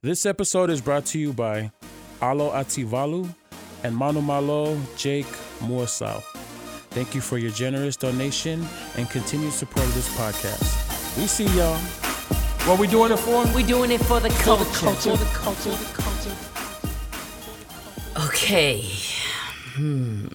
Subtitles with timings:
[0.00, 1.72] This episode is brought to you by
[2.22, 3.34] Alo Ativalu
[3.82, 5.26] and Manumalo Jake
[5.58, 6.22] Moorsau.
[6.90, 8.64] Thank you for your generous donation
[8.96, 11.16] and continued support of this podcast.
[11.16, 11.74] We see y'all.
[12.68, 13.44] What we doing it for?
[13.52, 14.64] We doing it for the culture.
[14.72, 15.10] culture.
[15.10, 15.70] For the culture.
[15.72, 15.92] For the
[18.14, 18.28] culture.
[18.28, 18.84] Okay.
[19.74, 20.28] Hmm.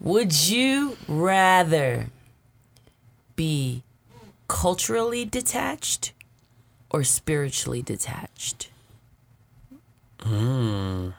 [0.00, 2.06] Would you rather
[3.36, 3.82] be
[4.48, 6.14] culturally detached
[6.92, 8.70] or spiritually detached?
[10.20, 11.10] Hmm.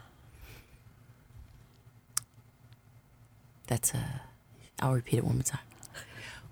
[3.67, 4.21] That's a.
[4.79, 5.59] I'll repeat it one more time.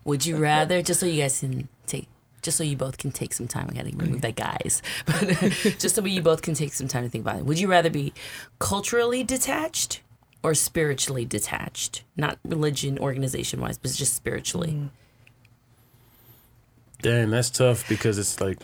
[0.03, 2.07] Would you rather, just so you guys can take,
[2.41, 5.19] just so you both can take some time, I gotta remove that guys, but
[5.77, 7.45] just so you both can take some time to think about it.
[7.45, 8.13] Would you rather be
[8.57, 10.01] culturally detached
[10.41, 12.03] or spiritually detached?
[12.17, 14.89] Not religion, organization wise, but just spiritually.
[17.03, 18.57] Dang, that's tough because it's like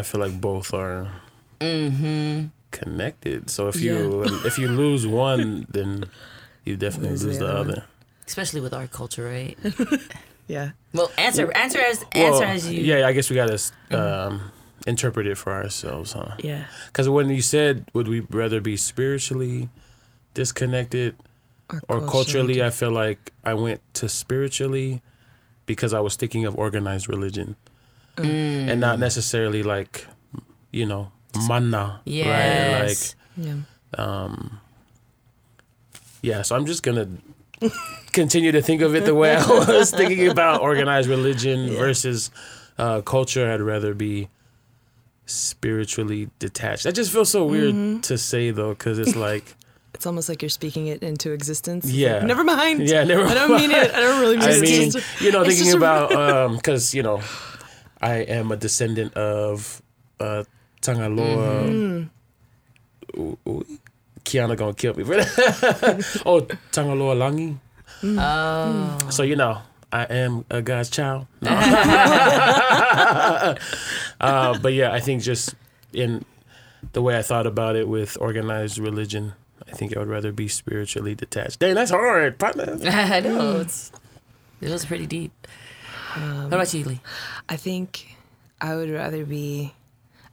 [0.00, 1.08] I feel like both are
[1.60, 2.46] mm-hmm.
[2.70, 3.50] connected.
[3.50, 6.04] So if you um, if you lose one, then
[6.64, 7.84] you definitely Lose lose the the other other.
[8.26, 9.58] Especially with our culture, right?
[10.50, 10.70] Yeah.
[10.92, 12.82] Well, answer, answer as, Well, answer as you.
[12.82, 13.94] Yeah, I guess we gotta mm-hmm.
[13.94, 14.50] um,
[14.84, 16.34] interpret it for ourselves, huh?
[16.40, 16.64] Yeah.
[16.88, 19.68] Because when you said, would we rather be spiritually
[20.34, 21.14] disconnected
[21.88, 25.02] or culturally, I feel like I went to spiritually
[25.66, 27.54] because I was thinking of organized religion
[28.16, 30.06] and not necessarily like,
[30.70, 31.10] you know,
[31.46, 32.00] mana.
[32.04, 33.14] Yes.
[33.36, 33.46] Right?
[33.46, 33.54] Yeah.
[33.54, 34.60] Like, um,
[36.22, 37.20] yeah, so I'm just going
[37.60, 37.72] to
[38.12, 42.30] continue to think of it the way I was thinking about organized religion versus
[42.78, 43.50] uh, culture.
[43.50, 44.28] I'd rather be
[45.26, 46.84] spiritually detached.
[46.84, 49.54] That just feels so weird to say though, because it's like,
[49.94, 51.90] It's almost like you're speaking it into existence.
[51.90, 52.18] Yeah.
[52.18, 52.88] like, never mind.
[52.88, 53.38] Yeah, never mind.
[53.38, 53.90] I don't mean it.
[53.94, 54.60] I don't really mean I it.
[54.60, 57.20] mean, you know, thinking about um, because you know,
[58.00, 59.82] I am a descendant of
[60.18, 60.44] uh,
[60.80, 61.68] Tangaloa.
[61.68, 63.20] Mm-hmm.
[63.20, 63.66] Ooh, ooh,
[64.24, 66.22] Kiana gonna kill me for that.
[66.26, 66.40] oh,
[66.72, 67.56] Tangaloa Langi.
[68.02, 68.98] Oh.
[69.10, 69.60] So you know,
[69.92, 71.26] I am a God's child.
[71.42, 71.50] No.
[74.20, 75.54] uh, but yeah, I think just
[75.92, 76.24] in
[76.92, 79.34] the way I thought about it with organized religion,
[79.68, 81.60] I think I would rather be spiritually detached.
[81.60, 82.78] Dang, that's hard, partner.
[82.84, 83.60] I know.
[83.60, 83.92] It's,
[84.60, 85.32] it was pretty deep.
[86.14, 87.00] What about you, Lee?
[87.48, 88.16] I think
[88.60, 89.74] I would rather be.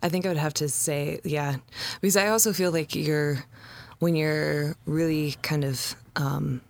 [0.03, 1.55] I think I would have to say, yeah,
[2.01, 3.43] because I also feel like you're,
[3.97, 6.61] when you're really kind of um,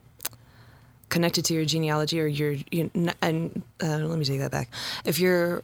[1.09, 4.69] connected to your genealogy, or you're, you n- and uh, let me take that back.
[5.03, 5.62] If you're,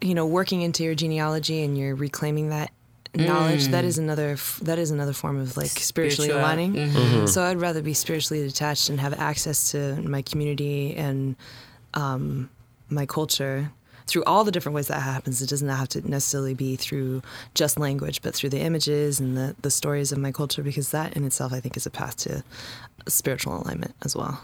[0.00, 2.70] you know, working into your genealogy and you're reclaiming that
[3.14, 7.26] knowledge, that is another that is another form of like spiritually Spiritual- aligning.
[7.26, 11.34] So I'd rather be spiritually detached and have access to my community and
[11.94, 12.50] um,
[12.90, 13.72] my culture
[14.06, 15.40] through all the different ways that happens.
[15.40, 17.22] It doesn't have to necessarily be through
[17.54, 21.16] just language, but through the images and the, the stories of my culture, because that
[21.16, 22.42] in itself, I think, is a path to
[23.06, 24.42] spiritual alignment as well.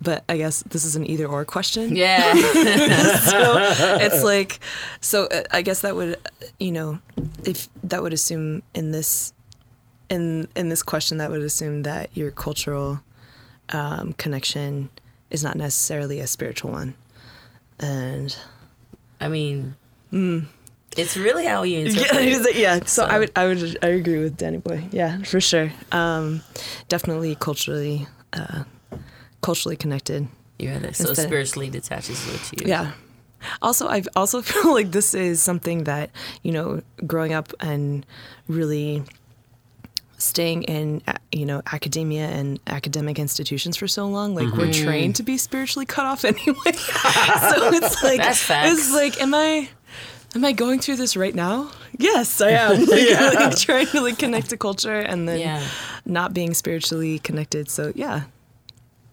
[0.00, 1.94] But I guess this is an either or question.
[1.94, 2.32] Yeah.
[3.24, 3.56] So
[4.00, 4.60] it's like,
[5.00, 6.16] so uh, I guess that would,
[6.58, 6.98] you know,
[7.44, 9.32] if that would assume in this,
[10.10, 13.00] in in this question, that would assume that your cultural
[13.70, 14.90] um, connection
[15.30, 16.94] is not necessarily a spiritual one,
[17.84, 18.36] and
[19.20, 19.74] I mean,
[20.96, 22.56] it's really how you interpret yeah, it.
[22.56, 22.74] yeah.
[22.80, 24.84] So, So- I would, I would, I agree with Danny Boy.
[24.90, 25.72] Yeah, for sure.
[25.92, 26.42] Um,
[26.88, 28.64] definitely culturally, uh,
[29.42, 30.28] culturally connected.
[30.58, 32.68] You're the, so Instead- spiritually detached is what you.
[32.68, 32.92] Yeah.
[33.60, 36.10] Also, I also feel like this is something that
[36.42, 38.06] you know, growing up and
[38.48, 39.02] really
[40.18, 45.16] staying in uh, you know academia and academic institutions for so long like we're trained
[45.16, 46.72] to be spiritually cut off anyway.
[46.72, 49.68] So it's like That's it's like am i
[50.34, 51.70] am i going through this right now?
[51.98, 52.84] Yes i am.
[52.86, 55.66] Like, like, trying to like connect to culture and then Yeah.
[56.06, 57.68] not being spiritually connected.
[57.70, 58.22] So yeah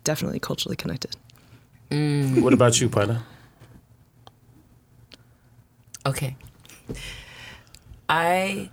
[0.03, 1.15] definitely culturally connected.
[2.41, 3.21] What about you, partner?
[6.05, 6.35] Okay.
[8.09, 8.69] I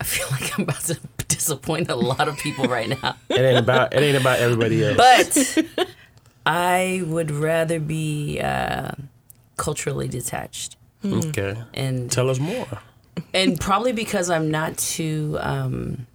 [0.00, 0.98] I feel like I'm about to
[1.36, 3.16] disappoint a lot of people right now.
[3.28, 4.96] It ain't about it ain't about everybody else.
[4.96, 5.88] But
[6.46, 8.92] I would rather be uh,
[9.56, 10.76] culturally detached.
[11.04, 12.66] okay, And tell us more.
[13.34, 16.06] and probably because I'm not too um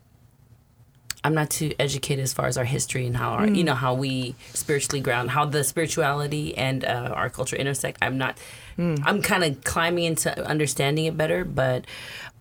[1.23, 3.93] I'm not too educated as far as our history and how our, you know how
[3.93, 7.97] we spiritually ground how the spirituality and uh, our culture intersect.
[8.01, 8.37] I'm not
[8.79, 11.85] I'm kind of climbing into understanding it better, but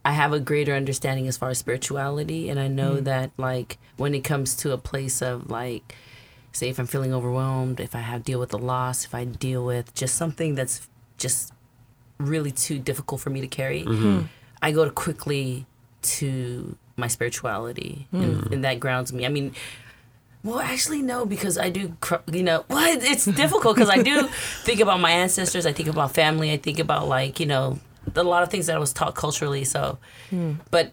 [0.04, 3.04] I have a greater understanding as far as spirituality and I know mm.
[3.04, 5.94] that like when it comes to a place of like
[6.52, 9.64] say if I'm feeling overwhelmed, if I have deal with a loss, if I deal
[9.64, 10.88] with just something that's
[11.18, 11.52] just
[12.18, 13.82] really too difficult for me to carry.
[13.82, 14.04] Mm-hmm.
[14.04, 14.26] Mm-hmm.
[14.62, 15.66] I go to quickly
[16.02, 18.52] to my spirituality, and, mm.
[18.52, 19.24] and that grounds me.
[19.24, 19.54] I mean,
[20.44, 21.96] well, actually, no, because I do,
[22.30, 24.26] you know, well, it's difficult because I do
[24.62, 25.66] think about my ancestors.
[25.66, 26.52] I think about family.
[26.52, 27.78] I think about like, you know,
[28.14, 29.64] a lot of things that I was taught culturally.
[29.64, 29.98] So,
[30.30, 30.54] hmm.
[30.70, 30.92] but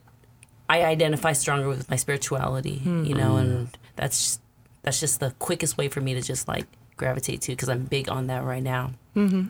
[0.69, 3.06] I identify stronger with my spirituality, hmm.
[3.06, 3.74] you know, and mm.
[3.95, 4.42] that's just,
[4.81, 6.65] that's just the quickest way for me to just like
[6.98, 9.48] gravitate to because I'm big on that right now, mm-hmm.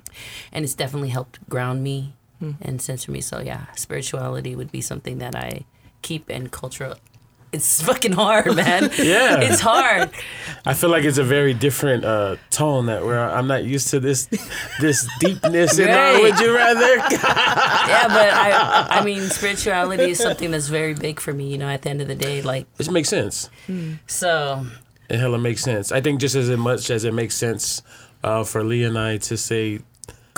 [0.52, 2.52] and it's definitely helped ground me hmm.
[2.62, 3.22] and center me.
[3.22, 5.66] So yeah, spirituality would be something that I
[6.02, 6.96] keep and culture.
[7.58, 8.90] It's fucking hard, man.
[8.98, 9.42] Yeah.
[9.42, 10.10] it's hard.
[10.66, 14.00] I feel like it's a very different uh, tone that where I'm not used to
[14.00, 14.28] this
[14.80, 16.96] this deepness in our would you rather.
[17.92, 21.48] yeah, but I, I mean, spirituality is something that's very big for me.
[21.52, 23.50] You know, at the end of the day, like It makes sense.
[24.08, 24.66] so.
[25.10, 25.92] It hella makes sense.
[25.94, 27.82] I think just as much as it makes sense
[28.24, 29.80] uh, for Lee and I to say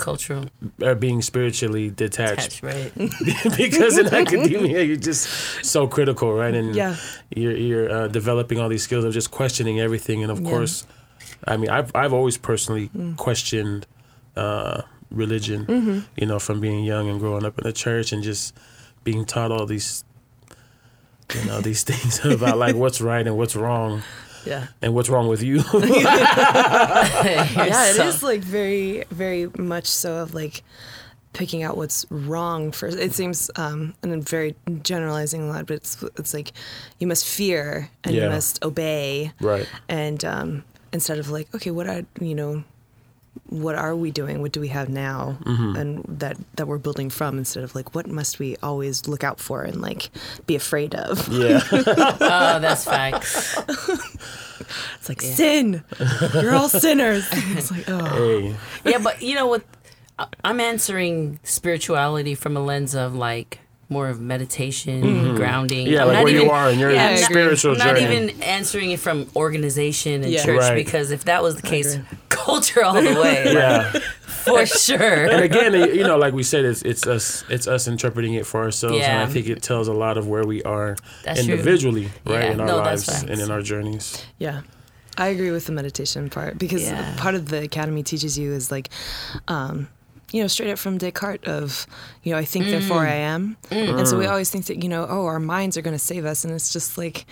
[0.00, 0.46] Cultural
[0.82, 2.92] or being spiritually detached touch, right?
[3.56, 5.28] because in academia you're just
[5.64, 6.54] so critical, right?
[6.54, 6.96] And Yeah.
[7.34, 10.22] you're you're uh, developing all these skills of just questioning everything.
[10.22, 10.50] And of Yeah.
[10.50, 10.86] course,
[11.46, 13.86] I mean, I've I've always personally questioned
[14.36, 15.66] uh, religion.
[16.16, 18.54] You know, from being young and growing up in the church and just
[19.04, 20.04] being taught all these,
[21.34, 24.02] you know, these things about like what's right and what's wrong
[24.44, 24.68] Yeah.
[24.82, 25.56] and what's wrong with you.
[25.74, 25.90] yeah,
[27.90, 30.62] it is like very, very much so of like
[31.32, 35.76] picking out what's wrong for It seems, um, and I'm very generalizing a lot, but
[35.76, 36.52] it's it's like
[36.98, 39.68] you must fear and you must obey, right.
[39.88, 42.64] and um, instead of like, okay, what are you know,
[43.50, 44.40] what are we doing?
[44.40, 45.76] What do we have now, mm-hmm.
[45.76, 47.38] and that that we're building from?
[47.38, 50.10] Instead of like, what must we always look out for and like
[50.46, 51.28] be afraid of?
[51.28, 51.60] Yeah.
[52.22, 53.58] Oh, that's facts.
[54.98, 55.82] It's like sin.
[56.34, 57.26] You're all sinners.
[57.32, 58.54] It's like, oh, hey.
[58.84, 59.64] Yeah, but you know what?
[60.44, 63.58] I'm answering spirituality from a lens of like
[63.90, 65.84] more of meditation, grounding.
[65.86, 65.92] Mm-hmm.
[65.94, 68.40] Yeah, like not where you are in your Yeah, I'm not- spiritual I'm not even
[68.40, 70.44] answering it from organization and Yeah.
[70.44, 70.74] church Right.
[70.76, 71.98] because if that was the case,
[72.28, 73.92] culture all the way, like, yeah.
[74.26, 75.26] for sure.
[75.26, 78.62] and again, you know, like we said, it's it's us it's us interpreting it for
[78.62, 79.24] ourselves, and Yeah.
[79.24, 81.50] I think it tells a lot of where we are That's true.
[81.52, 84.24] individually, right, Yeah, in our no, lives and in our journeys.
[84.38, 84.60] Yeah.
[85.18, 87.14] I agree with the meditation part because Yeah.
[87.18, 88.88] part of the academy teaches you is like,
[89.48, 89.88] um,
[90.32, 91.86] you know, straight up from Descartes of,
[92.22, 93.08] you know, I think, therefore mm.
[93.08, 93.56] I am.
[93.70, 93.98] Mm.
[93.98, 94.30] And so we mm.
[94.30, 96.44] always think that, you know, oh, our minds are going to save us.
[96.44, 97.26] And it's just like,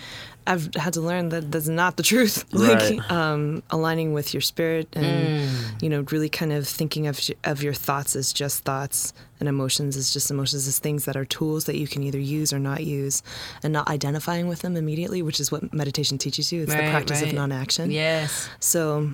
[0.45, 2.45] I've had to learn that that's not the truth.
[2.51, 3.11] like, Right.
[3.11, 5.49] um, aligning with your spirit and,
[5.81, 9.95] you know, really kind of thinking of, of your thoughts as just thoughts and emotions
[9.95, 12.83] as just emotions as things that are tools that you can either use or not
[12.83, 13.23] use
[13.63, 16.63] and not identifying with them immediately, which is what meditation teaches you.
[16.63, 17.29] It's the practice right.
[17.29, 17.91] of non-action.
[17.91, 18.49] Yes.
[18.59, 19.11] So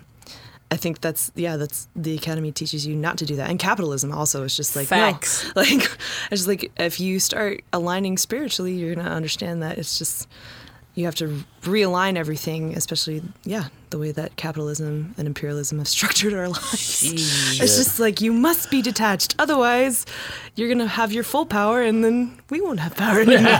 [0.75, 3.49] I think that's yeah, that's the academy teaches you not to do that.
[3.49, 5.45] And capitalism also is just like Facts.
[5.45, 5.51] no.
[5.61, 5.83] Like
[6.29, 10.27] it's just like if you start aligning spiritually, you're gonna understand that it's just
[10.93, 16.33] you have to realign everything, especially yeah, the way that capitalism and imperialism have structured
[16.33, 17.03] our lives.
[17.03, 17.61] Jeez.
[17.61, 19.33] It's just like you must be detached.
[19.39, 20.05] Otherwise,
[20.55, 23.59] you're gonna have your full power, and then we won't have power anymore.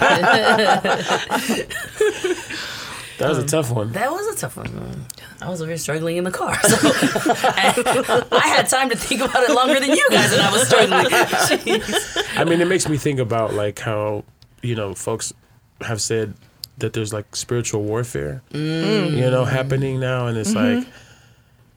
[3.18, 3.92] That was a tough one.
[3.94, 5.06] That was a tough one.
[5.42, 6.58] I was over here struggling in the car.
[6.66, 10.68] So I, had time to think about it longer than you guys, and I was
[10.68, 11.06] struggling.
[11.06, 12.38] Jeez.
[12.38, 14.24] I mean, it makes me think about like how
[14.62, 15.34] you know folks
[15.82, 16.34] have said
[16.78, 19.12] that there's like spiritual warfare, mm.
[19.12, 20.80] you know, happening now, and it's mm-hmm.
[20.80, 20.88] like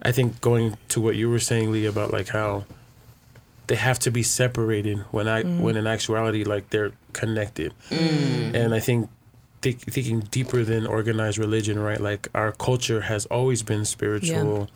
[0.02, 2.64] I think going to what you were saying, Lee, about like how
[3.66, 5.60] they have to be separated when I mm.
[5.60, 8.54] when in actuality like they're connected, mm.
[8.54, 9.10] and I think.
[9.60, 12.00] Think, thinking deeper than organized religion, right?
[12.00, 14.68] Like our culture has always been spiritual.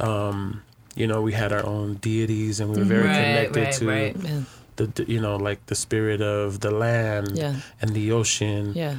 [0.00, 0.62] Um,
[0.96, 3.86] you know, we had our own deities, and we were very Right, connected right, to
[3.88, 4.16] right.
[4.18, 4.40] yeah,
[4.76, 7.54] the, the you know like the spirit of the land Yeah.
[7.80, 8.96] and the ocean yeah,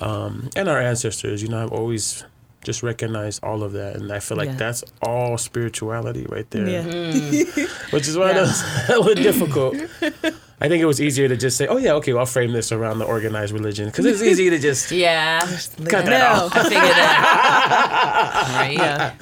[0.00, 2.24] um, and our ancestors you know i've always
[2.64, 4.56] just recognized all of that and i feel like Yeah.
[4.56, 6.84] that's all spirituality right there yeah.
[7.94, 8.38] which is why Yeah.
[8.38, 9.76] it was hella difficult
[10.62, 12.72] i think it was easier to just say oh yeah okay well, i'll frame this
[12.72, 16.44] around the organized religion because it's easy to just Yeah, cut that No.
[16.46, 18.48] off I figured that.
[18.56, 18.76] Right?
[18.78, 19.12] Yeah.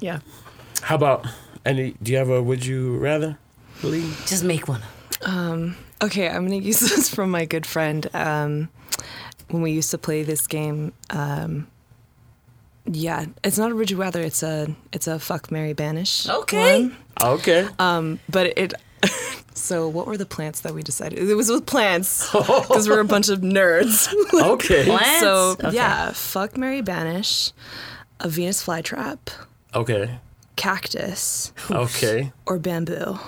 [0.00, 0.18] yeah.
[0.82, 1.26] how about
[1.64, 3.38] any do you have a would you rather
[3.82, 4.10] Lee?
[4.26, 4.82] Just make one.
[6.02, 8.06] Okay, I'm gonna use this from my good friend.
[8.14, 8.68] Um,
[9.50, 11.66] when we used to play this game, um,
[12.84, 14.20] yeah, it's not a Would You Rather.
[14.20, 16.28] It's a it's a fuck Mary Banish.
[16.28, 16.82] Okay.
[16.84, 16.96] one.
[17.22, 18.74] okay Um, but it.
[19.54, 21.18] so what were the plants that we decided?
[21.18, 24.12] It was with plants because we're a bunch of nerds.
[24.34, 25.20] okay Plants?
[25.20, 25.72] so Okay.
[25.72, 27.52] yeah, fuck Mary Banish,
[28.20, 29.18] a Venus flytrap,
[29.74, 30.18] okay
[30.56, 33.18] cactus, okay or bamboo.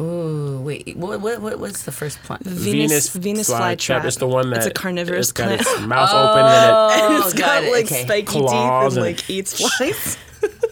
[0.00, 0.96] Ooh, wait.
[0.96, 2.44] What, what, what what's the first plant?
[2.44, 4.04] Venus Venus flytrap.
[4.04, 5.60] It's the one that it's a carnivorous plant.
[5.60, 5.80] it's got plant.
[5.80, 8.02] its mouth open and Oh, it's got got it, like okay.
[8.04, 10.16] spiky Claws teeth and and- like eats flies.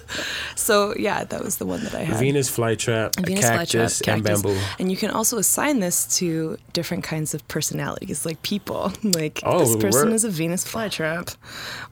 [0.57, 2.19] so yeah, that was the one that I had.
[2.19, 4.43] Venus flytrap, Venus cactus, flytrap, and cactus.
[4.43, 4.61] bamboo.
[4.79, 8.93] And you can also assign this to different kinds of personalities, like people.
[9.17, 11.37] Like Oh, this person we're- is a Venus flytrap,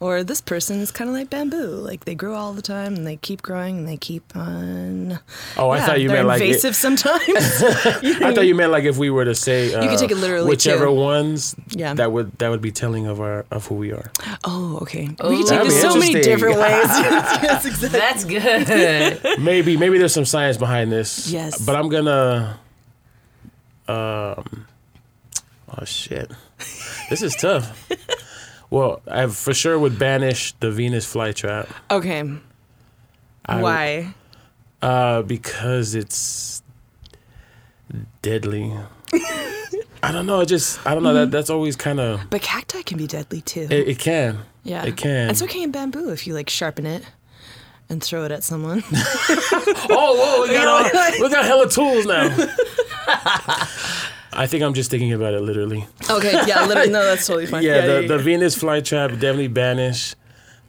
[0.00, 1.68] or this person is kind of like bamboo.
[1.76, 5.20] Like they grow all the time and they keep growing and they keep on.
[5.56, 7.22] Oh, I Yeah, thought you they're meant like it, invasive sometimes.
[7.28, 10.48] I thought you meant like if we were to say uh, could take it literally,
[10.48, 10.92] whichever too.
[10.92, 11.94] ones Yeah.
[11.94, 14.10] that would that would be telling of our of who we are.
[14.44, 15.08] oh, okay.
[15.20, 16.88] Oh, we can take this so many different ways.
[16.88, 18.00] yes, yes, exactly.
[18.04, 19.40] That's good.
[19.40, 21.30] Maybe maybe there's some science behind this.
[21.30, 21.58] Yes.
[21.64, 22.58] But I'm gonna
[23.88, 24.66] um
[25.78, 26.30] oh shit.
[27.10, 27.88] This is tough.
[28.70, 31.68] Well, I for sure would banish the Venus flytrap.
[31.90, 32.20] Okay.
[33.46, 34.14] I would- Why?
[34.82, 36.62] Uh because it's
[38.22, 38.72] deadly.
[40.02, 42.82] I don't know, it just I don't know that that's always kind of But cacti
[42.82, 43.66] can be deadly too.
[43.70, 44.40] it, it can.
[44.62, 45.28] yeah, It can.
[45.28, 47.02] And so can bamboo if you like sharpen it
[47.88, 48.82] and throw it at someone.
[49.96, 52.24] Oh, whoa, we got all, we got hella tools now.
[54.32, 55.86] I think I'm just thinking about it literally.
[56.10, 57.62] okay, yeah, literally, no, that's totally fine.
[57.62, 60.14] Yeah, the, the Venus flytrap definitely banish.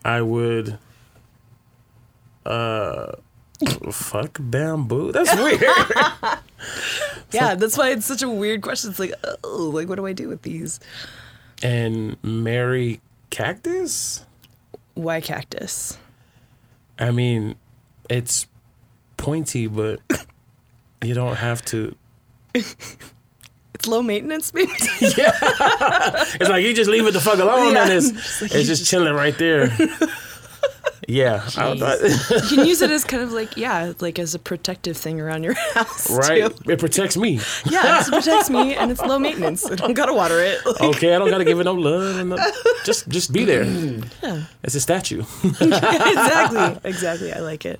[0.03, 0.77] I would
[2.45, 3.13] uh
[3.91, 5.11] fuck bamboo.
[5.11, 5.61] That's weird.
[7.31, 8.91] yeah, that's why it's such a weird question.
[8.91, 10.79] It's like, oh, like what do I do with these?
[11.63, 14.25] and marry cactus?
[14.93, 15.97] Why cactus?
[16.99, 17.55] I mean,
[18.09, 18.47] it's
[19.17, 19.99] pointy, but
[21.03, 21.95] you don't have to.
[22.53, 24.71] It's low maintenance, maybe.
[25.01, 25.31] Yeah,
[26.39, 27.83] it's like you just leave it the fuck alone, Yeah.
[27.83, 29.67] and it's it's just chilling right there.
[31.07, 35.21] Yeah, you can use it as kind of like, yeah, like as a protective thing
[35.21, 36.09] around your house.
[36.09, 36.49] right.
[36.63, 36.71] Too.
[36.71, 37.39] It protects me.
[37.69, 39.65] Yeah, it protects me, and it's low maintenance.
[39.69, 40.59] I don't gotta water it.
[40.65, 42.25] Like, Okay, I don't gotta give it no love.
[42.25, 42.37] No,
[42.85, 43.63] just just be there.
[44.63, 45.23] It's a statue,
[45.61, 47.33] exactly, exactly.
[47.33, 47.79] I like it.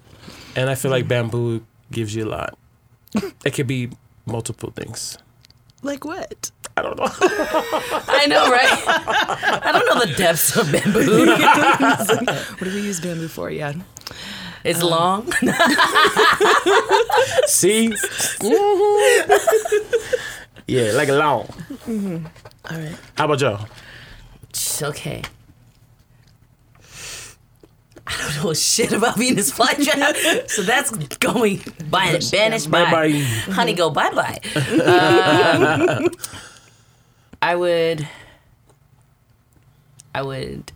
[0.56, 2.58] and I feel like bamboo gives you a lot.
[3.46, 3.90] It could be
[4.26, 5.18] multiple things.
[5.82, 6.52] Like what?
[6.78, 7.08] I don't know.
[7.10, 8.84] I know, right?
[9.64, 11.26] I don't know the depths of bamboo.
[12.58, 13.50] What do we use bamboo for?
[13.50, 13.74] Yeah.
[14.64, 15.32] It's um, long.
[17.48, 17.90] See?
[18.40, 19.32] Mm-hmm.
[20.68, 21.46] yeah, like a long.
[21.88, 22.26] Mm-hmm.
[22.72, 22.98] All right.
[23.18, 23.68] How about y'all?
[24.50, 25.22] It's Okay.
[28.08, 32.86] I don't know shit about Venus flytrap, so that's going by banished by.
[32.86, 33.12] Bye bye.
[33.52, 34.40] Honey, go bye bye.
[34.56, 36.08] Uh,
[37.46, 38.08] I would.
[40.16, 40.72] I would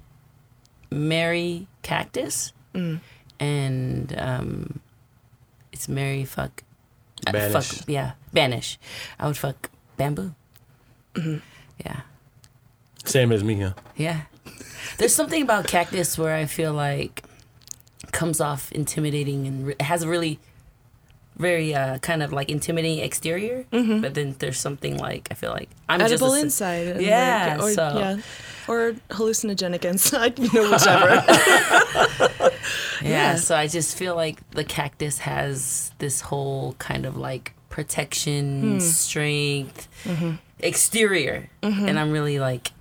[0.92, 2.54] marry cactus,
[3.40, 4.80] and um,
[5.72, 6.62] it's marry fuck.
[7.26, 7.70] uh, Banish.
[7.72, 8.78] Fuck yeah, banish.
[9.20, 10.36] I would fuck bamboo.
[11.16, 12.02] Yeah.
[13.04, 13.74] Same as me, huh?
[13.96, 14.22] Yeah.
[15.00, 17.24] There's something about cactus where I feel like
[18.12, 20.40] comes off intimidating and re- has a really
[21.40, 24.02] very uh, kind of like intimidating exterior, mm-hmm.
[24.02, 27.02] but then there's something like I feel like I'm Edible just a, inside.
[27.02, 28.18] Yeah, like, or, so- yeah.
[28.68, 31.24] Or hallucinogenic inside, you know, whichever.
[32.22, 32.50] yeah,
[33.02, 33.36] yeah.
[33.36, 38.80] So I just feel like the cactus has this whole kind of like protection, hmm.
[38.80, 40.36] strength, mm-hmm.
[40.60, 41.88] exterior, mm-hmm.
[41.88, 42.72] and I'm really like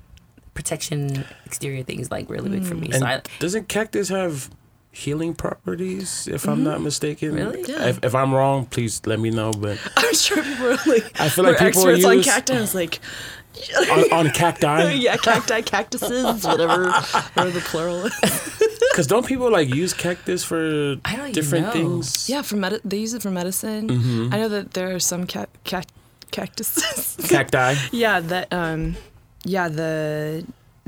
[0.52, 2.88] protection exterior things like really big for me.
[2.88, 2.94] Hmm.
[2.94, 4.50] And So I, doesn't cactus have
[4.98, 6.26] healing properties?
[6.28, 7.62] If I'm not mistaken, Really?
[7.66, 7.86] Yeah.
[7.88, 9.52] If, if I'm wrong, please let me know.
[9.52, 12.54] But I'm sure people are like, I feel like people experts on use- cacti.
[12.56, 12.98] I was like,
[13.90, 18.12] on, on cacti, yeah, cacti, cactuses, whatever, whatever the plural is.
[18.90, 21.72] because don't people like use cactus for I don't different know.
[21.72, 22.28] things?
[22.28, 23.88] Yeah, for med- they use it for medicine.
[23.88, 24.34] Mm-hmm.
[24.34, 25.82] I know that there are some ca- ca-
[26.30, 27.16] cactuses.
[27.28, 27.74] cacti.
[27.90, 28.94] yeah, that um,
[29.44, 30.44] yeah, the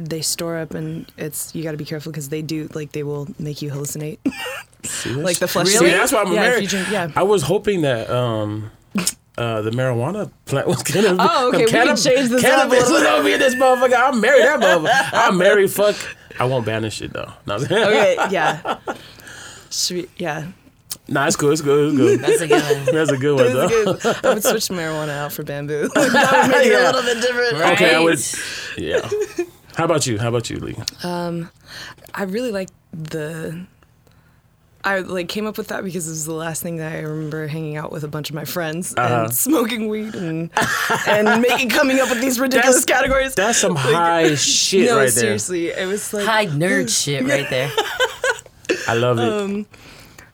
[0.08, 3.02] they store up and it's you got to be careful because they do like they
[3.02, 4.18] will make you hallucinate.
[5.06, 5.68] Like the flesh.
[5.68, 6.68] See, that's why I'm yeah, married.
[6.70, 7.10] drink, yeah.
[7.14, 8.70] I was hoping that um,
[9.36, 11.10] uh, the marijuana plant was gonna.
[11.12, 13.54] Be, Oh, okay, we can change this up a Cannabis little was gonna be this
[13.56, 13.92] motherfucker.
[13.92, 15.10] I'll marry that motherfucker.
[15.12, 15.96] I'll marry fuck.
[16.38, 17.30] I won't banish it though.
[17.46, 18.78] No, Okay, yeah.
[19.70, 20.46] Should we, yeah.
[21.08, 21.50] nah, it's cool.
[21.50, 21.88] It's good.
[21.92, 22.20] It's good.
[22.20, 22.94] that's a good one.
[22.94, 23.68] That's a good one though.
[23.96, 24.24] Good.
[24.24, 25.88] I would switch marijuana out for bamboo.
[25.88, 27.52] that would make it a little bit different.
[27.60, 27.72] Right?
[27.74, 28.18] Okay, I would.
[28.78, 29.08] Yeah.
[29.76, 30.18] How about you?
[30.18, 30.76] How about you, Lee?
[31.02, 33.66] I really like the.
[34.82, 37.46] I like came up with that because it was the last thing that I remember
[37.46, 39.24] hanging out with a bunch of my friends Uh-huh.
[39.24, 40.48] and smoking weed and
[41.06, 43.34] and making coming up with these ridiculous That's- categories.
[43.34, 45.10] That's some high shit no, right there.
[45.10, 47.70] seriously, it was like High nerd shit right there.
[48.88, 49.28] I love it.
[49.28, 49.66] Um,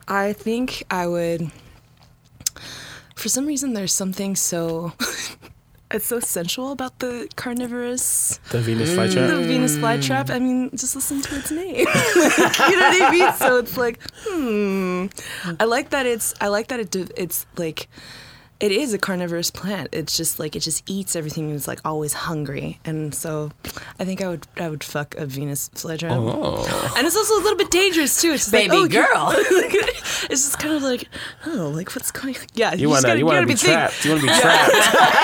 [0.06, 1.50] I think I would.
[3.16, 4.92] for some reason there's something so
[5.90, 9.46] it's so sensual about the carnivorous The Venus the flytrap.
[9.46, 10.30] Venus flytrap.
[10.30, 11.86] I mean, just listen to its name.
[11.86, 13.32] Like, you know what I mean?
[13.34, 15.06] So it's like, hmm.
[15.60, 16.34] I like that it's.
[16.40, 16.96] I like that it.
[17.16, 17.88] It's like,
[18.58, 19.90] it is a carnivorous plant.
[19.92, 21.54] It's just like it just eats everything.
[21.54, 23.50] It's like always hungry, and so
[23.98, 24.46] I think I would.
[24.56, 26.10] I would fuck a Venus flytrap.
[26.12, 26.94] Oh.
[26.96, 28.32] And it's also a little bit dangerous too.
[28.32, 29.32] It's just Baby like, oh, girl.
[29.36, 31.08] it's just kind of like,
[31.46, 32.36] oh, like what's going?
[32.36, 32.42] On?
[32.54, 34.04] Yeah, You want to gotta- you want to gotta be think- trapped.
[34.04, 34.72] You want to be trapped.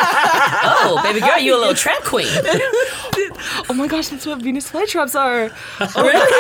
[0.85, 2.27] Oh, baby girl, you a little trap queen.
[3.69, 5.51] Oh my gosh, that's what Venus flytraps are.
[6.01, 6.33] Really?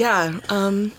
[0.00, 0.38] Yeah.
[0.48, 0.92] Um,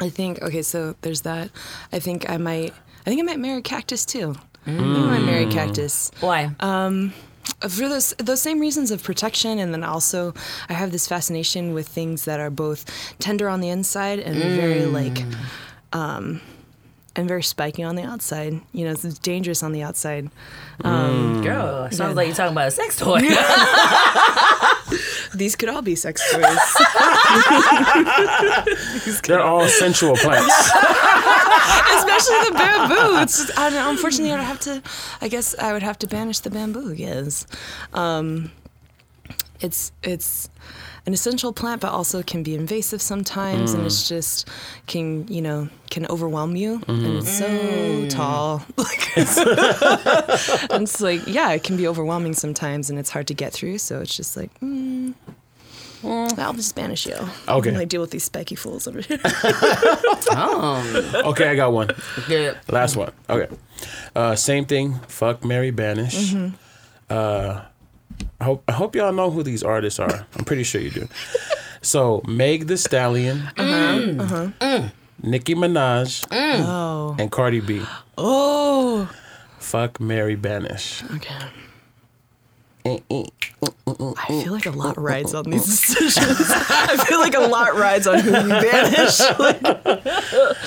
[0.00, 0.62] I think okay.
[0.62, 1.50] So there's that.
[1.92, 2.74] I think I might.
[3.08, 4.36] I think I might marry cactus too.
[4.66, 6.50] I think I might marry cactus Why?
[6.60, 7.14] Um,
[7.62, 10.34] for those those same reasons of protection, and then also
[10.68, 12.84] I have this fascination with things that are both
[13.18, 15.24] tender on the inside and very like.
[15.94, 16.42] Um,
[17.16, 18.60] and very spiky on the outside.
[18.72, 20.30] You know, it's dangerous on the outside.
[20.82, 23.20] Girl, sounds like you're talking about a sex toy.
[25.38, 26.42] These could all be sex toys.
[29.26, 30.52] They're all sensual plants.
[31.96, 33.18] especially the bamboo.
[33.22, 34.82] It's just, I don't know, unfortunately, I'd have to.
[35.20, 36.92] I guess I would have to banish the bamboo.
[36.92, 37.46] Yes,
[37.94, 38.50] um,
[39.60, 40.50] it's it's
[41.08, 44.46] an essential plant, but also can be invasive sometimes, and it's just
[44.86, 48.62] can you know can overwhelm you, and it's so tall.
[48.76, 49.38] Like it's,
[50.70, 53.78] and it's like yeah, it can be overwhelming sometimes, and it's hard to get through.
[53.78, 54.50] So it's just like.
[54.60, 55.14] Mm,
[56.04, 57.16] I'll just banish you.
[57.48, 57.70] Okay.
[57.72, 59.18] Like deal with these spiky fools over here.
[59.24, 61.88] oh, Okay, I got one.
[62.28, 62.56] good.
[62.68, 63.10] Last one.
[63.28, 63.52] Okay.
[64.14, 64.94] Uh, same thing.
[65.08, 66.14] Fuck Mary Banish.
[66.34, 66.54] Mm-hmm.
[67.10, 67.62] Uh,
[68.40, 70.26] I hope I hope y'all know who these artists are.
[70.36, 71.08] I'm pretty sure you do.
[71.82, 74.88] So Meg Thee Stallion, Uh-huh.
[75.22, 77.16] Nicki Minaj, Oh.
[77.18, 77.82] and Cardi B.
[78.16, 79.08] Oh.
[79.58, 81.02] Fuck Mary Banish.
[81.16, 81.34] Okay.
[82.86, 83.00] I
[84.42, 86.48] feel like a lot rides on these decisions.
[86.50, 89.20] I feel like a lot rides on who we banish.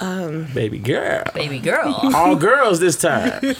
[0.00, 1.22] Um, Baby girl.
[1.34, 1.94] Baby girl.
[2.16, 3.30] All girls this time.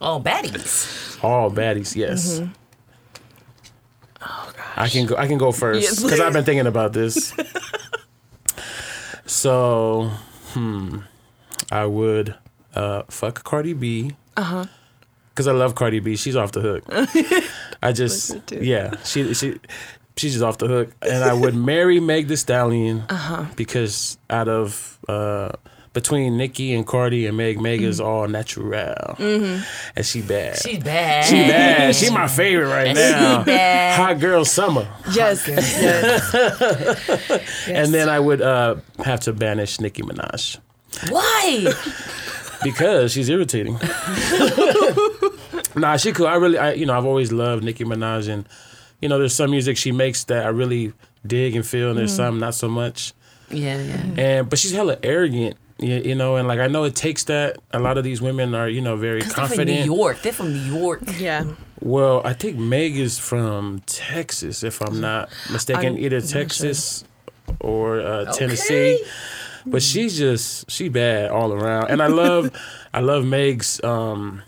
[0.00, 1.18] All baddies.
[1.24, 2.38] All baddies, yes.
[2.40, 2.52] Mm-hmm.
[4.76, 5.16] I can go.
[5.16, 7.32] I can go first because I've been thinking about this.
[9.26, 10.10] so,
[10.52, 10.98] hmm,
[11.70, 12.34] I would
[12.74, 14.12] uh, fuck Cardi B.
[14.36, 14.64] Uh Uh-huh.
[15.30, 16.14] Because I love Cardi B.
[16.16, 16.84] She's off the hook.
[17.82, 19.58] I just, yeah, she she
[20.16, 20.92] she's just off the hook.
[21.02, 23.46] And I would marry Meg Thee Stallion Uh-huh.
[23.56, 25.50] because out of uh,
[25.94, 28.08] between Nicki and Cardi and Meg, Meg is Mm-hmm.
[28.08, 29.64] all natural, and
[30.04, 30.58] she bad.
[30.58, 31.24] She's bad.
[31.24, 31.94] She bad.
[31.96, 33.38] She my favorite right now.
[33.38, 33.96] She's bad.
[33.96, 34.86] Hot girl summer.
[35.12, 35.48] yes.
[36.34, 36.34] yes.
[37.68, 40.58] And then I would uh, have to banish Nicki Minaj
[41.08, 41.72] Why?
[42.62, 43.74] because she's irritating.
[45.76, 46.26] nah, she cool.
[46.26, 48.46] I really, I you know, I've always loved Nicki Minaj, and
[49.00, 50.92] you know, there's some music she makes that I really
[51.26, 53.12] dig and feel, and there's some not so much.
[53.50, 54.04] Yeah, yeah.
[54.16, 55.56] And but she's hella arrogant.
[55.78, 57.56] You, you know, and like I know it takes that.
[57.72, 59.66] A lot of these women are, you know, very confident.
[59.68, 59.96] They're from New.
[59.96, 60.22] York.
[60.22, 61.00] They're from New York.
[61.18, 61.44] Yeah.
[61.80, 66.40] Well, I think Meg is from Texas, if I'm not mistaken, I'm either not sure.
[66.42, 67.04] Texas
[67.60, 69.04] or uh, Tennessee.
[69.66, 72.50] But she's just she bad all around, and I love,
[72.94, 74.42] I love Meg's um,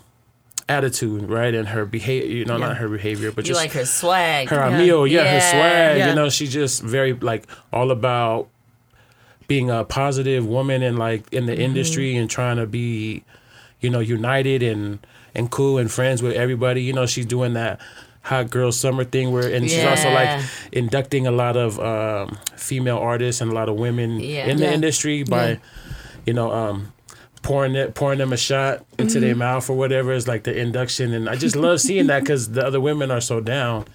[0.69, 2.27] attitude, right, and her behavior.
[2.29, 2.67] You know, Yeah.
[2.67, 4.49] not her behavior, but You just like her swag.
[4.49, 5.97] her amigo, yeah, her swag.
[5.97, 6.09] Yeah.
[6.09, 8.47] You know, she's just very like all about
[9.47, 13.23] being a positive woman and like in the industry and trying to be,
[13.81, 14.99] you know, united and
[15.35, 16.81] and cool and friends with everybody.
[16.83, 17.79] You know, she's doing that
[18.23, 20.41] hot girl summer thing where and she's also like
[20.73, 24.47] inducting a lot of um, female artists and a lot of women Yeah.
[24.47, 24.73] in the Yeah.
[24.73, 25.55] industry by, Yeah.
[26.25, 26.91] you know, um,
[27.41, 31.13] pouring it, pouring them a shot into their mouth or whatever is like the induction,
[31.13, 33.85] and I just love seeing that because the other women are so down,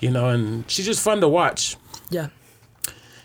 [0.00, 1.76] you know, and she's just fun to watch.
[2.10, 2.28] Yeah.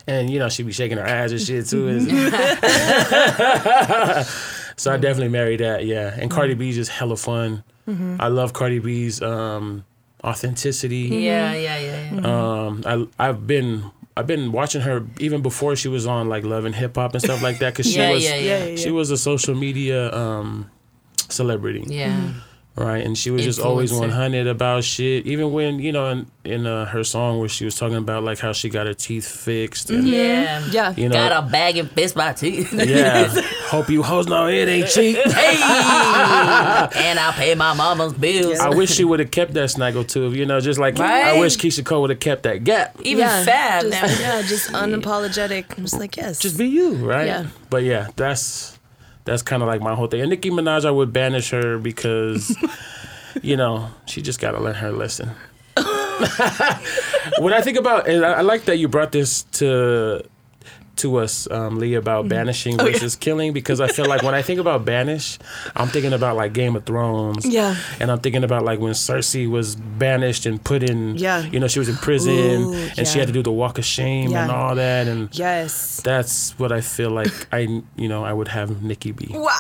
[0.07, 1.87] And you know she'd be shaking her ass and shit too.
[1.87, 2.07] And-
[4.77, 6.13] so I definitely married that, yeah.
[6.17, 7.63] And Cardi B's just hella fun.
[7.87, 9.83] I love Cardi B's um,
[10.23, 10.99] authenticity.
[11.09, 12.65] Yeah, yeah, yeah, yeah.
[12.65, 16.65] Um, I I've been I've been watching her even before she was on like Love
[16.65, 18.65] and Hip Hop and stuff like that because she Yeah, was yeah, yeah.
[18.65, 18.75] yeah.
[18.77, 20.69] she was a social media um,
[21.29, 22.31] celebrity, Yeah.
[22.75, 23.05] Right?
[23.05, 25.27] And she was just always 100 about shit.
[25.27, 28.39] Even when you know in in uh, her song where she was talking about like
[28.39, 30.65] how she got her teeth fixed and Yeah.
[30.71, 30.93] Yeah.
[30.97, 32.73] you know Got a bag and fist my teeth.
[32.73, 33.27] yeah.
[33.67, 35.17] Hope you hoes know it ain't cheap.
[35.23, 35.55] hey!
[36.95, 38.59] and I pay my mama's bills.
[38.59, 40.33] I wish she would have kept that snaggle too.
[40.33, 42.99] You know, just like I wish Keyshia Cole would have kept that gap.
[43.01, 43.43] Even yeah.
[43.45, 43.81] Fab.
[43.83, 45.77] Just, never- yeah, just unapologetic.
[45.77, 46.39] I'm just like, yes.
[46.39, 47.27] Just be you, right?
[47.27, 47.47] Yeah.
[47.69, 48.72] But yeah, that's
[49.25, 50.21] That's kind of like my whole thing.
[50.21, 52.55] And Nicki Minaj, I would banish her because,
[53.41, 55.31] you know, she just got to learn her lesson.
[57.39, 60.23] when I think about, and I, I like that you brought this to
[60.97, 62.91] to us, um, Lee, about banishing Oh, yeah.
[62.93, 65.39] versus killing because I feel like when I think about banish,
[65.75, 67.45] I'm thinking about like Game of Thrones.
[67.45, 67.75] Yeah.
[67.99, 71.41] And I'm thinking about like when Cersei was banished and put in, Yeah.
[71.45, 72.33] you know, she was in prison
[72.65, 75.07] Ooh, and she had to do the walk of shame and all that.
[75.07, 75.99] And Yes.
[76.03, 79.27] that's what I feel like I, you know, I would have Nicki be.
[79.31, 79.51] Wow.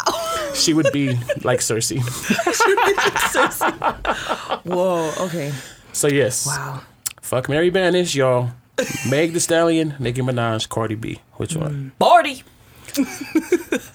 [0.53, 1.99] She would be like Cersei.
[4.65, 5.11] Whoa.
[5.19, 5.51] Okay.
[5.91, 6.81] So yes, Wow.
[7.21, 8.51] fuck Mary Banish, y'all.
[9.09, 11.21] Meg Thee Stallion, Nicki Minaj, Cardi B.
[11.33, 11.91] Which one?
[11.95, 11.99] Mm.
[11.99, 12.43] Barty.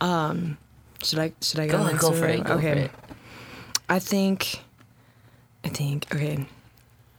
[0.00, 0.58] Um,
[1.02, 2.44] should I should I Go go, ahead, next go for it.
[2.44, 2.72] Go okay.
[2.72, 2.90] for it.
[3.88, 4.60] I think
[5.64, 6.46] I think okay.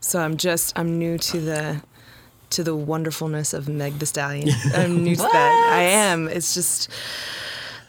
[0.00, 1.82] So I'm just I'm new to the
[2.50, 4.50] to the wonderfulness of Meg Thee Stallion.
[4.74, 5.70] I'm new to that.
[5.72, 6.28] I am.
[6.28, 6.88] It's just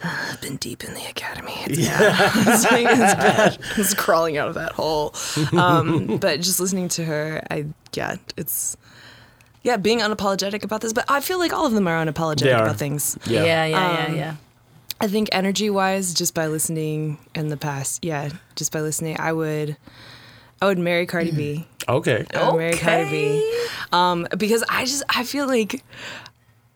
[0.03, 1.53] uh, I've been deep in the academy.
[1.65, 2.31] It's bad.
[2.47, 3.59] it's, it's bad.
[3.77, 5.13] It's crawling out of that hole.
[5.53, 8.77] Um, but just listening to her, I yeah, it's
[9.67, 10.93] yeah, being unapologetic about this.
[10.93, 12.63] But I feel like all of them are unapologetic They are.
[12.63, 13.17] about things.
[13.25, 13.43] Yeah.
[13.43, 14.35] Yeah, yeah, yeah, Um, yeah.
[14.99, 19.31] I think energy wise, just by listening in the past, yeah, just by listening, I
[19.33, 19.77] would,
[20.61, 21.67] I would marry Cardi B.
[21.87, 22.25] Okay.
[22.33, 23.67] I would marry Cardi B.
[23.91, 25.83] Um, because I just, I feel like,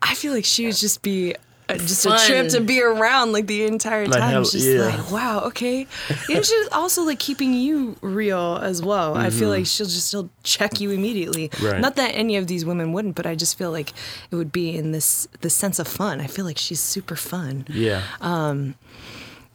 [0.03, 1.35] I feel like she would just be.
[1.79, 2.17] Just Fun.
[2.17, 4.31] a trip to be around like the entire Like, time.
[4.31, 4.85] hell, just yeah.
[4.97, 5.87] like, wow, okay.
[6.29, 9.15] And she's also like keeping you real as well.
[9.15, 11.49] I feel like she'll just still check you immediately.
[11.49, 11.65] Mm-hmm.
[11.65, 11.81] Right.
[11.81, 13.91] Not that any of these women wouldn't, but I just feel like
[14.31, 16.21] it would be in this this sense of fun.
[16.21, 18.01] I feel like she's super fun Yeah.
[18.21, 18.75] Um,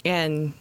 [0.05, 0.53] and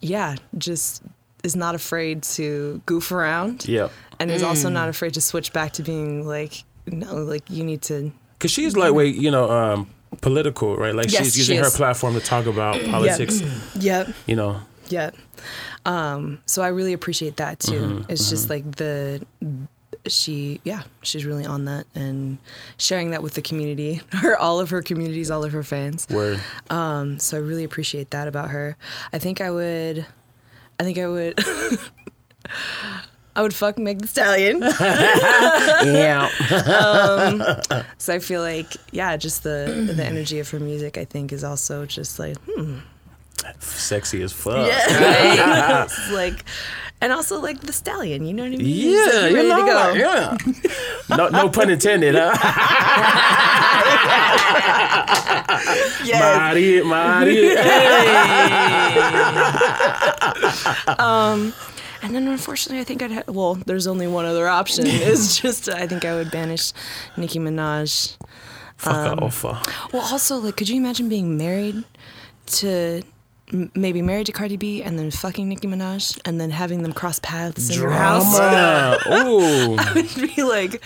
[0.00, 1.02] yeah, just
[1.42, 3.66] is not afraid to goof around.
[3.68, 3.88] yeah.
[4.20, 7.82] And is also not afraid to switch back to being like, no, like you need
[7.82, 8.12] to.
[8.38, 9.90] Because she's lightweight, you know, um,
[10.24, 10.94] political, right?
[10.94, 13.42] Like Yes, she's she using her platform to talk about politics,
[13.78, 14.08] Yep.
[14.26, 14.60] you know.
[14.88, 15.14] Yep.
[15.84, 17.80] Um, so I really appreciate that too.
[17.80, 19.24] Mm-hmm, it's just like the
[20.06, 22.36] she yeah she's really on that and
[22.78, 26.38] sharing that with the community her all of her communities all of her fans Where
[26.68, 28.76] um so i really appreciate that about her
[29.14, 30.04] i think i would
[30.78, 31.38] i think i would
[33.36, 34.60] i would fuck meg thee stallion
[36.00, 36.28] yeah.
[37.98, 41.42] So I feel like, yeah, just the the energy of her music, I think, is
[41.44, 42.78] also just like, hmm,
[43.60, 44.66] Sexy as fuck.
[44.66, 46.44] yeah, It's like,
[47.00, 48.90] and also like the stallion, you know what I mean?
[48.92, 49.74] Yeah, like you know, go.
[49.74, 50.36] like, yeah.
[51.16, 52.32] no, no pun intended, huh?
[56.04, 56.20] Yes.
[56.20, 57.54] Mari, Mari.
[62.04, 64.86] And then unfortunately, I think I'd ha- well, there's only one other option.
[65.12, 66.72] Is just I think I would banish
[67.16, 68.16] Nicki Minaj.
[68.76, 69.44] Fuck off.
[69.44, 69.62] uh.
[69.92, 71.84] Well, also like, could you imagine being married
[72.46, 73.02] to?
[73.52, 76.92] m- Maybe married to Cardi B and then fucking Nicki Minaj and then having them
[76.92, 78.34] cross paths in your house.
[79.06, 79.74] Ooh.
[79.98, 80.82] It'd be like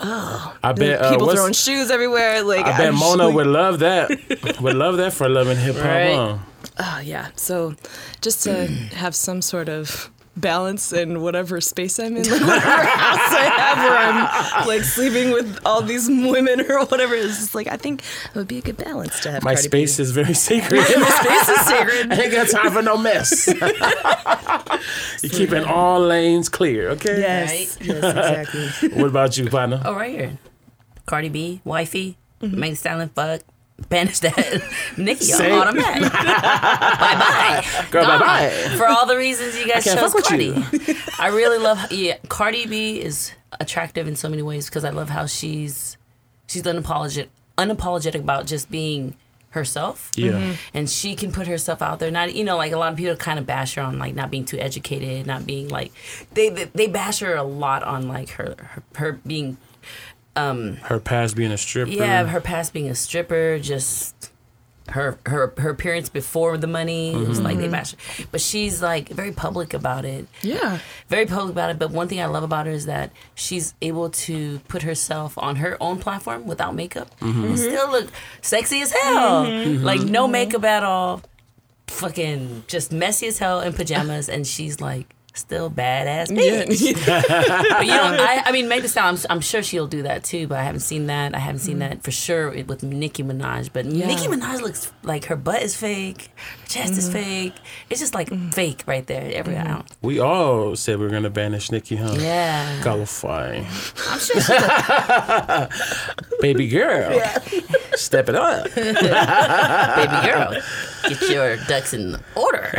[0.00, 2.42] oh, I bet uh, people throwing shoes everywhere.
[2.42, 4.10] Like I bet Mona like- would love that.
[4.60, 5.84] would love that for loving hip hop.
[5.84, 6.38] Right.
[6.78, 7.28] Oh, yeah.
[7.36, 7.74] So
[8.20, 13.32] just to have some sort of balance in whatever space I'm in, like whatever house
[13.32, 17.14] I have where I'm like sleeping with all these women or whatever.
[17.14, 19.62] It's just like I think it would be a good balance to have My Cardi
[19.68, 20.02] space B.
[20.02, 20.78] is very sacred.
[20.96, 22.12] My space is sacred.
[22.18, 23.46] I ain't got time for no mess.
[25.22, 27.20] You're keeping all lanes clear, okay?
[27.20, 27.78] Yes.
[27.80, 27.96] Yes,
[28.50, 28.88] exactly.
[29.00, 29.82] What about you, partner?
[29.84, 30.38] Oh, right here.
[31.06, 33.42] Cardi B, wifey, Meg Thee Stallion, fuck.
[33.88, 34.62] Banish that.
[34.96, 36.12] Nicki, Say- I'm automatic.
[36.12, 37.86] bye bye.
[37.90, 38.74] Girl, bye-bye.
[38.76, 40.46] For all the reasons you guys can't chose fuck with Cardi.
[40.46, 40.96] you.
[41.18, 45.08] I really love yeah, Cardi B is attractive in so many ways because I love
[45.10, 45.96] how she's
[46.46, 49.16] she's unapologetic unapologetic about just being
[49.50, 50.10] herself.
[50.16, 50.32] Yeah.
[50.32, 50.52] Mm-hmm.
[50.74, 52.10] And she can put herself out there.
[52.10, 54.30] Not you know, like a lot of people kind of bash her on like not
[54.30, 55.92] being too educated, not being like
[56.32, 59.56] they they, they bash her a lot on like her her, her being
[60.34, 61.90] Um, her past being a stripper.
[61.90, 64.32] yeah, her past being a stripper, just
[64.88, 67.12] her her her appearance before the money.
[67.12, 67.72] It was like they mm-hmm.
[67.72, 68.24] bash her.
[68.30, 70.26] But she's like very public about it.
[70.42, 70.78] Yeah.
[71.08, 71.78] Very public about it.
[71.78, 75.56] But one thing I love about her is that she's able to put herself on
[75.56, 77.44] her own platform without makeup mm-hmm.
[77.44, 77.56] and mm-hmm.
[77.56, 79.44] still look sexy as hell.
[79.44, 81.22] Like no makeup at all.
[81.88, 86.64] Fucking just messy as hell in pajamas and she's like still badass Yeah.
[86.64, 87.06] bitch.
[87.70, 90.24] but you know, I, I mean, Meg Thee Stallion, I'm, I'm sure she'll do that
[90.24, 91.34] too, but I haven't seen that.
[91.34, 93.70] I haven't seen that for sure with Nicki Minaj.
[93.72, 94.06] But Yeah.
[94.06, 97.18] Nicki Minaj looks like her butt is fake, her chest is mm-hmm.
[97.18, 97.54] fake.
[97.88, 98.52] It's just like mm.
[98.54, 99.30] fake right there.
[99.32, 99.68] Every mm-hmm.
[99.68, 99.96] ounce.
[100.02, 102.14] We all said we are gonna banish Nicki, huh?
[102.18, 102.82] Yeah.
[102.82, 103.64] Qualify.
[104.08, 104.52] I'm sure she
[106.40, 107.20] Baby girl.
[107.94, 108.64] Step it up.
[108.74, 110.56] baby girl.
[111.08, 112.72] Get your ducks in order.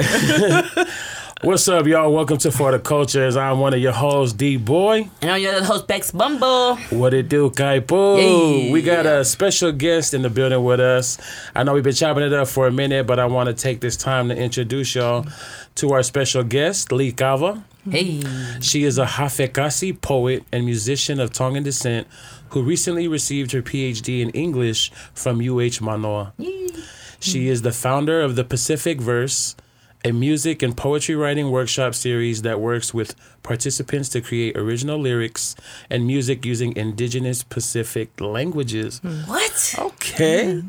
[1.44, 2.14] What's up, y'all?
[2.14, 3.36] Welcome to For the Cultures.
[3.36, 5.10] I'm one of your hosts, D Boy.
[5.22, 6.78] And I'm your other host, Bex Bumble.
[6.90, 8.68] What it do, Kaipo?
[8.68, 8.72] Yeah.
[8.72, 11.18] We got a special guest in the building with us.
[11.54, 13.82] I know we've been chopping it up for a minute, but I want to take
[13.82, 15.26] this time to introduce y'all
[15.76, 17.66] to our special guest, Lee Kava.
[17.92, 18.24] Hey.
[18.62, 22.08] She is a Hafekasi poet and musician of Tongan descent
[22.52, 26.32] who recently received her PhD in English from UH Manoa.
[27.20, 29.58] She is the founder of the Pacific Verse,
[30.04, 35.56] a music and poetry writing workshop series that works with participants to create original lyrics
[35.90, 39.00] and music using indigenous Pacific languages.
[39.26, 39.76] What?
[39.80, 40.62] Okay.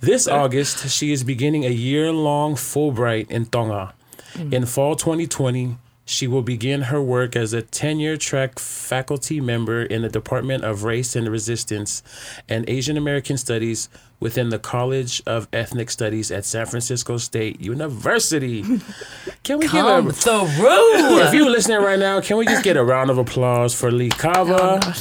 [0.00, 3.94] This August, she is beginning a year long Fulbright in Tonga.
[4.34, 4.52] Mm.
[4.52, 10.02] In fall 2020, she will begin her work as a tenure track faculty member in
[10.02, 12.02] the Department of Race and Resistance
[12.48, 13.88] and Asian American Studies
[14.20, 18.62] within the College of Ethnic Studies at San Francisco State University.
[19.42, 21.20] Can we Come give a through.
[21.22, 24.10] if you're listening right now, can we just get a round of applause for Lee
[24.10, 24.80] Kava?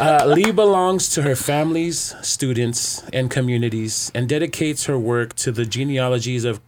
[0.00, 5.66] Uh, Lee belongs to her families, students, and communities and dedicates her work to the
[5.66, 6.58] genealogies of,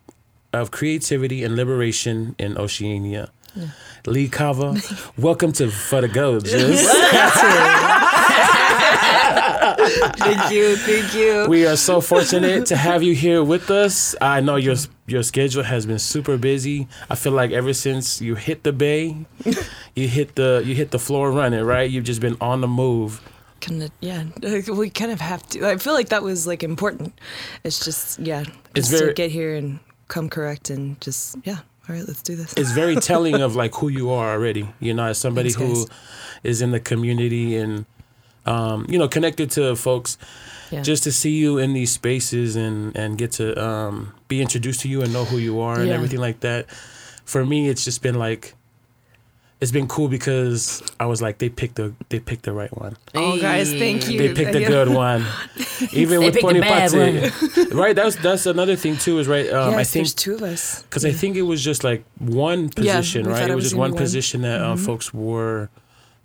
[0.53, 3.31] of creativity and liberation in Oceania.
[4.07, 4.77] Lee Kava,
[5.17, 6.87] welcome to For the Gorgeous.
[9.87, 11.47] Thank you, thank you.
[11.49, 14.15] We are so fortunate to have you here with us.
[14.21, 16.89] I know your your schedule has been super busy.
[17.11, 19.17] I feel like ever since you hit the bay,
[19.95, 21.91] you hit the you hit the floor running, right?
[21.91, 23.21] You've just been on the move.
[23.61, 24.25] kind of yeah
[24.75, 27.13] we kind of have to i feel like that was like important
[27.63, 28.43] it's just yeah
[28.75, 32.23] It's just very- to get here and come correct and just yeah all right let's
[32.23, 34.67] do this it's very telling of like who you are already.
[34.81, 35.97] You know, as somebody Thanks, who guys.
[36.43, 37.87] is in the community and
[38.47, 40.19] um, you know connected to folks.
[40.71, 44.81] yeah Just to see you in these spaces and and get to um, be introduced
[44.83, 45.95] to you and know who you are and Yeah.
[45.95, 46.67] everything like that.
[47.25, 48.55] For me, it's just been like.
[49.61, 52.97] It's been cool because I was like they picked the they picked the right one.
[53.15, 54.67] oh guys thank you They picked a Yeah.
[54.69, 55.25] good one.
[55.93, 57.73] Even They with picked a Ponipate.
[57.73, 57.95] right?
[57.95, 59.49] That's that's another thing too, is right.
[59.53, 62.03] Um, yes, I think there's two of us because I think it was just like
[62.19, 63.39] one position, we right?
[63.39, 63.99] thought It it was was just one one.
[64.03, 65.71] position that uh, folks were.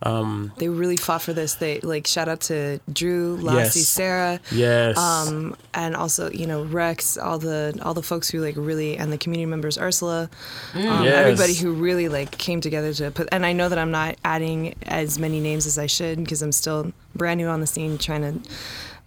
[0.03, 3.87] They really fought for this they like shout out to drew lassie Yes.
[3.87, 4.95] sarah Yes.
[4.97, 9.11] um and also you know rex all the all the folks who like really and
[9.11, 10.29] the community members ursula
[10.75, 11.15] um, Yes.
[11.15, 14.75] everybody who really like came together to put and i know that i'm not adding
[14.83, 18.21] as many names as i should because i'm still brand new on the scene trying
[18.21, 18.49] to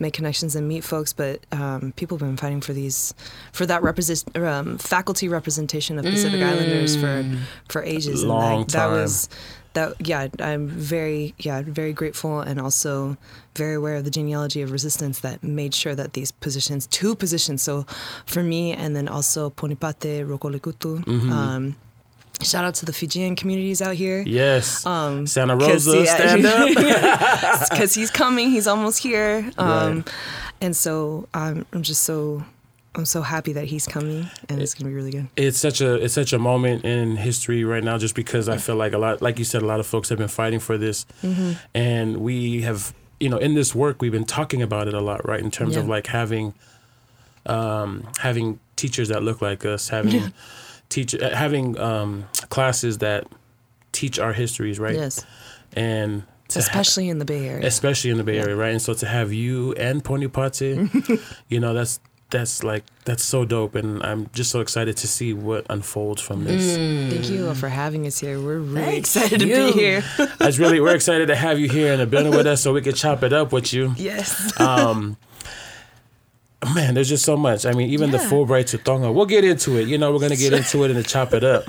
[0.00, 3.12] make connections and meet folks but um, people have been fighting for these
[3.52, 7.22] for that represent um, faculty representation of pacific islanders for
[7.68, 8.92] for ages Long and that, that time.
[8.92, 9.28] was
[9.74, 13.16] that yeah i'm very yeah very grateful and also
[13.56, 17.62] very aware of the genealogy of resistance that made sure that these positions two positions
[17.62, 17.84] so
[18.26, 21.32] for me and then also ponipate rokolekutu Mm-hmm.
[21.32, 21.76] um,
[22.42, 24.84] shout out to the fijian communities out here yes.
[24.86, 26.68] um, Santa Rosa, yeah, stand up.
[27.70, 30.10] because he's coming he's almost here um, Right.
[30.60, 32.42] and so um, i'm just so
[32.96, 35.28] i'm so happy that he's coming and it's gonna be really good.
[35.36, 38.76] It's such a it's such a moment in history right now just because I feel
[38.76, 41.06] like a lot like you said a lot of folks have been fighting for this.
[41.22, 41.52] Mm-hmm.
[41.74, 45.26] and we have you know in this work we've been talking about it a lot
[45.26, 46.52] right in terms of like having
[47.46, 50.32] um having teachers that look like us having
[50.88, 53.26] teach uh, having um classes that
[53.92, 54.96] teach our histories right?
[54.96, 55.24] Yes.
[55.74, 57.66] And to ha- especially in the bay area.
[57.66, 58.72] especially in the Bay Area, right?
[58.72, 63.74] And so to have you and Ponipate, you know, that's that's like that's so dope,
[63.74, 66.76] and I'm just so excited to see what unfolds from this.
[66.76, 68.38] Thank you for having us here.
[68.40, 69.54] We're really Thank excited you.
[69.54, 70.04] to be here.
[70.38, 72.82] That's really we're excited to have you here in the building with us, so we
[72.82, 73.94] can chop it up with you.
[73.96, 74.52] Yes.
[74.60, 75.16] Um,
[76.74, 77.64] man, there's just so much.
[77.66, 78.28] I mean, even the Yeah.
[78.30, 79.88] Fulbright to Tonga We'll get into it.
[79.88, 81.64] You know, we're gonna get into it and chop it up.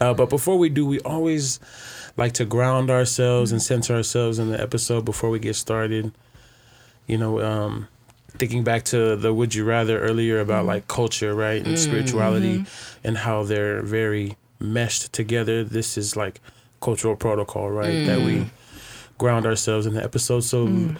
[0.00, 1.60] Uh, but before we do, we always
[2.16, 6.12] like to ground ourselves and center ourselves in the episode before we get started.
[7.06, 7.88] You know, um,
[8.38, 10.94] thinking back to the would you rather earlier about like mm-hmm.
[10.94, 13.06] culture, right, and spirituality, mm-hmm.
[13.06, 15.64] and how they're very meshed together.
[15.64, 16.40] This is like
[16.80, 18.50] cultural protocol, right, that we mm.
[19.18, 20.40] ground ourselves in the episode.
[20.44, 20.96] So, mm.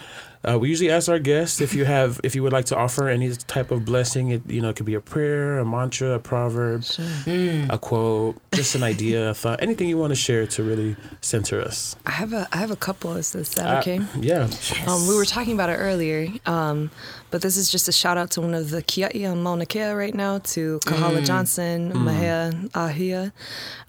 [0.48, 3.08] Uh, we usually ask our guests if you have if you would like to offer
[3.08, 4.30] any type of blessing.
[4.30, 6.82] It you know it could be a prayer, a mantra, a proverb,
[7.26, 11.60] a quote, just an idea, a thought, anything you want to share to really center
[11.60, 11.94] us.
[12.06, 13.14] I have a I have a couple.
[13.16, 14.00] Is this that Uh, okay?
[14.20, 14.48] yeah.
[14.88, 16.90] Um, we were talking about it earlier, um,
[17.30, 19.92] but this is just a shout out to one of the Kia'i on Mauna Kea
[19.92, 23.30] right now, to Kahala Johnson, Mahia Ahia,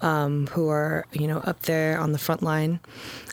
[0.00, 2.78] um, who are you know up there on the front line.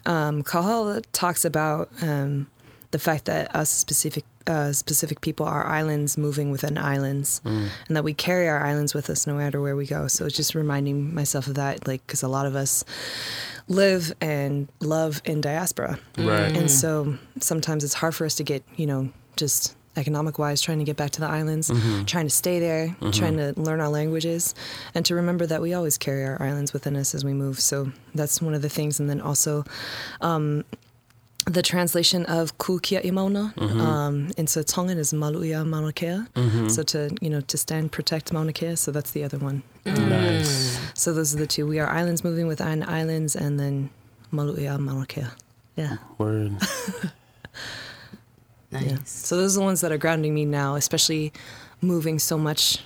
[0.08, 2.48] Um, Kahala talks about um,
[2.92, 8.04] the fact that us Pacific uh, Pacific people are islands moving within islands, and that
[8.04, 10.08] we carry our islands with us no matter where we go.
[10.08, 12.84] So it's just reminding myself of that, like because a lot of us
[13.68, 16.00] live and love in diaspora.
[16.18, 16.56] Right.
[16.58, 20.80] And so sometimes it's hard for us to get, you know, just economic wise, trying
[20.80, 21.70] to get back to the islands,
[22.06, 24.56] trying to stay there, trying to learn our languages,
[24.96, 27.60] and to remember that we always carry our islands within us as we move.
[27.60, 29.00] So that's one of the things.
[29.00, 29.66] And then also,
[30.22, 30.64] um,
[31.46, 33.82] the translation of Ku Kia'i Mauna mm-hmm.
[33.82, 36.24] um, into Tongan is maluia mauna kea.
[36.36, 36.68] Mm-hmm.
[36.70, 38.76] So to you know to stand protect mauna kea.
[38.76, 39.64] So that's the other one.
[39.86, 40.10] Mm.
[40.10, 40.80] Nice.
[40.94, 41.66] So those are the two.
[41.66, 43.90] We are islands moving with within islands, and then
[44.32, 45.26] maluia mauna kea.
[45.76, 45.98] Yeah.
[46.18, 46.58] Word.
[48.72, 48.84] Nice.
[48.86, 48.98] Yeah.
[49.04, 51.34] So those are the ones that are grounding me now, especially
[51.82, 52.80] moving so much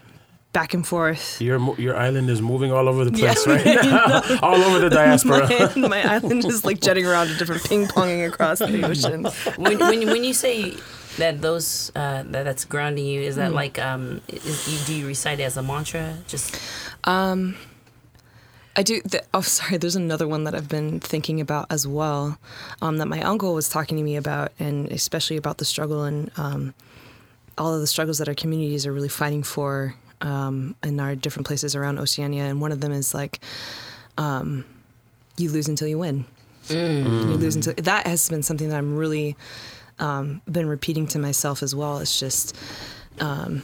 [0.55, 1.41] back and forth.
[1.41, 5.47] Your your island is moving all over the place right now, all over the diaspora.
[5.75, 9.19] My, my island is like jetting around to different ping ponging across the ocean.
[9.57, 10.55] when, when when you say
[11.17, 13.61] that those uh, that that's grounding you, is that Mm.
[13.63, 16.15] like um, is, you, do you recite it as a mantra?
[16.27, 16.55] Just
[18.77, 19.01] I do.
[19.03, 19.77] The, oh, sorry.
[19.77, 22.37] There's another one that I've been thinking about as well,
[22.81, 26.29] um, that my uncle was talking to me about, and especially about the struggle and
[26.37, 26.73] um,
[27.57, 31.47] all of the struggles that our communities are really fighting for um, in our different
[31.47, 32.43] places around Oceania.
[32.43, 33.39] And one of them is like,
[34.17, 34.65] um,
[35.37, 36.25] you lose until you win.
[37.31, 39.35] You lose until that has been something that I'm really
[39.99, 41.99] um, been repeating to myself as well.
[41.99, 42.55] It's just
[43.19, 43.61] um,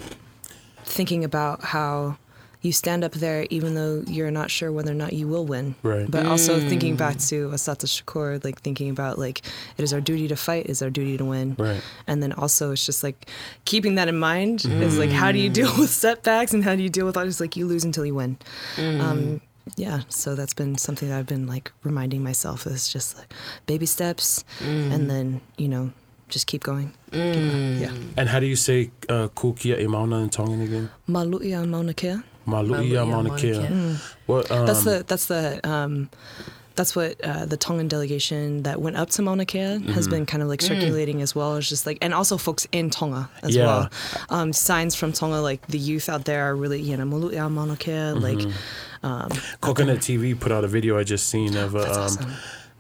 [0.84, 2.18] thinking about how
[2.62, 5.76] you stand up there even though you're not sure whether or not you will win.
[5.82, 6.10] Right.
[6.10, 6.70] But also mm.
[6.70, 9.42] thinking back to Assata Shakur, like thinking about like
[9.78, 11.56] it is our duty to fight, it is our duty to win.
[11.58, 11.82] Right.
[12.08, 13.30] And then also it's just like
[13.66, 15.00] keeping that in mind is mm.
[15.00, 17.42] like how do you deal with setbacks and how do you deal with all just
[17.42, 18.38] like you lose until you win.
[18.76, 19.02] Mm.
[19.02, 19.42] Um,
[19.78, 23.34] yeah, so that's been something that I've been like reminding myself is just like
[23.68, 25.92] baby steps and then, you know,
[26.30, 26.94] just keep going.
[27.12, 27.80] Keep going.
[27.80, 27.94] Yeah.
[28.18, 30.90] And how do you say uh, Ku Kia'i Mauna in Tongan again?
[31.08, 32.22] Maluia Mauna Kea.
[32.48, 33.54] Maluia Maluia mauna mauna kea.
[33.54, 33.96] kea.
[34.26, 34.52] What?
[34.52, 36.10] Um, That's the that's the um,
[36.76, 40.42] that's what uh, the Tongan delegation that went up to Mauna Kea has been kind
[40.42, 41.58] of like circulating as well.
[41.58, 43.66] It's just like and also folks in Tonga as Yeah.
[43.66, 43.90] well.
[44.30, 47.76] Um, signs from Tonga, like the youth out there are really you know Maluia Mauna
[47.76, 48.40] Kea, like
[49.60, 52.32] Coconut TV put out a video I just seen of a, um, awesome.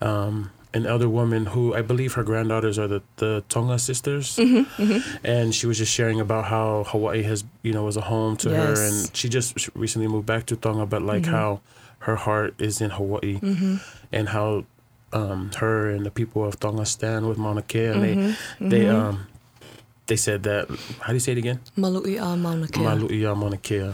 [0.01, 5.25] um, an elder woman who I believe her granddaughters are the, the Tonga sisters, Mm-hmm,
[5.25, 8.49] and she was just sharing about how Hawaii has you know was a home to
[8.49, 11.33] her, and she just recently moved back to Tonga, but like Mm-hmm.
[11.35, 11.59] how
[11.99, 13.39] her heart is in Hawaii,
[14.11, 14.63] and how
[15.13, 18.87] um, her and the people of Tonga stand with Mauna Kea, and Mm-hmm, they they
[18.89, 19.27] um
[20.07, 20.67] they said that
[21.01, 21.59] how do you say it again?
[21.77, 22.81] Maluia Mauna Kea.
[22.83, 23.91] Maluia Mauna Kea.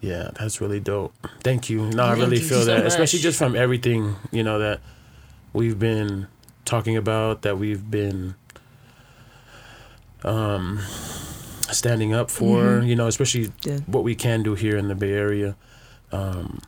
[0.00, 1.14] Yeah, that's really dope.
[1.44, 1.86] Thank you.
[1.86, 4.80] No, I really feel so that, especially just from everything you know that
[5.52, 6.26] we've been
[6.64, 8.34] talking about, that we've been
[10.24, 10.80] um,
[11.70, 12.80] standing up for.
[12.82, 13.78] You know, especially Yeah.
[13.86, 15.56] what we can do here in the Bay Area.
[16.10, 16.60] Um,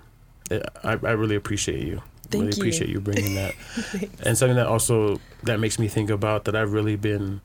[0.50, 2.02] I, I really appreciate you.
[2.30, 2.62] Thank really you.
[2.62, 3.54] appreciate you bringing that,
[4.24, 7.42] and something that also that makes me think about that I've really been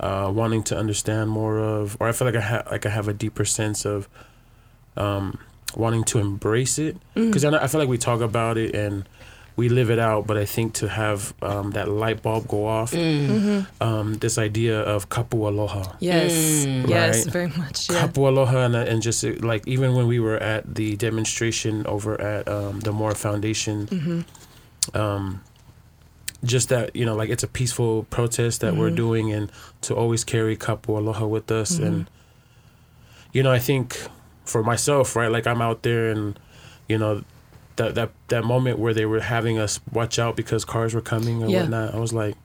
[0.00, 3.08] uh, wanting to understand more of, or I feel like I have like I have
[3.08, 4.08] a deeper sense of
[4.96, 5.38] um,
[5.76, 9.08] wanting to embrace it because I, feel like we talk about it and
[9.56, 12.94] we live it out, but I think to have um, that light bulb go off,
[12.94, 15.84] um, this idea of kapu aloha.
[16.00, 17.32] Yes, yes, Right.
[17.32, 17.90] very much.
[17.90, 18.06] Yeah.
[18.08, 22.18] Kapu aloha and, and just uh, like even when we were at the demonstration over
[22.20, 24.24] at um, the Moore Foundation,
[24.94, 25.40] um,
[26.44, 29.50] just that you know like it's a peaceful protest that we're doing and
[29.82, 32.10] to always carry kapu aloha with us and
[33.32, 33.96] you know I think
[34.44, 36.36] for myself right like I'm out there and
[36.88, 37.22] you know
[37.76, 41.42] that that that moment where they were having us watch out because cars were coming
[41.42, 41.60] or Yeah.
[41.62, 42.36] whatnot I was like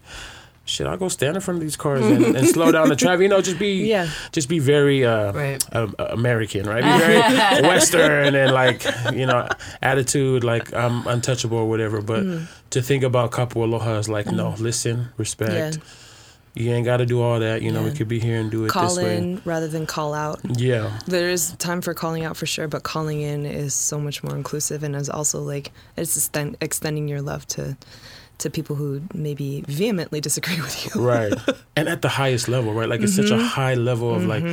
[0.66, 3.22] shit I'll go stand in front of these cars and, and slow down the traffic
[3.22, 4.10] you know just be Yeah.
[4.34, 5.64] just be very uh, Right.
[5.74, 6.84] uh, American, right?
[6.84, 9.48] Be very Western and like you know
[9.82, 12.02] attitude, like I'm untouchable or whatever.
[12.02, 12.24] But
[12.72, 15.76] to think about kapu aloha is like, no, listen, respect.
[15.78, 15.84] Yeah.
[16.58, 17.62] You ain't got to do all that.
[17.62, 19.18] You know, we could be here and do it Call this way.
[19.18, 20.40] in rather than call out.
[20.58, 24.24] Yeah, There is time for calling out for sure, but calling in is so much
[24.24, 27.78] more inclusive and is also like it's extend, extending your love to
[28.40, 31.02] to people who maybe vehemently disagree with you.
[31.02, 31.34] right
[31.76, 33.42] and at the highest level right like it's such Mm-hmm.
[33.42, 34.46] a high level of like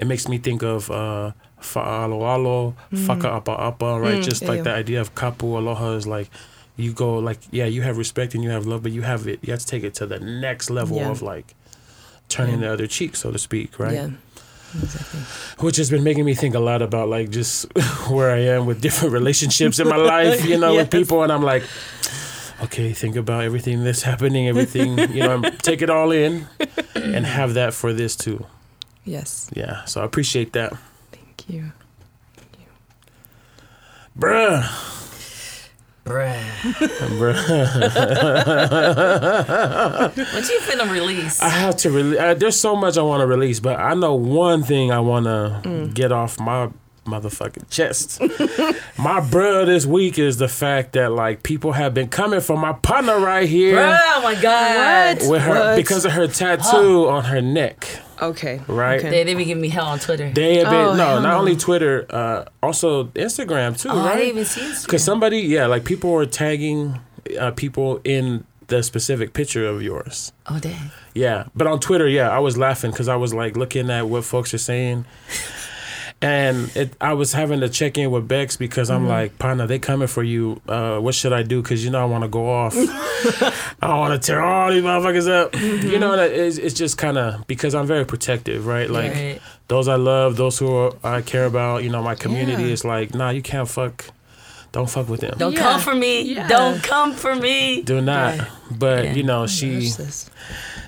[0.00, 4.64] it makes me think of uh fa'alo alo faka apa apa right just like Mm.
[4.64, 4.72] yeah.
[4.72, 6.30] the idea of kapu aloha is like
[6.76, 9.38] you go like yeah you have respect and you have love but you have it
[9.42, 11.10] you have to take it to the next level Yeah.
[11.10, 11.54] of like
[12.28, 14.10] turning the other cheek so to speak right Yeah.
[14.82, 15.20] Exactly.
[15.64, 17.66] which has been making me think a lot about like just
[18.10, 21.42] where I am with different relationships in my life, you know, with people, and I'm
[21.42, 21.62] like,
[22.64, 26.46] okay, think about everything that's happening, everything, you know, take it all in,
[26.94, 28.44] and have that for this too.
[29.04, 29.48] Yes.
[29.54, 30.74] Yeah, so I appreciate that,
[31.12, 31.72] Thank you.
[34.18, 35.05] bruh, Bruh.
[36.06, 37.36] Bruh.
[40.34, 41.40] What you finna release?
[41.40, 42.18] I have to release.
[42.18, 45.24] Uh, there's so much I want to release, but I know one thing I want
[45.26, 45.94] to Mm.
[45.94, 46.68] get off my
[47.06, 48.20] motherfucking chest.
[48.98, 52.72] my bruh this week is the fact that like people have been coming for my
[52.72, 53.76] partner right here.
[53.76, 55.18] Bruh, oh my god.
[55.22, 55.30] What?
[55.30, 55.76] with her What?
[55.76, 57.86] because of her tattoo on her neck,
[58.20, 58.60] Okay.
[58.66, 58.98] right?
[58.98, 59.10] Okay.
[59.10, 60.30] They, they be giving me hell on Twitter.
[60.30, 61.38] They have been Oh, no, not no.
[61.38, 64.82] only Twitter, uh, also Instagram too, oh, I didn't even see Instagram.
[64.86, 66.98] Because somebody, yeah, like people were tagging
[67.38, 70.32] uh, people in the specific picture of yours.
[70.46, 70.90] Oh dang.
[71.14, 74.24] Yeah, but on Twitter, yeah, I was laughing because I was like looking at what
[74.24, 75.04] folks are saying.
[76.22, 79.78] And it, I was having to check in with Bex because I'm like, Pana, they
[79.78, 80.62] coming for you.
[80.66, 81.60] Uh, what should I do?
[81.60, 82.74] Because you know I want to go off.
[83.82, 85.54] I want to tear all these motherfuckers up.
[85.54, 88.88] You know that it's, it's just kind of because I'm very protective, right?
[88.88, 89.40] Like Right.
[89.68, 91.82] those I love, those who I care about.
[91.84, 92.70] You know, my community Yeah.
[92.70, 94.06] is like, nah, you can't fuck.
[94.72, 95.34] Don't fuck with them.
[95.38, 95.60] Don't Yeah.
[95.62, 96.22] come for me.
[96.22, 96.48] Yeah.
[96.48, 97.82] Don't come for me.
[97.82, 98.36] Do not.
[98.36, 98.44] Yeah.
[98.70, 99.12] But Yeah.
[99.14, 99.90] you know, she.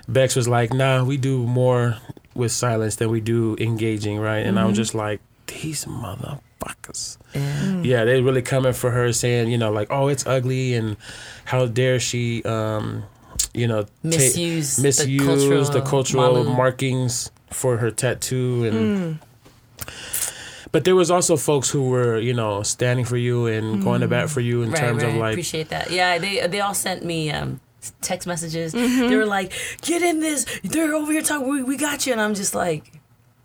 [0.09, 1.97] Bex was like, "Nah, we do more
[2.35, 4.77] with silence than we do engaging, right?" And I was mm-hmm.
[4.77, 5.87] just like, "These
[6.61, 7.83] motherfuckers." Yeah.
[7.83, 10.97] Yeah, they really coming for her, saying, you know, like, "Oh, it's ugly," and
[11.47, 13.05] how dare she, um,
[13.55, 19.89] you know, ta- Misuse the misuse cultural the cultural markings for her tattoo, and Mm.
[20.73, 24.09] but there was also folks who were, you know, standing for you and going to
[24.09, 25.09] bat for you in Right, terms right.
[25.13, 25.91] of like, I Appreciate that.
[25.91, 27.61] Yeah, they they all sent me um,
[28.03, 28.75] text messages.
[28.75, 29.09] Mm-hmm.
[29.09, 29.53] They were like,
[29.83, 30.45] "Get in this!
[30.65, 31.49] They're over here talking.
[31.49, 32.98] We, we got you." And I'm just like,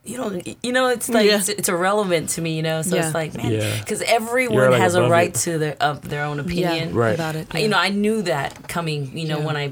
[0.05, 1.37] you know, you know, it's like Yeah.
[1.37, 2.55] it's, it's irrelevant to me.
[2.57, 3.05] You know, so Yeah.
[3.05, 5.35] it's like, man, because You're, everyone like, has a right it.
[5.41, 6.89] to their of their own opinion.
[6.89, 7.15] Yeah, Right.
[7.15, 7.53] about it.
[7.55, 9.17] You know, I knew that coming.
[9.17, 9.45] You know, Yeah.
[9.45, 9.71] when I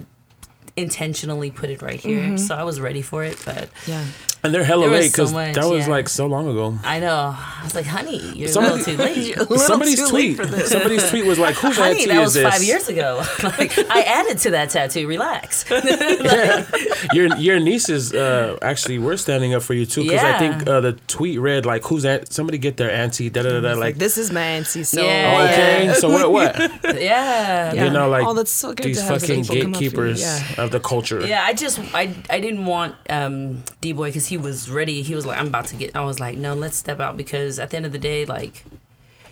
[0.75, 2.37] intentionally put it right here, Mm-hmm.
[2.37, 3.37] so I was ready for it.
[3.45, 4.05] But yeah.
[4.43, 5.91] and they're hella There was late because so that was yeah.
[5.91, 6.77] like so long ago.
[6.83, 9.37] I know, I was like, honey, you're Somebody- a little too late.
[9.49, 10.37] little somebody's too late tweet.
[10.37, 10.69] for this.
[10.69, 13.23] Somebody's tweet was like, "Whose Honey, auntie that is was this?" five years ago.
[13.43, 15.07] like, I added to that tattoo.
[15.07, 15.65] Relax.
[15.69, 16.65] Yeah,
[17.13, 20.79] your your nieces uh, actually were standing up for you too because I think uh,
[20.81, 22.31] the tweet read like, "Who's aunt?
[22.31, 23.59] Somebody get their auntie." Da da da.
[23.61, 24.83] da Like, Like, this is my auntie.
[24.83, 25.49] So Yeah.
[25.51, 26.31] okay, so what?
[26.31, 26.57] What?
[27.01, 27.73] yeah.
[27.73, 27.85] Yeah.
[27.85, 29.83] You know, like Oh, that's so good these to have fucking people come up for
[29.83, 30.63] you, gatekeepers yeah.
[30.73, 31.25] Of the culture.
[31.25, 35.01] Yeah, I just I I didn't want um D boy because he was ready.
[35.01, 35.95] He was like, I'm about to get.
[35.95, 38.63] I was like, no, let's step out because at the end of the day, like,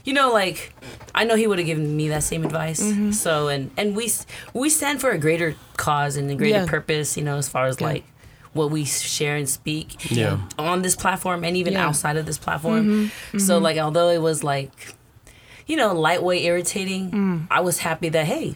[0.03, 0.73] you know, like
[1.15, 2.81] I know he would have given me that same advice.
[2.81, 3.11] Mm-hmm.
[3.11, 4.11] So and and we
[4.53, 6.65] we stand for a greater cause and a greater Yeah.
[6.67, 7.17] purpose.
[7.17, 7.87] You know, as far as Yeah.
[7.87, 8.03] like
[8.53, 10.39] what we share and speak Yeah.
[10.57, 11.79] on this platform and even Yeah.
[11.81, 11.89] Mm-hmm.
[11.89, 13.11] outside of this platform.
[13.37, 14.71] So like although it was like
[15.69, 17.47] you know lightweight irritating, Mm.
[17.51, 18.55] I was happy that hey,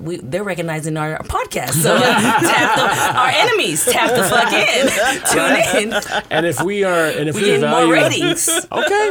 [0.00, 1.74] we they're recognizing our podcast.
[1.86, 4.84] So tap the, our enemies tap the fuck in,
[5.32, 8.48] tune in, And if we are, and if we we, get more value, ratings.
[8.80, 9.04] okay,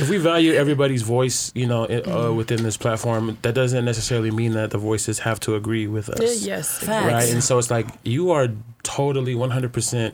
[0.00, 2.30] if we value everybody's voice, you know, i- Mm.
[2.30, 6.08] uh, within this platform, that doesn't necessarily mean that the voices have to agree with
[6.08, 6.42] us.
[6.46, 6.78] yes.
[6.78, 7.12] Facts.
[7.12, 7.30] right?
[7.32, 8.48] And so it's like you are
[8.82, 10.12] totally 100%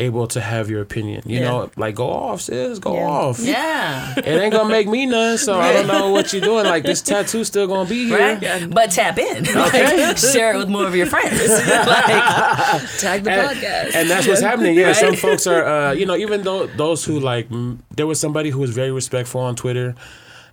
[0.00, 1.22] able to have your opinion.
[1.26, 1.48] You Yeah.
[1.48, 3.06] know, like go off, sis, go Yeah.
[3.08, 3.40] off.
[3.40, 6.64] Yeah, It ain't gonna make me none, so I don't know what you're doing.
[6.66, 8.18] Like this tattoo still gonna be here.
[8.40, 8.70] right.
[8.70, 11.40] But tap in, like, share it with more of your friends.
[11.48, 13.94] like, Tag the And, podcast.
[13.94, 14.76] and that's what's happening.
[14.76, 18.20] Yeah, some folks are, uh, you know, even though those who like, mm, there was
[18.20, 19.94] somebody who was very respectful on Twitter,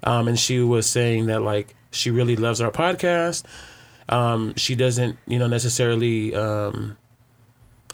[0.04, 3.44] um, and she was saying that like she really loves our podcast.
[4.10, 6.98] Um, she doesn't, you know, necessarily um,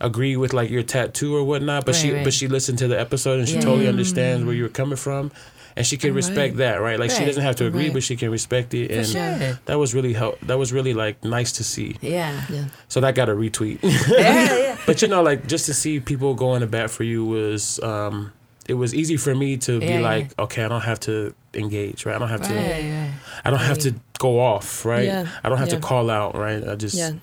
[0.01, 2.23] agree with like your tattoo or whatnot, but Right, she right.
[2.23, 3.61] but she listened to the episode and she Yeah.
[3.61, 5.31] totally understands where you're coming from.
[5.73, 6.99] And she can respect that, right?
[6.99, 9.57] Like she doesn't have to agree, but she can respect it, and sure.
[9.67, 10.37] that was really help.
[10.41, 11.95] That was really like nice to see.
[12.01, 12.65] yeah, yeah.
[12.89, 13.79] So that got a retweet.
[13.81, 14.77] yeah, yeah.
[14.85, 18.33] But you know, like just to see people going to bat for you was, um,
[18.68, 20.05] it was easy for me to be Yeah, yeah.
[20.12, 22.16] like, okay, I don't have to engage, right?
[22.16, 23.12] I don't have to, Right, right.
[23.43, 25.05] I don't have to go off, right?
[25.05, 25.76] Yeah, I don't have yeah.
[25.76, 26.66] to call out, right?
[26.68, 27.14] I just, Yeah,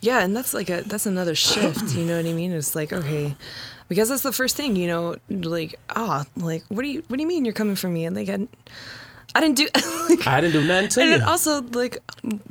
[0.00, 1.94] yeah, and that's like a that's another shift.
[1.94, 2.52] You know what I mean?
[2.52, 3.36] It's like okay,
[3.88, 4.76] because that's the first thing.
[4.76, 7.88] You know, like ah, like what do you what do you mean you're coming for
[7.88, 8.04] me?
[8.06, 8.48] And like I,
[9.34, 9.68] I didn't do.
[10.26, 11.18] I didn't do nothing to and you.
[11.18, 11.98] then also like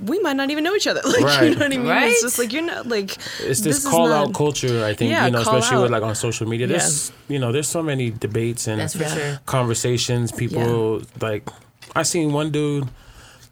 [0.05, 1.01] we might not even know each other.
[1.05, 1.43] Like Right.
[1.49, 1.87] you know what I mean?
[1.87, 2.11] Right?
[2.11, 4.85] It's just like you're not like it's this, this is call not- out culture.
[4.85, 6.67] I think Yeah, you know, call especially with like on social media.
[6.67, 9.39] There's you know, there's so many debates and sure.
[9.45, 10.31] conversations.
[10.31, 11.47] People like
[11.95, 12.87] I seen one dude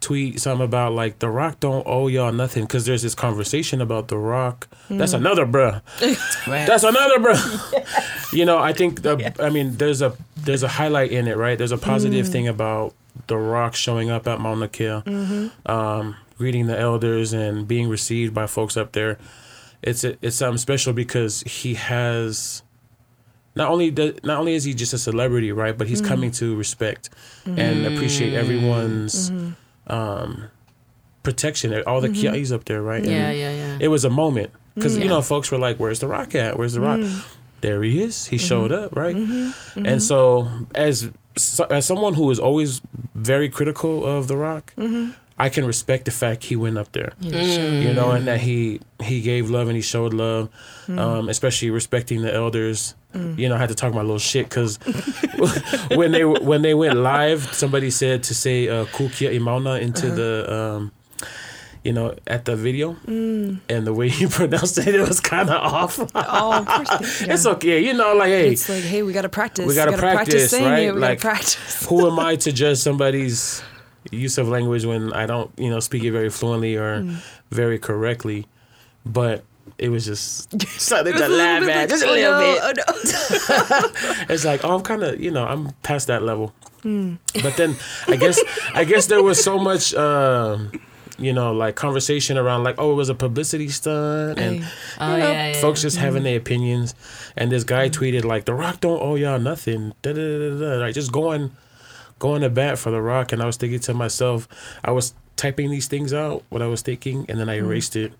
[0.00, 4.08] tweet something about like The Rock don't owe y'all nothing because there's this conversation about
[4.08, 4.68] The Rock.
[4.88, 5.16] That's Mm.
[5.18, 5.80] another bruh.
[6.46, 6.64] Right.
[6.66, 8.32] That's another bruh.
[8.32, 11.58] you know, I think the I mean there's a there's a highlight in it, right?
[11.58, 12.94] There's a positive thing about
[13.26, 15.70] The Rock showing up at Mauna Kea, mm-hmm.
[15.70, 19.18] um, greeting the elders and being received by folks up there.
[19.82, 22.62] It's a, it's something special because he has
[23.54, 26.08] not only the, not only is he just a celebrity, right, but he's mm-hmm.
[26.08, 27.10] coming to respect
[27.44, 27.58] mm-hmm.
[27.58, 29.30] and appreciate everyone's
[29.86, 30.50] um,
[31.22, 31.82] protection.
[31.86, 33.02] All the Kia'is up there, right?
[33.02, 33.78] Yeah, And yeah, yeah.
[33.80, 36.58] It was a moment because you know folks were like, "Where's the Rock at?
[36.58, 37.36] Where's the Rock?" Mm.
[37.66, 38.16] There he is.
[38.32, 39.16] He showed up, right?
[39.90, 40.48] And so
[40.86, 41.10] as
[41.76, 42.80] as someone who is always
[43.14, 44.64] very critical of the Rock.
[45.38, 47.12] I can respect the fact he went up there,
[47.84, 50.48] you know, and that he he gave love and he showed love,
[50.88, 52.94] um, especially respecting the elders.
[53.40, 54.78] You know, I had to talk my little shit because
[56.00, 60.06] when they when they went live, somebody said to say uh, "Ku Kia'i Mauna" into
[60.20, 60.92] the, um,
[61.86, 65.56] you know, at the video, and the way he pronounced it, it was kind of
[65.74, 65.98] off.
[66.00, 66.66] oh, of.
[67.26, 67.34] Yeah.
[67.34, 69.66] It's okay, you know, like hey, It's like, hey, we gotta practice.
[69.66, 70.88] We gotta practice, saying right?
[70.88, 70.94] it.
[70.94, 71.86] We Like- gotta practice.
[71.88, 73.62] who am I to judge somebody's
[74.10, 77.16] use of language when I don't, you know, speak it very fluently or Mm.
[77.50, 78.46] very correctly?
[79.04, 79.44] But
[79.78, 82.08] it was just something It was to a little laugh bit at, like, just a
[82.08, 82.84] oh, little no, bit.
[82.88, 83.82] oh,
[84.26, 84.34] no.
[84.34, 86.52] It's like, oh, I'm kind of, you know, I'm past that level.
[86.82, 87.14] Hmm.
[87.42, 87.76] But then,
[88.08, 88.38] I guess,
[88.74, 90.70] I guess there was so much, um,
[91.18, 94.64] you know, like conversation around, like, oh, it was a publicity stunt, and
[95.00, 95.60] Oh, you know, yeah, yeah.
[95.60, 96.04] folks just Mm-hmm.
[96.04, 96.94] having their opinions.
[97.36, 100.66] And this guy tweeted like, "The Rock don't owe y'all nothing." Da, da, da, da.
[100.80, 101.52] Like just going,
[102.18, 103.32] going to bat for The Rock.
[103.32, 104.46] And I was thinking to myself,
[104.84, 107.66] I was typing these things out, what I was thinking, and then I Mm-hmm.
[107.66, 108.12] erased it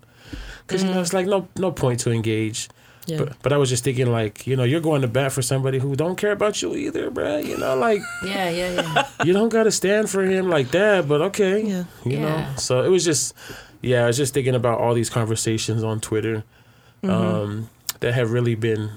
[0.67, 2.69] because you know it's like no no point to engage.
[3.07, 3.19] Yeah.
[3.19, 5.79] But, but I was just thinking like you know you're going to bat for somebody
[5.79, 7.45] who don't care about you either, bruh.
[7.45, 9.09] You know like Yeah, yeah, yeah.
[9.25, 11.07] you don't gotta stand for him like that.
[11.09, 11.85] But okay, Yeah.
[12.05, 12.47] you know.
[12.57, 13.33] So it was just
[13.83, 16.45] yeah, I was just thinking about all these conversations on Twitter
[17.03, 17.11] Mm-hmm.
[17.11, 18.91] um, that have really been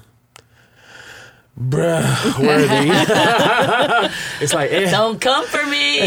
[1.60, 2.88] bruh worthy.
[4.42, 4.90] it's like eh.
[4.90, 6.00] Don't come for me.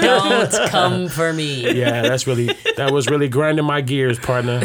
[0.00, 1.72] Don't come for me.
[1.78, 4.62] yeah, that's really that was really grinding my gears, partner.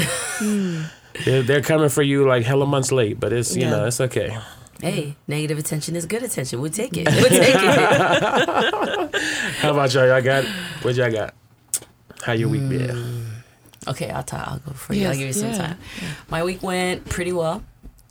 [1.25, 3.69] They're, they're coming for you like hella months late, but it's you Yeah.
[3.71, 4.37] know it's okay.
[4.81, 6.61] Hey, negative attention is good attention.
[6.61, 7.05] We'll take it.
[7.13, 9.15] We'll take it.
[9.59, 10.07] How about y'all?
[10.07, 10.45] Y'all got
[10.83, 11.33] what y'all got?
[12.23, 13.25] How your week been?
[13.87, 14.47] Okay, I'll talk.
[14.47, 15.07] I'll go for you.
[15.07, 15.57] I'll give you some yeah.
[15.57, 15.77] time.
[16.29, 17.63] My week went pretty well.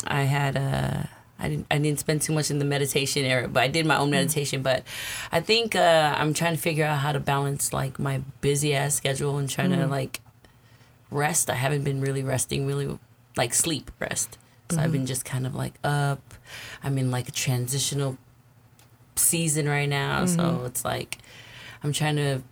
[0.06, 1.02] I had uh
[1.38, 3.96] I didn't I didn't spend too much in the meditation area, but I did my
[3.96, 4.62] own meditation.
[4.62, 4.82] But
[5.30, 8.94] I think uh, I'm trying to figure out how to balance like my busy ass
[8.94, 10.20] schedule and trying to like
[11.10, 11.50] rest.
[11.50, 12.98] I haven't been really resting, really
[13.36, 14.38] like sleep rest.
[14.70, 15.06] So I've been mm-hmm.
[15.06, 16.34] just kind of like up.
[16.82, 18.18] I'm in like a transitional
[19.16, 20.66] season right now, so mm-hmm.
[20.66, 21.18] it's like
[21.82, 22.42] I'm trying to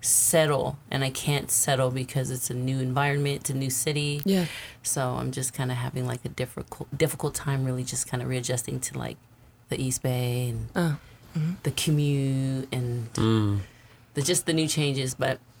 [0.00, 4.22] settle and I can't settle because it's a new environment, it's a new city.
[4.24, 4.46] Yeah.
[4.82, 8.28] So I'm just kind of having like a difficult difficult time really just kind of
[8.28, 9.16] readjusting to like
[9.68, 10.96] the East Bay and Oh.
[11.36, 11.52] Mm-hmm.
[11.62, 13.60] the commute and Mm.
[14.14, 15.40] the just the new changes, but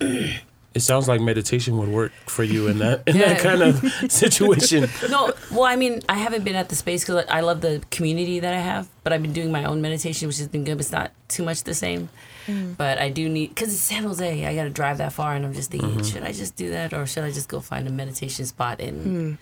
[0.78, 3.34] It sounds like meditation would work for you in that in Yeah.
[3.34, 3.72] that kind of
[4.10, 4.88] situation.
[5.10, 8.40] no, well, I mean, I haven't been at the space because I love the community
[8.40, 10.76] that I have, but I've been doing my own meditation, which has been good.
[10.78, 12.08] But it's not too much the same.
[12.46, 12.76] Mm.
[12.76, 14.46] But I do need because it's San Jose.
[14.46, 16.02] I got to drive that far, and I'm just thinking, mm-hmm.
[16.02, 19.36] should I just do that, or should I just go find a meditation spot and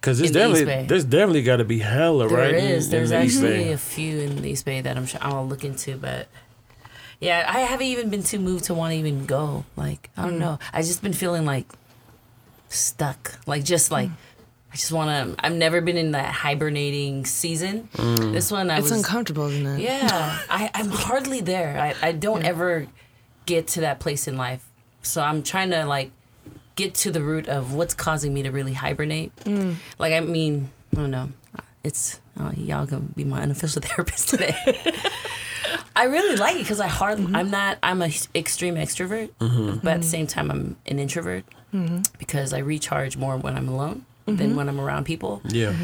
[0.00, 0.22] Because hmm.
[0.24, 0.86] there's In the East definitely Bay.
[0.86, 2.54] there's definitely got to be hella There right.
[2.54, 2.84] is.
[2.86, 3.72] in- There's in actually Bay.
[3.72, 6.28] a few in the East Bay that I'm sure I'll look into, but
[7.22, 9.64] yeah, I haven't even been too moved to want to even go.
[9.76, 10.24] Like I Mm.
[10.30, 10.58] don't know.
[10.72, 11.66] I just been feeling like
[12.68, 13.38] stuck.
[13.46, 14.16] Like just like Mm.
[14.72, 15.44] I just want to.
[15.46, 17.88] I've never been in that hibernating season.
[17.94, 18.32] Mm.
[18.32, 18.92] This one I It's was.
[18.92, 19.80] uncomfortable, isn't it?
[19.80, 21.78] Yeah, I, I'm hardly there.
[21.78, 22.86] I, I don't ever
[23.44, 24.64] get to that place in life.
[25.02, 26.10] So I'm trying to like
[26.74, 29.32] get to the root of what's causing me to really hibernate.
[29.98, 31.28] Like I mean, I don't know.
[31.84, 34.56] It's oh, y'all gonna be my unofficial therapist today.
[35.94, 37.26] I really like it because I hardly.
[37.26, 37.36] Mm-hmm.
[37.36, 37.78] I'm not.
[37.82, 39.78] I'm a h- extreme extrovert, mm-hmm.
[39.82, 42.00] but at the same time, I'm an introvert mm-hmm.
[42.18, 45.42] because I recharge more when I'm alone than when I'm around people.
[45.44, 45.74] Yeah.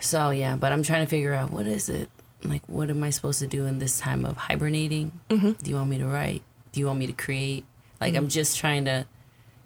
[0.00, 2.08] So yeah, but I'm trying to figure out what is it
[2.44, 2.62] like.
[2.66, 5.12] What am I supposed to do in this time of hibernating?
[5.28, 6.42] Do you want me to write?
[6.72, 7.64] Do you want me to create?
[8.00, 9.06] Like I'm just trying to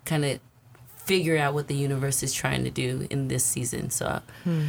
[0.05, 0.41] kind of
[1.05, 3.91] figure out what the universe is trying to do in this season.
[3.91, 4.69] So hmm.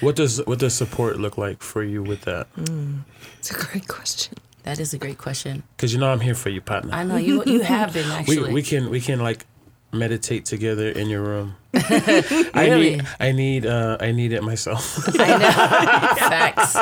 [0.00, 2.46] What does what does support look like for you with that?
[2.54, 3.00] Hmm.
[3.38, 4.34] It's a great question.
[4.64, 5.62] That is a great question.
[5.76, 6.92] Because you know I'm here for you, partner.
[6.94, 8.52] I know you you have been actually.
[8.52, 9.46] we can we can like
[9.92, 11.54] meditate together in your room.
[11.74, 12.96] I Really?
[12.96, 14.98] need I need uh I need it myself.
[15.20, 16.28] I know.
[16.28, 16.76] Facts.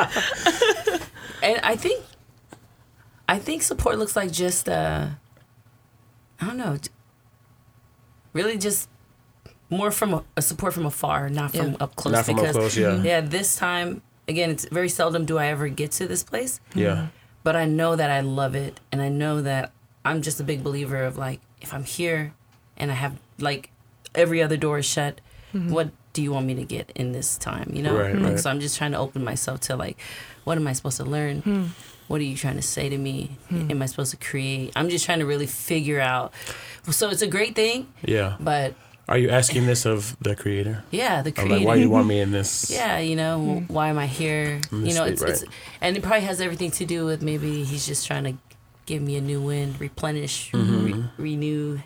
[1.43, 2.01] And I think,
[3.27, 5.07] I think support looks like just, uh,
[6.39, 6.77] I don't know,
[8.31, 8.87] really just
[9.69, 11.77] more from a, a support from afar, not from Yeah.
[11.81, 12.13] up close.
[12.13, 13.01] Not from up close, yeah.
[13.03, 17.07] Yeah, this time again, it's very seldom do I ever get to this place, yeah.
[17.43, 19.71] But I know that I love it, and I know that
[20.05, 22.33] I'm just a big believer of like if I'm here,
[22.77, 23.71] and I have like
[24.15, 25.21] every other door is shut,
[25.53, 25.71] mm-hmm.
[25.71, 27.71] what do you want me to get in this time?
[27.73, 28.39] You know, Right, like right.
[28.39, 29.97] so I'm just trying to open myself to like,
[30.43, 31.41] what am I supposed to learn?
[31.41, 31.63] Hmm.
[32.07, 33.37] What are you trying to say to me?
[33.49, 33.71] Hmm.
[33.71, 34.73] Am I supposed to create?
[34.75, 36.31] I'm just trying to really figure out.
[36.91, 38.35] So it's a great thing, Yeah.
[38.39, 38.75] but
[39.09, 40.83] Are you asking this of the creator?
[40.91, 41.55] yeah, the creator.
[41.57, 42.69] like, why you want me in this?
[42.71, 44.61] Yeah, you know, why am I here?
[44.71, 45.43] In You know, state, it's, it's
[45.81, 48.33] and it probably has everything to do with maybe he's just trying to
[48.85, 50.85] give me a new wind, replenish, Mm-hmm.
[50.85, 51.79] re- renew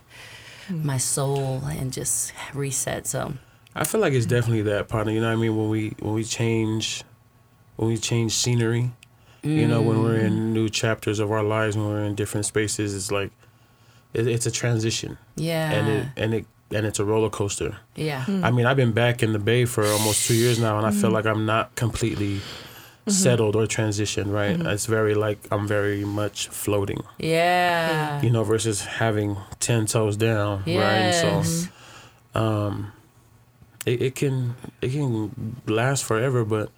[0.70, 3.08] my soul, and just reset.
[3.08, 3.34] So
[3.76, 5.12] I feel like it's definitely that partner.
[5.12, 5.56] You know what I mean?
[5.58, 7.04] When we when we change
[7.78, 8.92] when we change scenery,
[9.44, 12.94] you know, when we're in new chapters of our lives, when we're in different spaces,
[12.96, 13.32] it's like
[14.14, 17.78] it, it's a transition, yeah, and it and it and it's a roller coaster.
[17.96, 18.44] yeah, hmm.
[18.44, 20.92] I mean, I've been back in the Bay for almost two years now, and I
[20.92, 21.16] feel hmm.
[21.16, 23.12] like I'm not completely mm-hmm.
[23.12, 24.32] settled or transitioned.
[24.32, 24.58] Right?
[24.58, 24.68] Mm-hmm.
[24.68, 27.04] It's very like I'm very much floating.
[27.18, 30.60] yeah, You know, versus having ten toes down.
[30.60, 31.12] Right?
[31.12, 31.28] So.
[31.28, 31.68] yes,
[32.36, 32.40] mm-hmm.
[32.40, 32.92] um,
[33.86, 36.70] it, it can it can last forever, but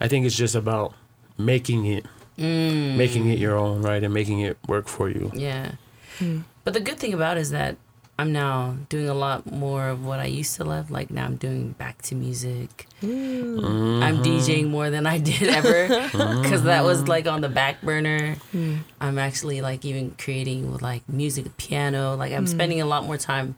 [0.00, 0.94] I think it's just about
[1.38, 2.06] making it
[2.38, 2.96] Mm.
[2.96, 5.30] making it your own, right, and making it work for you.
[5.34, 5.72] yeah.
[6.18, 6.40] Hmm.
[6.64, 7.76] But the good thing about it is that
[8.22, 10.92] I'm now doing a lot more of what I used to love.
[10.92, 12.86] Like now I'm doing back to music.
[13.02, 14.00] Mm-hmm.
[14.00, 16.42] I'm DJing more than I did ever mm-hmm.
[16.42, 18.36] because that was like on the back burner.
[18.54, 18.84] Mm.
[19.00, 22.14] I'm actually like even creating with like music, piano.
[22.14, 22.48] Like I'm mm.
[22.48, 23.56] spending a lot more time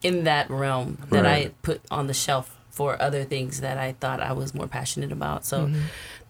[0.00, 4.20] in that realm that I put on the shelf for other things that I thought
[4.20, 5.44] I was more passionate about.
[5.44, 5.80] So mm-hmm.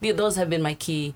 [0.00, 1.14] th- those have been my key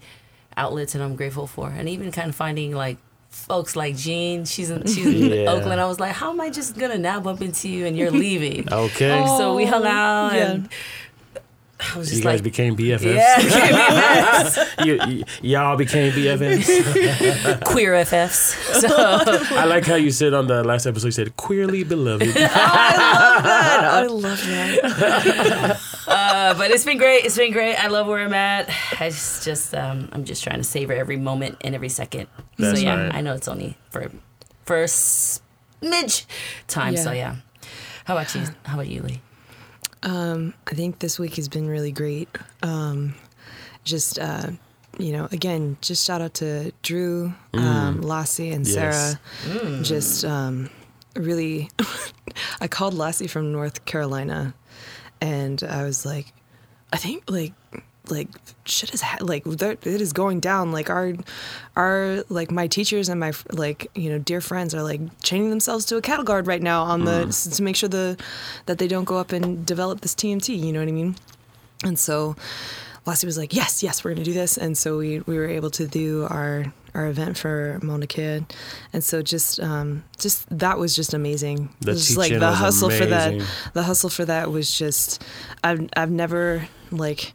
[0.55, 1.71] outlets, and I'm grateful for.
[1.71, 2.99] And even kind of finding like
[3.33, 5.51] folks like Jean, she's in she's in Yeah.
[5.51, 5.81] Oakland.
[5.81, 8.69] I was like, how am I just gonna now bump into you and you're leaving?
[8.73, 10.53] Okay, so we hung oh, out yeah.
[10.53, 10.69] and.
[11.95, 13.13] I was just you guys like, became BFFs.
[13.13, 17.65] yeah, you, y- y'all became BFFs.
[17.65, 18.55] queer FFs.
[18.81, 18.87] So
[19.57, 21.09] I like how you said on the last episode.
[21.09, 22.29] You said queerly beloved.
[22.37, 25.81] Oh, I love that.
[26.07, 27.25] Uh, but it's been great.
[27.25, 27.77] It's been great.
[27.77, 28.69] I love where I'm at.
[29.01, 32.29] I just, just um, I'm just trying to savor every moment and every second.
[32.59, 33.15] That's so yeah, right.
[33.15, 34.11] I know it's only for
[34.65, 36.27] for a smidge
[36.67, 36.97] time.
[36.97, 37.37] So Yeah.
[37.63, 37.69] yeah.
[38.05, 38.43] How about you?
[38.65, 39.21] How about you, Lee?
[40.03, 42.29] Um, I think this week has been really great.
[42.63, 43.15] Um,
[43.85, 44.51] just uh,
[44.99, 49.17] you know, again, just shout out to Drew, um, Lassie, and Yes.
[49.45, 49.83] Sarah.
[49.83, 50.69] Just um,
[51.15, 51.71] really,
[52.61, 54.55] I called Lassie from North Carolina,
[55.23, 56.33] and I was like,
[56.93, 57.53] I think like
[58.11, 58.29] like
[58.65, 60.73] shit is ha- like it is going down.
[60.73, 61.15] Like our
[61.77, 65.85] our like my teachers and my like you know dear friends are like chaining themselves
[65.87, 67.29] to a cattle guard right now on the mm.
[67.29, 68.19] s- to make sure the
[68.67, 71.15] that they don't go up and develop this TMT you know what I mean?
[71.85, 72.35] And so
[73.07, 74.57] Lassie was like yes yes we're gonna do this.
[74.57, 78.45] And so we we were able to do our our event for Mauna Kea
[78.93, 81.71] and so just um just that was just amazing.
[81.81, 85.23] The just like the was hustle for that the hustle for that was just
[85.65, 87.33] I've I've never like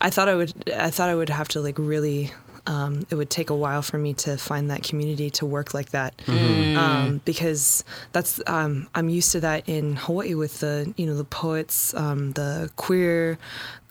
[0.00, 2.32] I thought I would I thought I would have to like really
[2.66, 5.90] um, it would take a while for me to find that community to work like
[5.90, 6.16] that.
[6.26, 6.76] Mm-hmm.
[6.76, 11.24] um, because that's um, I'm used to that in Hawaii with the you know the
[11.24, 13.38] poets um, the queer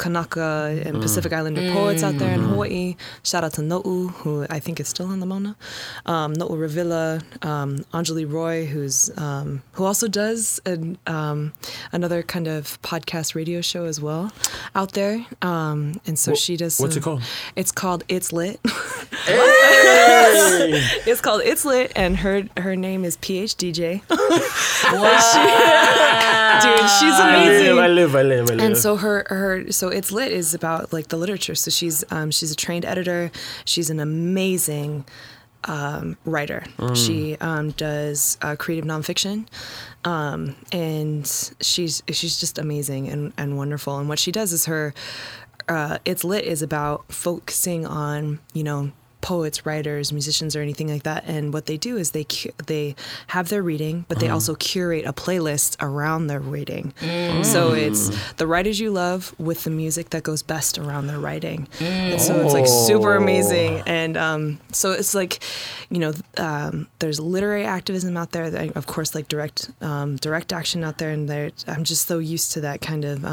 [0.04, 1.02] Kanaka and Mm.
[1.02, 4.88] Pacific Islander poets out there in Hawaii shout out to No'u who I think is
[4.88, 5.56] still on the Mauna
[6.06, 7.06] um, No'u Revilla
[7.46, 11.54] um, Anjali Roy who's um, who also does an, um,
[11.92, 14.32] another kind of podcast radio show as well
[14.76, 17.22] out there um, and so Wha- she does what's some- it called?
[17.56, 18.60] it's called It's Lit.
[21.08, 24.02] it's called It's Lit, and her her name is PhDJ.
[24.82, 27.76] Wow, Dude, she's I amazing.
[27.76, 28.60] live, I live, I live, I live.
[28.66, 31.56] And so her her so it's lit is about like the literature.
[31.56, 33.32] So she's um, she's a trained editor.
[33.66, 35.06] She's an amazing
[35.66, 36.64] um, writer.
[36.96, 39.48] She um, does uh, creative nonfiction,
[40.06, 41.28] um, and
[41.60, 43.98] she's she's just amazing and, and wonderful.
[43.98, 44.94] And what she does is her
[45.68, 48.92] uh, it's lit is about focusing on you know
[49.22, 51.24] poets, writers, musicians, or anything like that.
[51.28, 52.96] And what they do is they cu- they
[53.28, 56.94] have their reading, but they also curate a playlist around their reading.
[57.44, 61.68] So it's the writers you love with the music that goes best around their writing.
[61.80, 63.18] And so it's like super Oh.
[63.22, 63.82] amazing.
[63.86, 65.44] And um, so it's like,
[65.90, 68.50] you know, um, there's literary activism out there.
[68.50, 71.30] That, of course, like direct um, direct action out there, and.
[71.68, 73.24] I'm just so used to that kind of.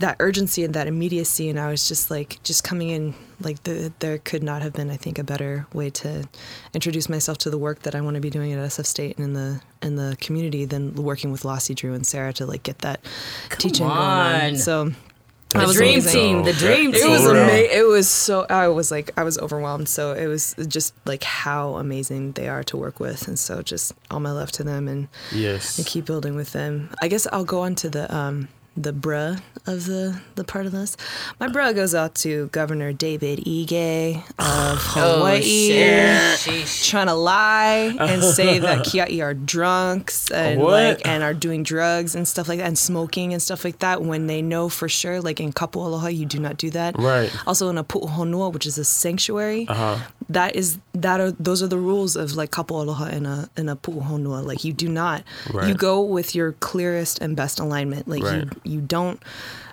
[0.00, 3.90] That urgency and that immediacy and i was just like just coming in like the,
[4.00, 6.28] there could not have been i think a better way to
[6.74, 9.24] introduce myself to the work that i want to be doing at sf state and
[9.28, 12.80] in the in the community than working with Lossie drew and sarah to like get
[12.80, 13.00] that
[13.58, 14.56] teaching going on on.
[14.56, 14.84] so
[15.50, 16.12] The that was dream amazing.
[16.12, 16.44] team.
[16.44, 17.02] The dream team.
[17.06, 17.70] it was amazing.
[17.78, 18.44] It was so.
[18.50, 19.88] I was like, I was overwhelmed.
[19.88, 23.94] So it was just like how amazing they are to work with, and so just
[24.10, 25.78] all my love to them, and, Yes.
[25.78, 26.90] and keep building with them.
[27.00, 30.72] I guess I'll go on to the um the bruh of the the part of
[30.72, 30.96] this.
[31.40, 35.72] My bruh goes out to Governor David Ige of Hawaii.
[35.78, 36.64] Oh.
[36.82, 40.70] Trying to lie and say that Kiai are drunks and What?
[40.72, 44.02] like and are doing drugs and stuff like that and smoking and stuff like that
[44.02, 46.96] when they know for sure like in Kapu Aloha you do not do that.
[46.98, 47.34] Right.
[47.46, 49.98] Also in a Pu'uhonua, which is a sanctuary, Uh-huh.
[50.28, 53.68] That is that are those are the rules of like Kapu Aloha in a in
[53.68, 54.44] a Pu'uhonua.
[54.44, 55.22] Like you do not
[55.52, 55.68] Right.
[55.68, 58.08] you go with your clearest and best alignment.
[58.08, 58.44] Like Right.
[58.64, 59.22] you you don't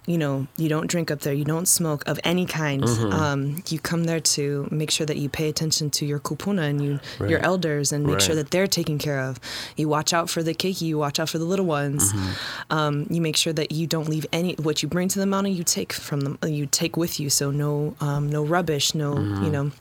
[0.06, 3.14] you know you don't drink up there you don't smoke of any kind Mm-hmm.
[3.14, 6.84] um, you come there to make sure that you pay attention to your kupuna and
[6.84, 9.40] you your elders and make sure that they're taken care of
[9.78, 12.74] you watch out for the keiki you watch out for the little ones Mm-hmm.
[12.78, 15.54] um, you make sure that you don't leave any what you bring to the mountain
[15.54, 19.50] you take from them you take with you so no um, no rubbish no you
[19.50, 19.72] know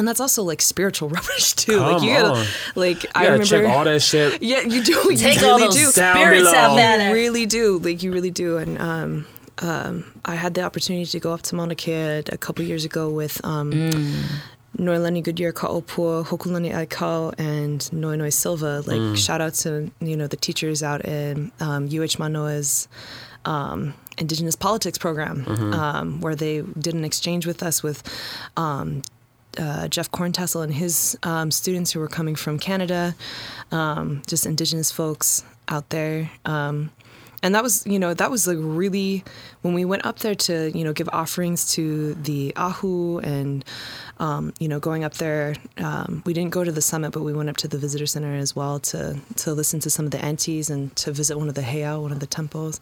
[0.00, 2.04] and that's also like spiritual rubbish too like Mm-hmm.
[2.06, 2.46] You gotta on.
[2.74, 4.42] like You i gotta remember check all that shit.
[4.50, 4.92] yeah, you do.
[5.10, 5.92] You Take really all those do.
[5.92, 6.54] Down spirits below.
[6.58, 7.12] out You there.
[7.14, 7.78] really do.
[7.78, 8.56] Like you really do.
[8.56, 9.26] And um,
[9.58, 13.10] um, I had the opportunity to go up to Mauna Kea a couple years ago
[13.10, 13.70] with um,
[14.78, 18.82] Noelani Goodyear Ka'opua, Hokulani Aikau, and Noenoe Silva.
[18.86, 22.88] Like shout out to you know the teachers out in um, UH Manoa's
[23.44, 28.02] um, Indigenous Politics program, um, where they did an exchange with us with
[28.56, 29.02] um,
[29.58, 33.14] uh, Jeff Corntassel and his um, students who were coming from Canada,
[33.72, 36.30] um, just Indigenous folks out there.
[36.44, 36.90] Um,
[37.42, 39.24] and that was, you know, that was like really
[39.62, 43.64] when we went up there to, you know, give offerings to the Ahu and,
[44.18, 45.54] um, you know, going up there.
[45.78, 48.34] Um, we didn't go to the summit, but we went up to the visitor center
[48.34, 51.54] as well to to listen to some of the aunties and to visit one of
[51.54, 52.78] the heiau, one of the temples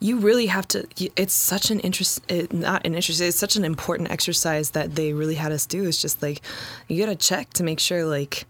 [0.00, 0.86] you really have to
[1.16, 5.12] it's such an interest it, not an interest it's such an important exercise that they
[5.12, 5.84] really had us do.
[5.84, 6.40] It's just like
[6.88, 8.44] you gotta check to make sure like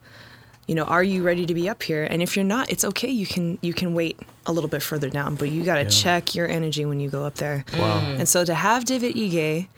[0.67, 2.05] you know are you ready to be up here?
[2.05, 3.09] And if you're not it's okay.
[3.09, 6.49] You can you can wait a little bit further down but you gotta check your
[6.49, 7.65] energy when you go up there.
[7.79, 7.99] Wow.
[8.19, 9.69] and so to have david ige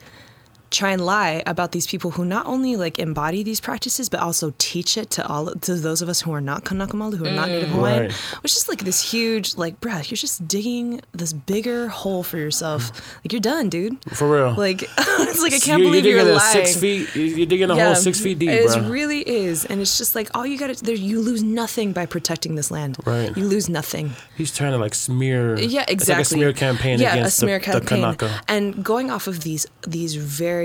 [0.71, 4.53] try and lie about these people who not only like embody these practices but also
[4.57, 7.31] teach it to all to those of us who are not Kanaka Maoli, who are
[7.31, 7.73] not Native mm.
[7.73, 8.11] Hawaiian, Right.
[8.41, 12.91] which is like this huge like, bruh, you're just digging this bigger hole for yourself.
[12.91, 13.15] Mm.
[13.25, 13.97] Like you're done, dude.
[14.13, 14.55] For real.
[14.55, 16.53] Like it's like I can't you, believe you're you're, lying.
[16.65, 17.13] six feet.
[17.15, 18.89] you- You're digging a hole six feet deep, It bro.
[18.89, 20.95] really is, and it's just like all you got to there.
[20.95, 22.97] You lose nothing by protecting this land.
[23.05, 23.35] Right.
[23.35, 24.11] You lose nothing.
[24.37, 25.57] He's trying to like smear.
[25.59, 26.13] Yeah, exactly.
[26.15, 28.01] Like a smear campaign yeah, against a smear the, campaign.
[28.01, 28.41] the Kanaka.
[28.47, 30.60] And going off of these these very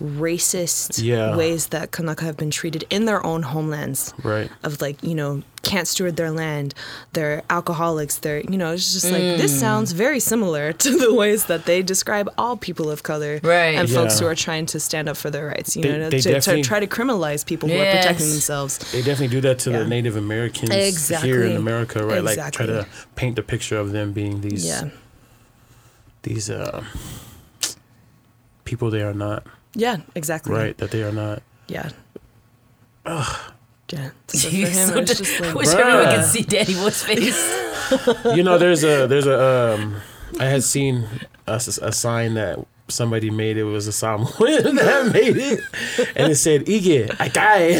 [0.00, 1.34] racist Yeah.
[1.36, 4.12] ways that Kanaka have been treated in their own homelands.
[4.22, 4.50] Right.
[4.62, 6.74] Of like, you know, can't steward their land,
[7.14, 9.60] they're alcoholics, they're you know, it's just like this Mm.
[9.60, 13.74] sounds very similar to the ways that they describe all people of color Right.
[13.78, 16.20] and folks who are trying to stand up for their rights, you They- know, they
[16.20, 18.78] to, to try to criminalize people who are protecting themselves.
[18.92, 19.78] They definitely do that to Yeah.
[19.78, 22.22] the Native Americans here in America, right?
[22.22, 22.86] Like try to
[23.16, 24.90] paint the picture of them being these Yeah.
[26.22, 26.84] these uh
[28.66, 30.52] people they are not, Yeah, exactly.
[30.52, 30.76] right?
[30.78, 31.42] That they are not.
[31.68, 31.88] Yeah.
[33.06, 33.52] Ugh.
[33.90, 34.10] Yeah.
[34.28, 37.62] So for him, so it's just I like, wish everyone could see Danny Wood's face.
[38.34, 40.00] You know, there's a there's a um
[40.40, 41.06] I had seen
[41.46, 42.58] a sign that
[42.88, 43.56] somebody made.
[43.56, 44.26] It was a Samoan
[44.74, 45.60] that made it,
[46.16, 47.78] and it said "Ige, I die."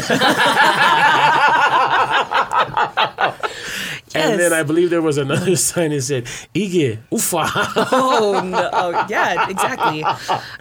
[4.17, 7.45] And then I believe there was another sign that said "Ige, ufa."
[7.91, 10.03] oh no, oh, yeah, exactly.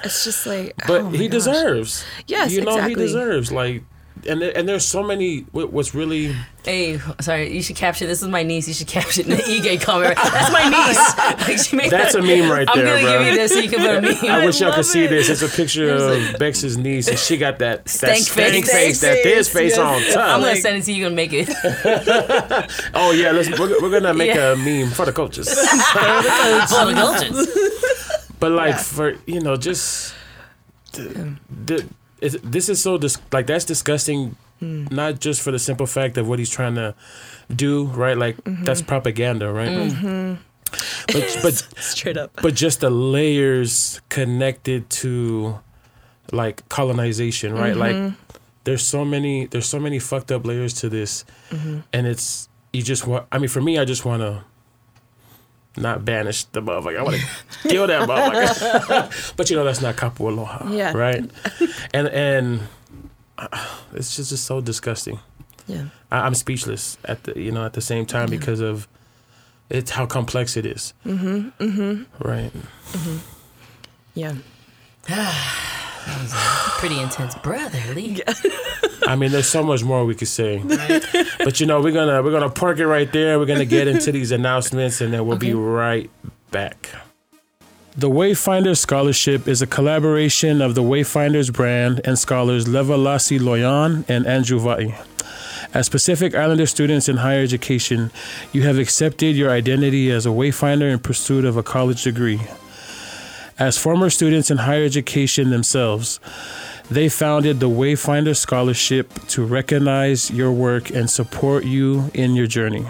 [0.05, 1.45] It's just like, but oh he gosh.
[1.45, 2.05] deserves.
[2.27, 3.53] Yes, you know he deserves.
[3.53, 3.83] Like,
[4.27, 5.41] and there, and there's so many.
[5.53, 8.67] what- What's really hey, sorry, you should capture this is my niece.
[8.67, 10.17] You should capture it in the Ige comment.
[10.17, 11.47] That's my niece.
[11.47, 13.19] Like, she made That's that- a meme right I'm there, gonna bro.
[13.19, 14.33] give you this so you can put a meme.
[14.33, 15.29] I wish y'all could love see this.
[15.29, 18.71] It's a picture of Bex's niece, and she got that that Stank face.
[18.73, 20.17] face, that Stank this face face, on top.
[20.17, 20.99] I'm gonna like- send it to you.
[21.03, 21.49] You're gonna make it.
[22.95, 24.53] Oh yeah, let's we're, we're gonna make Yeah.
[24.53, 25.49] a meme for the coaches.
[25.49, 28.29] For the cultures.
[28.41, 30.15] but like for you know, just
[30.93, 31.85] th-
[32.27, 34.37] it's, this is so dis- like that's disgusting.
[34.59, 34.87] Hmm.
[34.91, 36.95] Not just for the simple fact of what he's trying to
[37.55, 38.17] do, right?
[38.17, 38.65] Like mm-hmm.
[38.65, 39.69] that's propaganda, right?
[39.69, 40.35] Mm-hmm.
[41.13, 42.33] But but Straight up.
[42.43, 45.61] but just the layers connected to
[46.33, 47.75] like colonization, right?
[47.75, 48.05] Mm-hmm.
[48.07, 48.15] Like
[48.65, 51.25] there's so many there's so many fucked up layers to this,
[51.93, 53.27] and it's you just want.
[53.31, 54.43] I mean, for me, I just want to
[55.77, 56.99] not banish the motherfucker.
[56.99, 59.35] I want to kill that motherfucker.
[59.37, 60.93] but you know that's not kapu aloha, Yeah.
[60.97, 61.31] right?
[61.95, 62.61] and and
[63.39, 63.49] uh,
[63.95, 65.19] it's just just so disgusting.
[65.67, 65.87] Yeah.
[66.11, 68.87] I, I'm speechless at the you know at the same time because of
[69.69, 70.95] it's how complex it is.
[71.05, 71.49] Mm-hmm.
[71.63, 72.29] Mm-hmm.
[72.29, 72.53] Right.
[74.15, 74.35] Yeah.
[76.79, 78.21] Pretty intense, brotherly.
[79.07, 80.59] I mean, there's so much more we could say,
[81.39, 83.39] but you know, we're gonna we're gonna park it right there.
[83.39, 86.11] We're gonna get into these announcements, and then we'll be right
[86.51, 86.91] back.
[87.97, 94.05] The Wayfinder Scholarship is a collaboration of the Wayfinders brand and scholars Leva Lassi Loyan
[94.09, 94.95] and Andrew Vai.
[95.73, 98.11] As Pacific Islander students in higher education,
[98.53, 102.41] you have accepted your identity as a Wayfinder in pursuit of a college degree.
[103.59, 106.21] As former students in higher education themselves,
[106.91, 112.87] they founded the Wayfinder Scholarship to recognize your work and support you in your journey.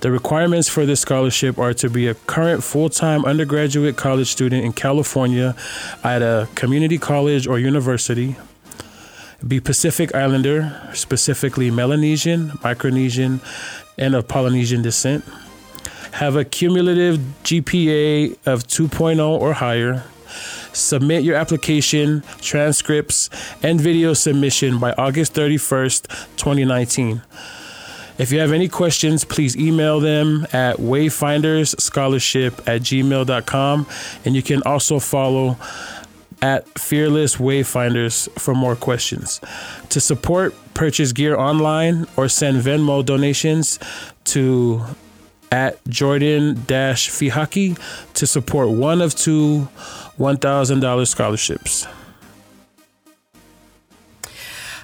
[0.00, 4.64] The requirements for this scholarship are to be a current full time undergraduate college student
[4.64, 5.54] in California
[6.02, 8.34] at a community college or university,
[9.46, 13.40] be Pacific Islander, specifically Melanesian, Micronesian,
[13.96, 15.24] and of Polynesian descent,
[16.14, 20.04] have a cumulative GPA of 2.0 or higher,
[20.72, 23.28] submit your application, transcripts,
[23.64, 26.06] and video submission by August 31st,
[26.36, 27.20] 2019.
[28.16, 33.86] If you have any questions, please email them at wayfindersscholarship at gmail.com.
[34.24, 35.56] And you can also follow
[36.40, 39.40] at Fearless Wayfinders for more questions.
[39.88, 43.80] To support, purchase gear online or send Venmo donations
[44.26, 44.84] to
[45.50, 47.78] at Jordan Fihaki
[48.14, 49.68] to support one of two
[50.18, 51.86] $1,000 scholarships.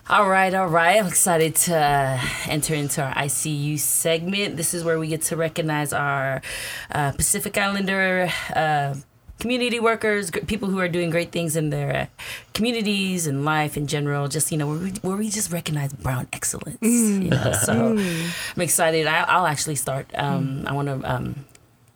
[0.09, 0.99] All right, all right.
[0.99, 4.57] I'm excited to uh, enter into our ICU segment.
[4.57, 6.43] This is where we get to recognize our
[6.91, 8.95] uh, Pacific Islander uh,
[9.41, 12.09] community workers, gr- people who are doing great things in their
[12.55, 14.29] communities and life in general.
[14.29, 16.79] Just you know, where we, where we just recognize brown excellence.
[16.83, 19.07] You know, so I'm excited.
[19.07, 20.11] I, I'll actually start.
[20.15, 21.13] Um, I want to.
[21.13, 21.45] Um,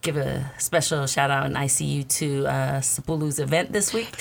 [0.03, 4.13] Give a special shout out in ICU to uh, Sapulu's event this week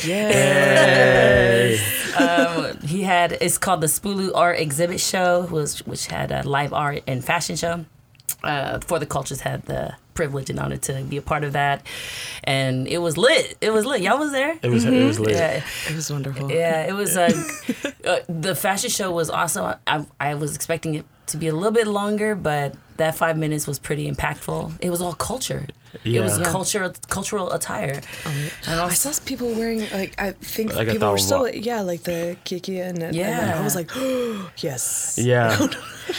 [2.17, 6.71] um, he had it's called the Spulu Art Exhibit Show, was which had a live
[6.71, 7.84] art and fashion show.
[8.44, 11.86] Uh, For the Cultures had the privilege and honor to be a part of that,
[12.44, 13.58] and it was lit.
[13.62, 14.02] It was lit.
[14.02, 14.60] Y'all was there.
[14.62, 15.36] It was, it was lit.
[15.36, 16.52] Yeah, It was wonderful.
[16.52, 16.86] yeah.
[16.86, 17.16] It was.
[17.18, 17.32] Uh,
[18.06, 19.76] uh, the fashion show was awesome.
[19.88, 23.66] I, I was expecting it to be a little bit longer, but that five minutes
[23.66, 24.74] was pretty impactful.
[24.82, 25.66] It was all culture.
[26.04, 26.46] It was Yeah.
[26.52, 28.02] culture, cultural attire.
[28.68, 31.66] and I saw people wearing like I think Like people were still tawa.
[31.70, 33.58] yeah like the kiki and, and Yeah.
[33.60, 33.91] I was like
[34.68, 35.68] yes Yeah.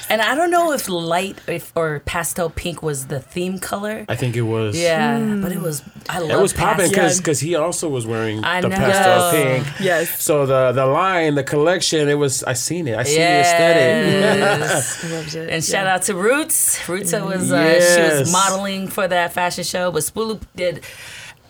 [0.09, 4.07] And I don't know if light if, or pastel pink was the theme color.
[4.09, 4.81] I think it was.
[4.81, 5.83] Yeah, but it was.
[6.09, 6.31] I love.
[6.31, 7.19] It It was popping pastel.
[7.21, 8.77] because he also was wearing I the know.
[8.77, 9.67] pastel pink.
[9.81, 12.43] yes So the the line, the collection, it was.
[12.45, 12.97] I seen it.
[12.97, 13.93] I seen the aesthetic.
[14.25, 15.05] Yes.
[15.05, 16.89] I loved it And shout out to Roots.
[16.89, 17.61] Roots was uh,
[17.95, 20.85] she was modeling for that fashion show, but Spulu did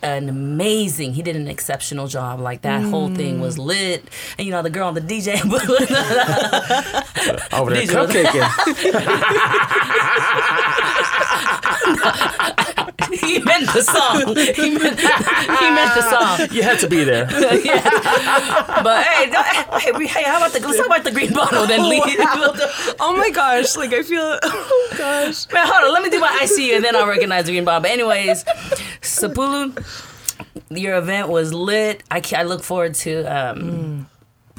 [0.01, 1.13] an amazing.
[1.13, 2.39] He did an exceptional job.
[2.39, 3.65] Like that whole thing was mm.
[3.65, 4.09] lit.
[4.37, 5.63] And you know the girl on the DJ booth.
[7.53, 8.45] Over there are- cupcaking.
[13.13, 14.35] he meant the song.
[14.35, 16.47] He meant, he meant the song.
[16.55, 17.27] You had to be there.
[17.63, 18.81] yeah.
[18.83, 21.87] But hey, hey, we- hey, how about the let's talk about the green bottle then
[21.89, 22.03] leave.
[22.99, 25.93] oh my gosh like I feel oh gosh Man, hold on.
[25.93, 27.81] Let me do my ICU and then I'll recognize the green bottle.
[27.81, 28.43] But anyways,
[29.01, 29.73] Sapulu,
[30.69, 32.03] your event was lit.
[32.11, 34.07] I, I look forward to um,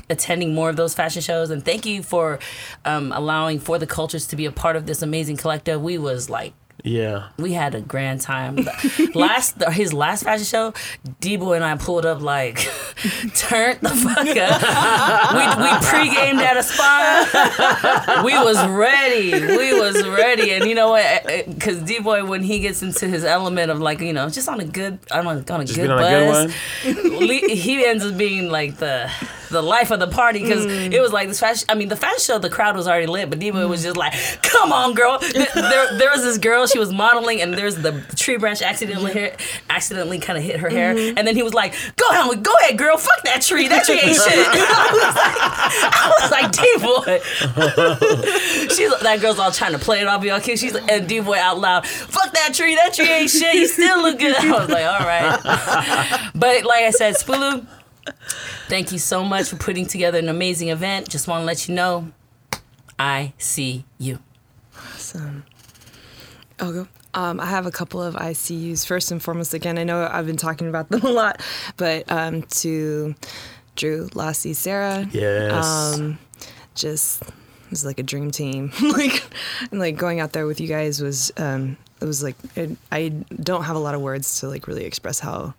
[0.08, 1.50] attending more of those fashion shows.
[1.50, 2.38] And thank you for
[2.84, 5.82] um, allowing For the Cultures to be a part of this amazing collective.
[5.82, 6.52] We was like
[6.86, 7.28] Yeah.
[7.36, 8.56] we had a grand time.
[9.14, 10.72] last his last fashion show,
[11.20, 12.58] D boy and I pulled up like
[13.34, 15.32] turned the fuck up.
[15.34, 18.24] we we pre-gamed at a spot.
[18.24, 19.32] We was ready.
[19.32, 20.52] We was ready.
[20.52, 21.04] And you know what?
[21.04, 24.28] Eh, eh, because D boy when he gets into his element of like you know
[24.28, 26.52] just on a good on a, on a good on a good buzz,
[26.84, 27.48] one.
[27.50, 29.10] he ends up being like the
[29.50, 30.92] the life of the party because mm.
[30.92, 31.66] it was like this fashion.
[31.68, 34.14] I mean, the fashion show, the crowd was already lit, but Diva was just like,
[34.42, 35.18] "Come on, girl!"
[35.56, 36.66] There, there was this girl.
[36.66, 39.40] She was modeling, and there's the tree branch accidentally hit,
[39.70, 41.18] accidentally kind of hit her hair, mm-hmm.
[41.18, 42.96] and then he was like, "Go ahead, go ahead, girl.
[42.96, 43.68] Fuck that tree.
[43.68, 44.46] That tree ain't shit."
[45.88, 47.20] I was like, "D boy."
[48.74, 50.60] She's that girl's all trying to play it off y'all kids.
[50.60, 52.74] She's like, and D boy out loud, "Fuck that tree.
[52.74, 53.54] That tree ain't shit.
[53.54, 57.66] You still look good." I was like, "All right," but like I said, Spulu.
[58.68, 61.08] Thank you so much for putting together an amazing event.
[61.08, 62.12] Just want to let you know,
[62.98, 64.18] I see you.
[64.76, 65.44] Awesome.
[66.58, 66.88] I'll go.
[67.14, 68.86] Um, I have a couple of ICUs.
[68.86, 71.40] First and foremost, again, I know I've been talking about them a lot,
[71.76, 73.14] but um, to
[73.74, 75.08] Drew, Lassie, Sarah.
[75.10, 75.64] Yes.
[75.64, 76.18] Um,
[76.74, 78.70] just it was like a dream team.
[78.82, 79.22] like,
[79.70, 83.08] and like going out there with you guys was um, it was like it, I
[83.08, 85.54] don't have a lot of words to like really express how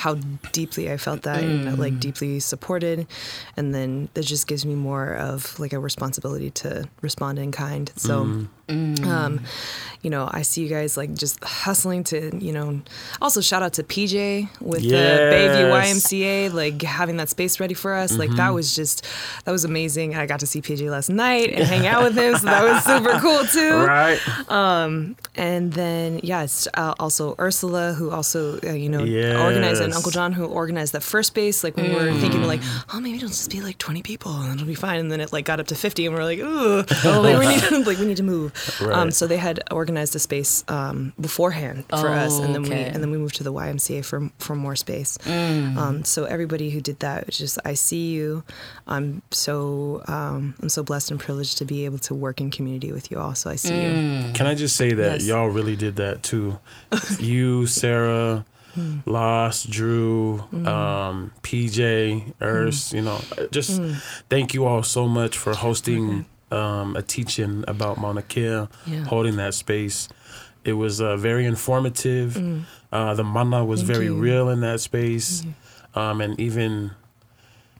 [0.00, 0.14] how
[0.52, 2.00] deeply I felt that and like mm.
[2.00, 3.06] deeply supported,
[3.56, 7.92] and then that just gives me more of like a responsibility to respond in kind.
[7.96, 8.24] So.
[8.24, 8.48] Mm.
[8.70, 9.40] Um,
[10.02, 12.80] you know, I see you guys like just hustling to, you know,
[13.20, 17.92] also shout out to PJ with the Bayview YMCA, like having that space ready for
[17.92, 18.16] us.
[18.16, 19.06] Like that was just,
[19.44, 20.14] that was amazing.
[20.16, 22.34] I got to see PJ last night and hang out with him.
[22.36, 23.84] So that was super cool too.
[23.84, 24.18] right.
[25.36, 29.38] And then, yes, uh, also Ursula, who also, uh, you know, Yes.
[29.38, 31.62] organized, and Uncle John, who organized that first base.
[31.64, 32.60] Like, when we were thinking, like,
[32.92, 34.98] oh, maybe it'll just be like 20 people and it'll be fine.
[35.00, 37.60] And then it like got up to 50 and we're like, ooh, like, we need,
[37.62, 38.52] to- like, we need to move.
[38.92, 42.38] Um, so they had organized a space um, beforehand for us.
[42.38, 45.16] And then we, and then we moved to the YMCA for, for more space.
[45.26, 48.42] Um, so everybody who did that was just, I see you.
[48.86, 52.92] I'm so, um, I'm so blessed and privileged to be able to work in community
[52.92, 53.34] with you all.
[53.34, 54.32] So I see you.
[54.34, 55.26] Can I just say that Yes.
[55.26, 56.58] y'all really did that too?
[57.18, 58.44] you, Sarah,
[59.06, 63.80] Lost, Drew, um, PJ, Urs, you know, just
[64.28, 69.04] thank you all so much for hosting um, a teaching about Mauna Kea, Yeah.
[69.06, 70.08] holding that space.
[70.64, 72.36] It was uh, very informative.
[72.92, 74.18] Uh, the mana was Thank very you.
[74.18, 75.44] real in that space.
[75.94, 76.92] Um, and even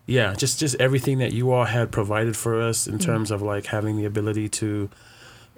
[0.07, 3.67] yeah just just everything that you all had provided for us in terms of like
[3.67, 4.91] having the ability to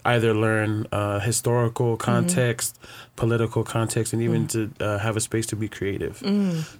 [0.04, 2.78] either learn uh, historical context
[3.16, 6.22] political context and even to uh, have a space to be creative.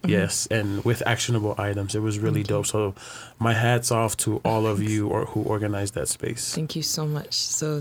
[0.05, 1.95] Yes and with actionable items.
[1.95, 2.67] It was really dope.
[2.67, 2.95] So
[3.39, 6.55] my hats off to all of you or who organized that space.
[6.55, 7.35] Thank you so much.
[7.35, 7.81] So,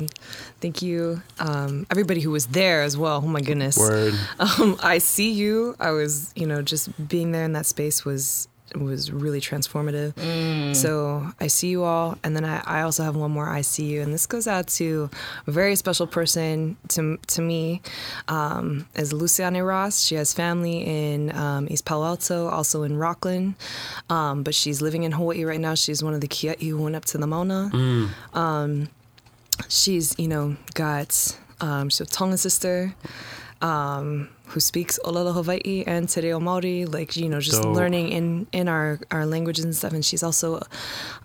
[0.60, 3.22] thank you, um, everybody who was there as well.
[3.24, 3.78] Oh my goodness.
[3.78, 4.14] word.
[4.40, 5.76] Um, I see you.
[5.80, 10.14] I was, you know, just being there in that space was was really transformative.
[10.76, 13.86] So I see you all, and then I, I also have one more I see
[13.86, 15.10] you, and this goes out to
[15.48, 17.82] a very special person to to me,
[18.28, 20.02] um, is Luciane Ross.
[20.04, 23.56] She has family in um, East Palo Alto, also in Rockland,
[24.10, 25.76] um, but she's living in Hawaii right now.
[25.76, 27.70] She's one of the Kia'i who went up to the Mauna
[29.70, 32.96] she's you know got um, she's a Tongan sister
[33.62, 37.76] um, who speaks Olelo Hawaii and Te Reo Maori, like you know, just Dope.
[37.76, 39.94] learning in in our our languages and stuff.
[39.94, 40.62] And she's also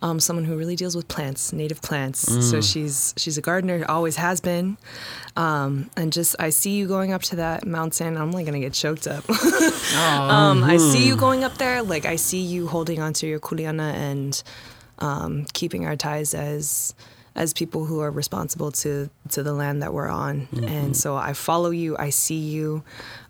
[0.03, 2.20] um, someone who really deals with plants, native plants.
[2.51, 4.76] So she's she's a gardener, always has been.
[5.37, 8.16] Um, and just I see you going up to that mountain.
[8.16, 9.28] I'm like gonna get choked up.
[9.97, 11.82] um, I see you going up there.
[11.82, 14.43] Like I see you holding onto your kuleana and
[14.99, 16.95] um, keeping our ties as
[17.37, 20.49] as people who are responsible to to the land that we're on.
[20.66, 21.97] And so I follow you.
[21.99, 22.82] I see you.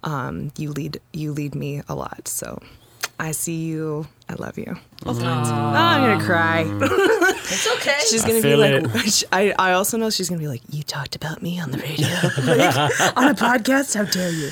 [0.04, 2.28] Um, you lead you lead me a lot.
[2.28, 2.62] So
[3.18, 4.06] I see you.
[4.28, 4.76] I love you.
[5.06, 6.64] Oh, I'm gonna cry.
[7.48, 7.96] It's okay.
[8.10, 8.84] She's gonna be feel like.
[9.32, 12.06] I I also know she's gonna be like, you talked about me on the radio,
[12.44, 13.94] like, on a podcast.
[13.96, 14.50] How dare you?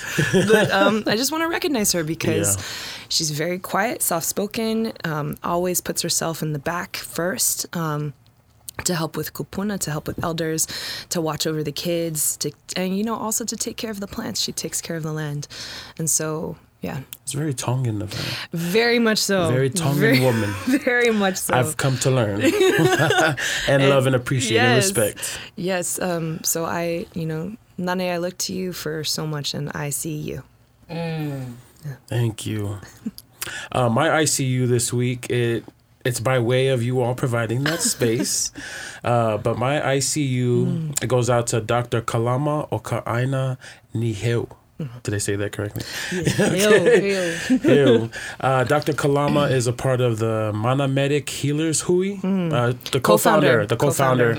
[0.51, 2.63] But um, I just want to recognize her because Yeah.
[3.09, 4.93] she's very quiet, soft spoken.
[5.05, 7.67] Um, always puts herself in the back first.
[7.77, 8.15] Um,
[8.85, 10.67] to help with kupuna, to help with elders,
[11.11, 14.07] to watch over the kids, to and you know also to take care of the
[14.09, 14.41] plants.
[14.41, 15.47] She takes care of the land,
[15.99, 19.49] and so yeah, it's very tongan of her very much so.
[19.51, 21.55] very tongan Very- woman Very much so.
[21.55, 22.43] i've come to learn
[23.69, 25.99] and, love and appreciate and respect Yes.
[25.99, 29.89] Um, so I, you know, Nane, I look to you for so much, and I
[29.91, 30.43] see you.
[32.09, 32.79] Thank you.
[33.73, 35.65] Uh, my ICU this week it
[36.05, 38.53] it's by way of you all providing that space,
[39.03, 42.01] uh, but my ICU it goes out to Dr.
[42.03, 43.57] Kalama Okaaina
[43.95, 44.49] Niheu.
[45.05, 45.85] Did I say that correctly?
[47.65, 48.11] Ew.
[48.41, 48.93] Uh, Dr.
[48.93, 53.67] Kalama is a part of the Mauna Medic Healers Hui, uh, the co-founder, Co-founder.
[53.67, 54.31] the co-founder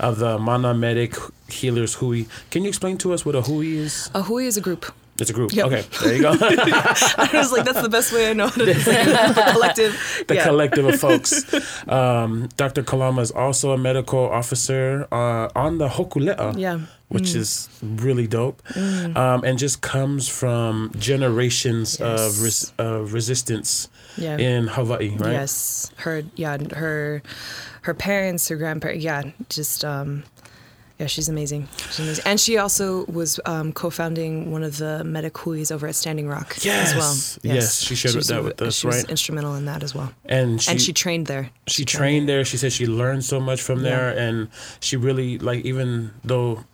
[0.00, 1.14] of the Mauna Medic
[1.48, 2.24] Healers Hui.
[2.50, 4.10] Can you explain to us what a Hui is?
[4.14, 4.86] A Hui is a group.
[5.22, 5.52] It's a group.
[5.54, 5.66] Yep.
[5.66, 6.30] Okay, there you go.
[6.40, 9.06] I was like, that's the best way I know how to say it.
[9.38, 9.92] The collective.
[10.28, 10.44] the yeah.
[10.44, 11.32] collective of folks.
[11.88, 12.82] Um, Dr.
[12.82, 16.80] Kalama is also a medical officer uh, on the Hokulea, Yeah.
[17.08, 24.38] which is really dope, um, and just comes from generations of, res- of resistance Yeah.
[24.38, 25.32] in Hawaii, right?
[25.32, 27.22] Yes, her yeah, her
[27.82, 30.22] her parents, her grandparents, yeah, just um
[31.02, 31.66] yeah, she's amazing.
[31.88, 32.24] She's amazing.
[32.26, 36.56] And she also was um, co-founding one of the medic huis over at Standing Rock
[36.62, 36.90] Yes.
[36.90, 37.14] as well.
[37.42, 37.80] Yes, yes.
[37.82, 40.12] she shared was that with us, She was instrumental in that as well.
[40.26, 41.50] And she, and she trained there.
[41.66, 42.44] she trained there.
[42.44, 43.90] She said she learned so much from Yeah.
[43.90, 44.48] there, and
[44.80, 46.64] she really like even though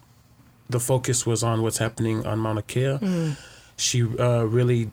[0.69, 3.37] the focus was on what's happening on Mauna Kea, Mm.
[3.79, 4.91] she uh, really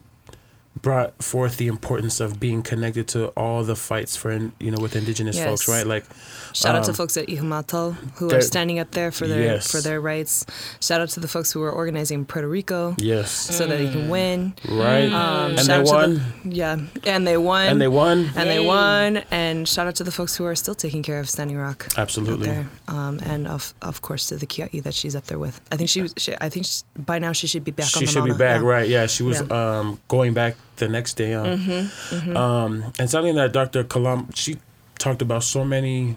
[0.82, 4.94] brought forth the importance of being connected to all the fights for you know with
[4.96, 5.86] indigenous folks, right?
[5.86, 6.04] Like
[6.52, 9.70] Shout out to Um, folks at Ihumatao who they're- standing up there for their Yes.
[9.70, 10.44] for their rights.
[10.80, 14.08] Shout out to the folks who are organizing Puerto Rico yes, so that they can
[14.08, 14.54] win.
[14.68, 16.14] right, Um, and shout they out to won,
[16.44, 17.66] the- yeah, and they won.
[17.68, 18.30] and they won.
[18.36, 19.22] and they won.
[19.30, 21.88] And shout out to the folks who are still taking care of Standing Rock.
[21.96, 22.46] Absolutely.
[22.48, 22.68] there.
[22.88, 25.60] Um, and of of course to the Kiai that she's up there with.
[25.72, 26.12] I think she was.
[26.16, 27.86] She, I think she, by now she should be back.
[27.86, 28.68] on she the should be back, yeah.
[28.68, 28.88] right?
[28.88, 29.78] Yeah, she was Yeah.
[29.78, 31.34] Um, going back the next day.
[31.34, 31.90] Um,
[32.36, 33.84] Um, and something that Dr.
[33.84, 34.56] Kalam she
[34.98, 36.16] talked about so many,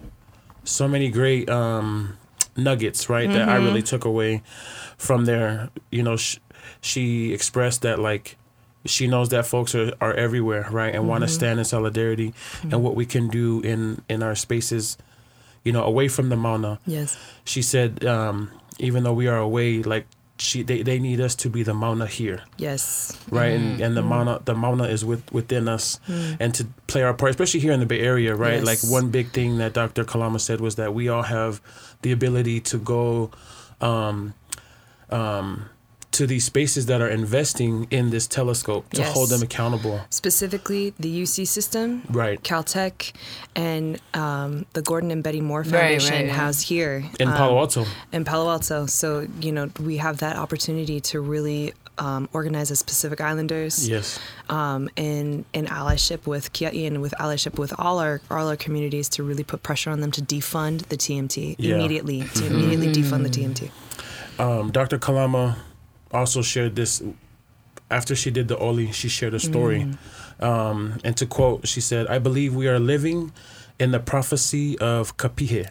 [0.64, 2.18] so many great um,
[2.56, 3.32] nuggets, right?
[3.32, 3.66] That I Mm-hmm.
[3.66, 4.42] really took away
[4.98, 5.70] from there.
[5.92, 6.38] You know, sh-
[6.82, 8.38] she expressed that like
[8.86, 11.10] she knows that folks are, are everywhere, right, and Mm-hmm.
[11.10, 12.34] want to stand in solidarity,
[12.64, 14.98] and what we can do in in our spaces,
[15.64, 17.18] you know, away from the Mauna Yes.
[17.44, 18.50] she said um,
[18.80, 20.06] even though we are away like
[20.42, 22.44] she they, they need us to be the mauna here.
[22.58, 23.18] Yes.
[23.30, 23.54] right?
[23.54, 26.00] And, and the mauna the mauna is with, within us.
[26.40, 28.64] And to play our part especially here in the bay area right?
[28.64, 31.62] Like one big thing that dr kalama said was that we all have
[32.02, 33.32] the ability to go
[33.82, 34.34] um,
[35.10, 35.70] um,
[36.12, 39.14] to these spaces that are investing in this telescope to Yes.
[39.14, 43.12] hold them accountable Specifically, the UC system, right Caltech,
[43.56, 46.32] and um, the Gordon and Betty Moore Foundation right, right.
[46.32, 48.86] house here in um, palo alto in Palo Alto.
[48.88, 53.88] So you know we have that opportunity to really um, organize as Pacific Islanders.
[53.88, 58.56] yes um, in in allyship with Kiai and with allyship with all our all our
[58.56, 61.76] communities to really put pressure on them to defund the TMT Yeah.
[61.76, 63.70] immediately to immediately defund the TMT.
[64.40, 64.98] um, Dr.
[64.98, 65.58] Kalama
[66.12, 67.02] also shared this
[67.92, 68.92] after she did the Oli.
[68.92, 69.88] She shared a story,
[70.40, 73.32] um, and to quote, she said, "I believe we are living
[73.80, 75.70] in the prophecy of Kapihe.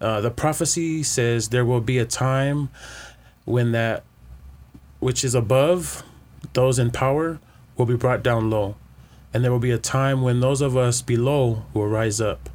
[0.00, 2.68] Uh, the prophecy says there will be a time
[3.44, 4.02] when that
[4.98, 6.02] which is above,
[6.52, 7.38] those in power,
[7.76, 8.76] will be brought down low,
[9.32, 12.48] and there will be a time when those of us below will rise up,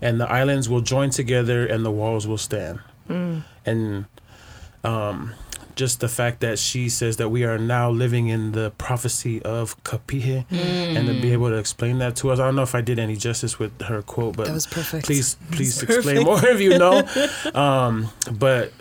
[0.00, 2.80] and the islands will join together, and the walls will stand."
[3.64, 4.06] and
[4.84, 5.32] um,
[5.76, 9.82] just the fact that she says that we are now living in the prophecy of
[9.84, 12.40] Kapihe, and to be able to explain that to us.
[12.40, 15.04] I don't know if I did any justice with her quote, but That was perfect.
[15.06, 17.02] please, please explain more if you know.
[17.54, 18.72] Um, but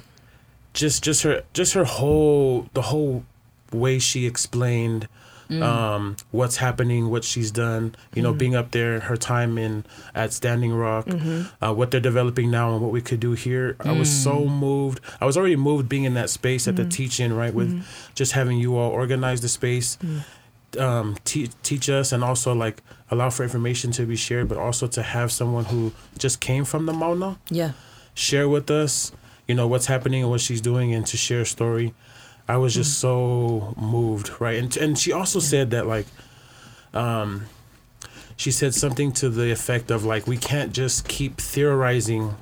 [0.73, 3.23] just, just her, just her whole, the whole
[3.71, 5.07] way she explained
[5.49, 5.61] Mm.
[5.61, 7.95] um, what's happening, what she's done.
[8.13, 8.37] You know, mm-hmm.
[8.37, 11.63] being up there, her time in at Standing Rock, mm-hmm.
[11.63, 13.75] uh, what they're developing now, and what we could do here.
[13.79, 14.49] I was so mm.
[14.49, 15.01] moved.
[15.21, 16.89] I was already moved being in that space at the mm-hmm.
[16.89, 17.85] teaching, right, with
[18.15, 19.97] just having you all organize the space.
[19.97, 20.23] Mm.
[20.79, 24.87] Um, te- teach us and also like allow for information to be shared, but also
[24.87, 27.71] to have someone who just came from the Mauna Yeah,
[28.13, 29.13] share with us,
[29.47, 31.93] you know, what's happening and what she's doing and to share a story.
[32.47, 33.01] I was just mm.
[33.01, 34.57] so moved, right?
[34.57, 36.05] And and she also said that like
[36.93, 37.45] um
[38.37, 42.35] she said something to the effect of like we can't just keep theorizing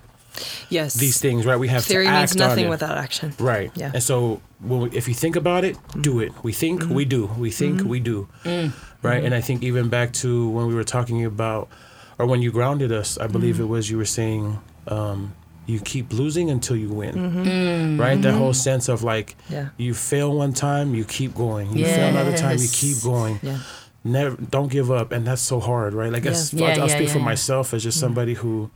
[0.70, 0.94] yes.
[0.96, 1.58] these things, right?
[1.58, 2.70] We have theory to means act on nothing it.
[2.70, 3.34] without action.
[3.40, 3.72] Right.
[3.76, 3.92] Yeah.
[3.94, 6.28] And so when we, if you think about it, do mm.
[6.28, 6.44] it.
[6.44, 6.94] We think, mm-hmm.
[6.94, 7.28] we do.
[7.38, 7.90] We think, mm-hmm.
[7.90, 8.28] we do.
[8.44, 8.74] Mm.
[9.02, 9.18] Right.
[9.18, 9.26] Mm-hmm.
[9.26, 11.70] And I think even back to when we were talking about,
[12.18, 15.34] or when you grounded us, I believe it was you were saying, um,
[15.66, 17.16] you keep losing until you win.
[17.16, 17.44] Mm-hmm.
[17.44, 18.02] Mm-hmm.
[18.02, 18.22] Right.
[18.22, 18.38] That mm-hmm.
[18.38, 19.70] whole sense of like, Yeah.
[19.78, 21.76] you fail one time, you keep going.
[21.76, 23.40] You fail another time, you keep going.
[23.42, 23.60] Yeah.
[24.06, 26.12] Never, don't give up, and that's so hard, right?
[26.12, 26.68] Like, that's, Yeah.
[26.68, 27.26] I'll, I'll yeah, speak for yeah.
[27.26, 28.70] myself as just somebody who,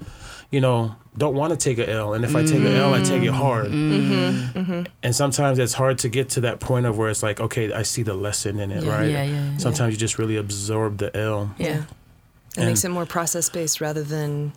[0.52, 3.04] you know, don't want to take a L, and if I take a L, I
[3.04, 3.66] take it hard.
[3.68, 7.82] And sometimes it's hard to get to that point of where it's like, okay, I
[7.82, 9.10] see the lesson in it, Yeah, right?
[9.10, 9.58] yeah, yeah, yeah.
[9.58, 11.54] Sometimes you just really absorb the L.
[11.58, 11.84] Yeah.
[12.56, 14.54] It makes it more process based rather than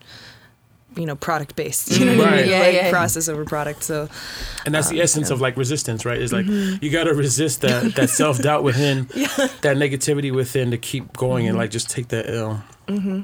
[0.96, 1.98] you know product based.
[1.98, 2.40] You know what I Right.
[2.42, 2.50] mean?
[2.50, 2.90] Yeah, like yeah.
[2.90, 3.82] process over product.
[3.82, 4.08] So
[4.64, 6.20] And that's the um, essence of like resistance, right?
[6.20, 6.84] It's like mm-hmm.
[6.84, 9.04] you got to resist that, that self doubt within,
[9.62, 11.60] that negativity within to keep going and mm-hmm.
[11.60, 12.62] like just take that L.
[12.88, 13.22] Mm-hmm.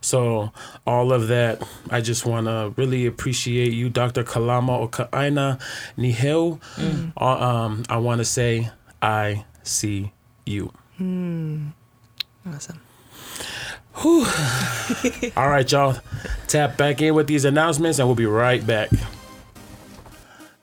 [0.00, 0.52] So
[0.86, 4.22] all of that, I just want to really appreciate you, Dr.
[4.22, 5.58] Kalama Okaaina
[5.96, 6.60] Niheu.
[6.76, 7.12] Mm.
[7.16, 8.70] Uh, um, I want to say
[9.00, 10.12] I see
[10.44, 10.74] you.
[10.98, 11.68] Hmm.
[12.46, 12.80] Awesome.
[15.36, 15.96] All right, y'all.
[16.48, 18.90] Tap back in with these announcements and we'll be right back.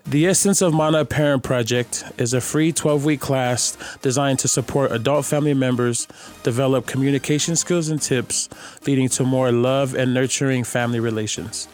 [0.06, 4.92] The Essence of Mana Parent Project is a free 12 week class designed to support
[4.92, 6.08] adult family members
[6.44, 8.50] develop communication skills and tips
[8.86, 11.70] leading to more love and nurturing family relations.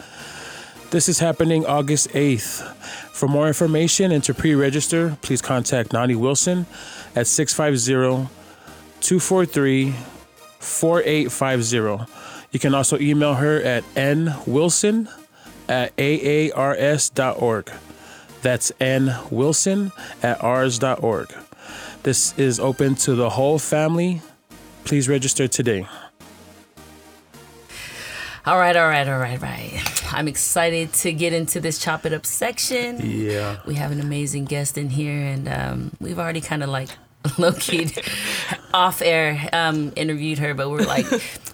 [0.92, 2.76] This is happening August 8th.
[3.12, 6.66] For more information and to pre register, please contact Nani Wilson
[7.16, 8.30] at 650
[9.02, 9.96] 243
[10.60, 12.12] 4850.
[12.52, 15.10] You can also email her at nwilson
[15.68, 17.72] at aars.org.
[18.42, 19.92] That's nwilson
[20.24, 21.34] at rs.org.
[22.04, 24.22] This is open to the whole family.
[24.86, 25.86] Please register today.
[28.46, 30.14] All right, all right, all right, right.
[30.14, 32.98] I'm excited to get into this chop it up section.
[33.04, 33.58] Yeah.
[33.68, 36.88] We have an amazing guest in here, and um, we've already kind of like
[37.38, 37.92] low key
[38.74, 41.06] off air um, interviewed her, but we're like,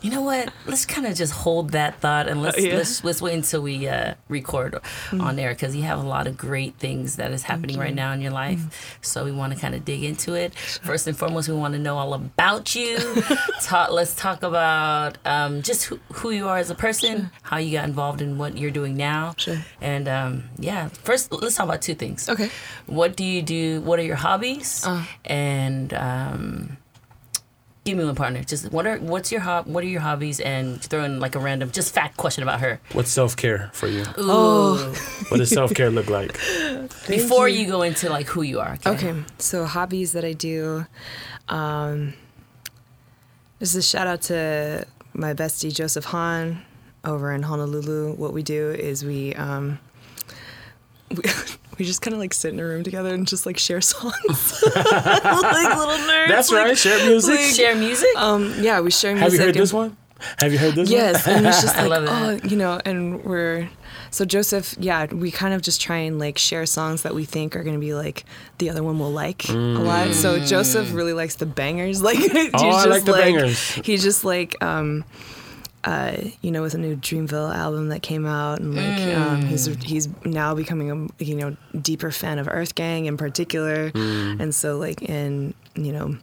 [0.02, 0.52] you know what?
[0.66, 2.76] Let's kind of just hold that thought and let's Uh, yeah.
[2.76, 4.80] let's let's wait until we uh, record
[5.12, 8.12] on air because you have a lot of great things that is happening right now
[8.14, 8.98] in your life.
[9.02, 10.54] So we want to kind of dig into it.
[10.56, 12.98] First and foremost, we want to know all about you.
[13.62, 17.72] talk, let's talk about um, just who, who you are as a person, how you
[17.72, 19.58] got involved in what you're doing now, Sure.
[19.82, 20.88] and um, yeah.
[20.90, 22.28] First, let's talk about two things.
[22.28, 22.50] Okay.
[22.88, 23.82] What do you do?
[23.82, 24.86] What are your hobbies?
[24.86, 25.04] Uh.
[25.26, 25.63] And
[25.94, 26.78] um,
[27.84, 28.44] give me one partner.
[28.44, 29.68] Just what are what's your hob?
[29.68, 30.40] What are your hobbies?
[30.40, 32.80] And throw in like a random just fact question about her.
[32.94, 34.06] What's self care for you?
[34.18, 34.94] Ooh.
[35.30, 36.34] What does self care look like?
[37.08, 37.68] Before you.
[37.68, 38.78] go into like who you are.
[38.86, 39.10] Okay.
[39.10, 40.86] Okay, so hobbies that I do.
[41.50, 42.14] Um,
[43.60, 46.62] this is a shout out to my bestie Joseph Hahn
[47.06, 48.14] over in Honolulu.
[48.14, 49.80] What we do is we um,
[51.12, 51.24] we,
[51.80, 54.14] we just kind of like sit in a room together and just like share songs,
[54.76, 56.28] like little nerds.
[56.28, 56.78] That's like- right.
[56.78, 57.36] Share music.
[57.40, 58.10] like- Share music.
[58.18, 59.24] Um, yeah, we share music.
[59.24, 59.98] Have you heard and- this one?
[60.40, 63.26] Have you heard this Yes, and it's just I like, love oh, you know, and
[63.26, 63.68] we're
[64.10, 67.58] so Joseph, yeah, we kind of just try and like share songs that we think
[67.58, 68.24] are gonna be like
[68.60, 70.14] the other one will like a lot.
[70.14, 72.50] So Joseph really likes the bangers, like he's Mm.
[72.54, 73.60] Oh, I like the bangers.
[73.76, 75.04] He's just like, um,
[75.84, 79.68] uh, you know, with a new Dreamville album that came out, and like um, he's
[79.68, 79.84] Mm.
[79.84, 84.40] he's now becoming a you know deeper fan of Earth Gang in particular, Mm.
[84.42, 86.18] and so like and you know.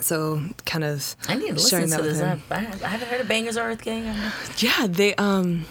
[0.00, 2.20] So kind of I need to listen to this.
[2.20, 2.58] I, I
[2.88, 4.04] haven't heard of Bangers or Earth Gang.
[4.58, 5.66] Yeah, they um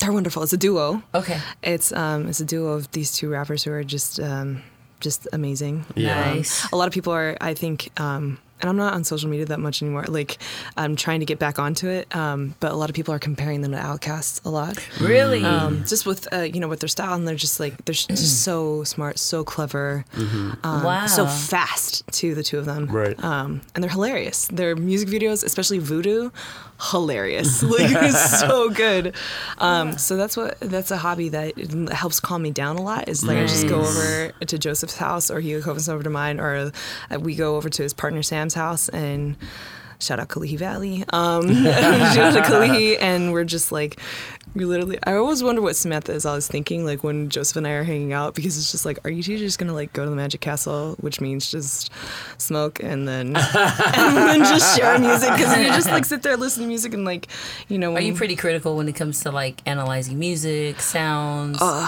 [0.00, 0.42] they're wonderful.
[0.42, 1.00] It's a duo.
[1.14, 1.38] Okay.
[1.62, 4.62] It's um it's a duo of these two rappers who are just um
[4.98, 5.84] just amazing.
[5.94, 6.34] Yeah.
[6.34, 6.66] Nice.
[6.72, 9.60] A lot of people are I think um and I'm not on social media that
[9.60, 10.04] much anymore.
[10.08, 10.38] Like
[10.76, 12.14] I'm trying to get back onto it.
[12.16, 14.78] Um, but a lot of people are comparing them to Outcasts a lot.
[15.00, 15.44] Really?
[15.44, 18.42] Um, just with uh, you know with their style and they're just like they're just
[18.44, 21.06] so smart, so clever, um, Wow.
[21.06, 22.34] so fast too.
[22.34, 23.22] The two of them, Right.
[23.22, 24.46] Um, and they're hilarious.
[24.46, 26.30] Their music videos, especially Voodoo,
[26.90, 27.62] hilarious.
[27.62, 29.14] like it's so good.
[29.58, 31.56] Um, so that's what that's a hobby that
[31.92, 33.08] helps calm me down a lot.
[33.08, 36.40] Is like I just go over to Joseph's house, or he comes over to mine,
[36.40, 36.70] or
[37.10, 39.36] uh, we go over to his partner Sam's house and.
[39.98, 41.04] Shout out Kalihi Valley.
[41.10, 44.00] Um, shout out to Kalihi, and we're just like,
[44.52, 44.98] we literally.
[45.04, 48.12] I always wonder what Samantha is always thinking, like when Joseph and I are hanging
[48.12, 50.40] out, because it's just like, are you two just gonna like go to the Magic
[50.40, 51.92] Castle, which means just
[52.36, 55.30] smoke and then and then just share music?
[55.36, 57.28] Because you just like sit there, listen to music, and like,
[57.68, 61.58] you know, Are when you pretty critical when it comes to like analyzing music, sounds?
[61.60, 61.86] Uh,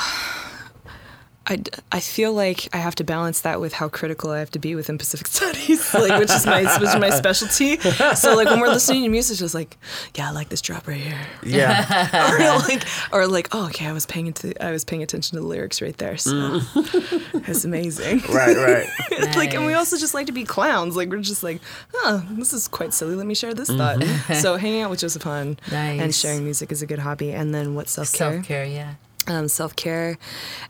[1.46, 1.62] I,
[1.92, 4.74] I feel like I have to balance that with how critical I have to be
[4.74, 7.76] within Pacific Studies, like which is my which is my specialty.
[8.14, 9.76] So like when we're listening to music, it's just like,
[10.14, 12.30] yeah, I like this drop right here, Yeah.
[12.32, 15.42] or like or like, oh, okay, I was paying into I was paying attention to
[15.42, 17.48] the lyrics right there, so mm.
[17.48, 18.20] it's amazing.
[18.32, 19.36] right, right.
[19.36, 20.96] like, and we also just like to be clowns.
[20.96, 21.60] Like we're just like,
[21.92, 23.16] huh, this is quite silly.
[23.16, 23.98] Let me share this thought.
[23.98, 24.34] Mm-hmm.
[24.34, 27.32] So hanging out with Joseph Hahn and sharing music is a good hobby.
[27.32, 28.32] And then what self care?
[28.32, 28.94] Self care, yeah.
[29.26, 30.18] Um, self care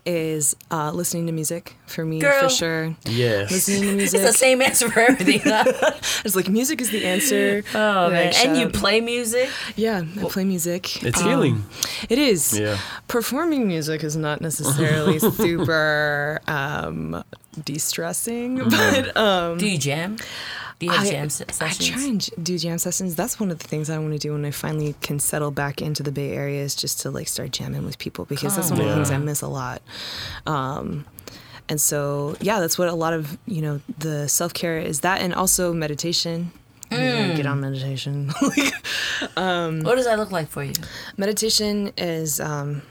[0.05, 2.43] is uh, listening to music for me Girl.
[2.43, 2.95] for sure.
[3.05, 3.51] Yes.
[3.51, 4.21] Listening to music.
[4.21, 5.41] It's the same answer for everything.
[5.43, 5.65] huh?
[6.25, 7.63] It's like music is the answer.
[7.73, 7.77] oh
[8.09, 9.49] Like, man, and you play music.
[9.75, 11.03] Yeah, I play music.
[11.03, 11.63] It's Um, healing.
[12.09, 12.57] It is.
[12.57, 12.77] Yeah.
[13.09, 17.23] Performing music is not necessarily super um,
[17.63, 20.17] de-stressing, but um, Do you jam?
[20.85, 23.15] Do you have I, jam se- I try and do jam sessions.
[23.15, 25.81] That's one of the things I want to do when I finally can settle back
[25.81, 28.81] into the Bay Area is just to like start jamming with people because that's one
[28.81, 29.81] of the things I miss a lot.
[30.45, 31.05] Um,
[31.67, 35.21] and so yeah, that's what a lot of you know the self care is that,
[35.21, 36.51] and also meditation.
[36.91, 38.29] you're get on meditation.
[39.83, 40.73] what does that look like for you?
[41.17, 42.83] meditation is um,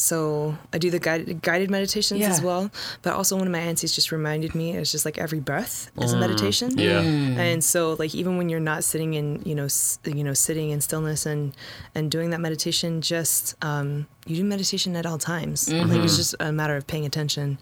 [0.00, 2.70] so I do the guided guided meditations as well.
[3.02, 6.12] But also one of my aunties just reminded me it's just like every breath is
[6.12, 6.78] a meditation.
[6.78, 7.00] Yeah.
[7.00, 10.70] And so like even when you're not sitting in you know s- you know sitting
[10.70, 11.52] in stillness and
[11.94, 15.68] and doing that meditation, just um, you do meditation at all times.
[15.70, 17.58] Like it's just a matter of paying attention.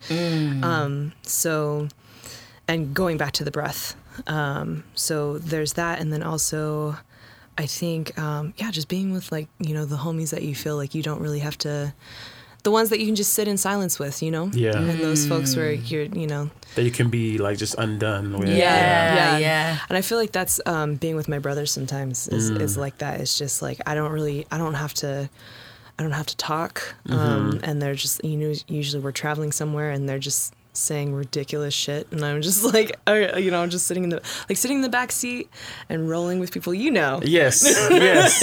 [0.62, 1.88] Um, so
[2.66, 3.96] and going back to the breath.
[4.26, 6.96] Um, so there's that, and then also,
[7.58, 10.76] I think, um, yeah, just being with like you know the homies that you feel
[10.76, 11.92] like you don't really have to,
[12.62, 14.46] the ones that you can just sit in silence with, you know.
[14.54, 14.78] Yeah.
[14.78, 18.48] And those folks where you're, you know, That you can be like just undone with.
[18.48, 19.38] Yeah, Yeah.
[19.38, 19.78] yeah.
[19.88, 23.20] and I feel like that's um, being with my brothers sometimes is, is like that.
[23.20, 25.28] It's just like I don't really, I don't have to.
[26.00, 29.90] I don't have to talk, um, and they're just you know usually we're traveling somewhere
[29.90, 33.86] and they're just saying ridiculous shit, and I'm just like uh, you know I'm just
[33.86, 35.48] sitting in the like sitting in the back seat
[35.88, 37.20] and rolling with people you know.
[37.24, 37.62] Yes.
[37.90, 38.40] Yes.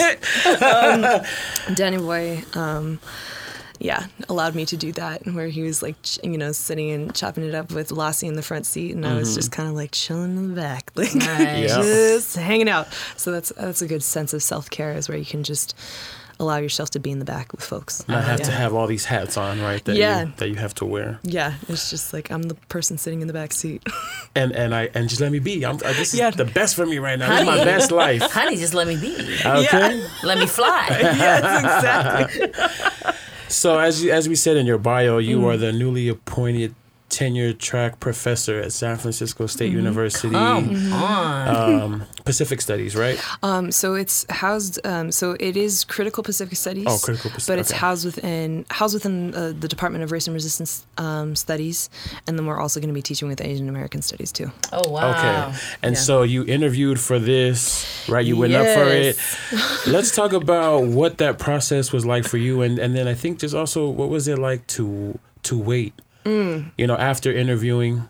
[1.76, 3.00] Danny Boy, um,
[3.80, 7.14] yeah, allowed me to do that, where he was like, ch- you know, sitting and
[7.14, 9.76] chopping it up with Lassie in the front seat, and I was just kind of
[9.76, 11.70] like chilling in the back, like Nice.
[11.70, 11.82] Yeah.
[11.82, 12.88] just hanging out.
[13.18, 15.76] So that's that's a good sense of self care, is where you can just
[16.40, 18.06] allow yourself to be in the back with folks.
[18.08, 18.46] Not have yeah.
[18.46, 19.84] to have all these hats on, right?
[19.86, 20.26] That Yeah.
[20.26, 21.20] You, that you have to wear.
[21.24, 23.84] Yeah, it's just like I'm the person sitting in the back seat.
[24.38, 25.66] And and I and just let me be.
[25.66, 26.30] I'm, uh, this is Yeah.
[26.32, 27.30] the best for me right now.
[27.30, 28.22] This is my best life.
[28.32, 29.16] Honey, just let me be.
[29.46, 30.06] Okay.
[30.24, 30.88] Let me fly.
[30.90, 33.16] yes, exactly.
[33.48, 35.46] So as you, as we said in your bio, you Mm.
[35.54, 36.76] are the newly appointed
[37.16, 39.78] tenure track professor at San Francisco State Mm-hmm.
[39.86, 41.48] University, Come on.
[41.82, 43.18] um, Pacific Studies, right?
[43.42, 44.76] Um, so it's housed.
[44.86, 46.86] Um, so it is critical Pacific Studies.
[46.88, 47.80] Oh, critical Pacific, But it's okay.
[47.80, 51.90] housed within housed within uh, the Department of Race and Resistance um, Studies,
[52.28, 54.52] and then we're also going to be teaching with Asian American Studies too.
[54.74, 55.12] Oh wow.
[55.12, 55.58] Okay.
[55.84, 56.02] And Yeah.
[56.08, 57.62] so you interviewed for this,
[58.10, 58.26] right?
[58.26, 59.16] You went up for it.
[59.88, 63.40] Let's talk about what that process was like for you, and and then I think
[63.40, 65.18] just also what was it like to
[65.50, 65.94] to wait,
[66.26, 66.72] Mm.
[66.78, 68.08] you know, after interviewing.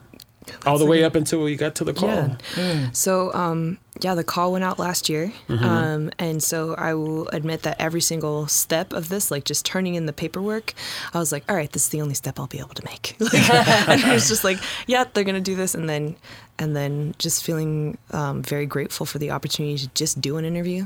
[0.65, 2.37] All the way up until you got to the call.
[2.55, 2.89] Yeah.
[2.91, 5.33] So, um, yeah, the call went out last year.
[5.49, 9.95] Um, and so I will admit that every single step of this, like just turning
[9.95, 10.75] in the paperwork,
[11.15, 13.15] I was like, all right, this is the only step I'll be able to make.
[13.19, 13.49] Like,
[13.89, 15.73] and I was just like, yeah, they're going to do this.
[15.73, 16.15] And then,
[16.59, 20.85] and then just feeling um, very grateful for the opportunity to just do an interview.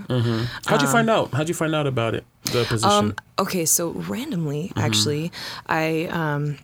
[0.67, 1.33] How'd you find out?
[1.33, 2.23] How'd you find out about it?
[2.45, 2.89] The position.
[2.89, 5.33] Um, okay, so randomly, actually,
[5.67, 6.57] I um,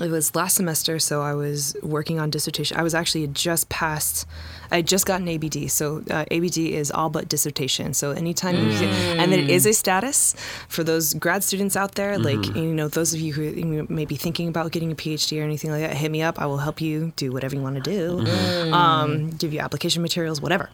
[0.00, 2.76] it was last semester, so I was working on dissertation.
[2.76, 4.26] I was actually just past.
[4.70, 7.94] I just got an ABD, so uh, ABD is all but dissertation.
[7.94, 10.34] So anytime you get, and it is a status
[10.68, 14.16] for those grad students out there, like you know, those of you who may be
[14.16, 16.40] thinking about getting a PhD or anything like that, hit me up.
[16.40, 20.40] I will help you do whatever you want to do, um, give you application materials,
[20.40, 20.68] whatever.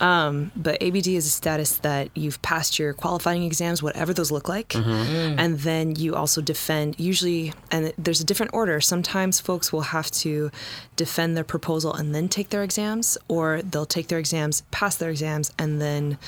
[0.00, 4.48] Um, but ABD is a status that you've passed your qualifying exams, whatever those look
[4.48, 4.74] like,
[5.40, 6.98] and then you also defend.
[6.98, 8.80] Usually, and there's a different order.
[8.80, 10.50] Sometimes folks will have to
[10.96, 15.10] defend their proposal and then take their exams, or they'll take their exams, pass their
[15.10, 16.18] exams, and then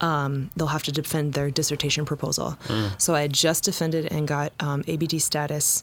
[0.00, 2.56] um, they'll have to defend their dissertation proposal.
[2.98, 5.82] So I had just defended and got um, ABD status,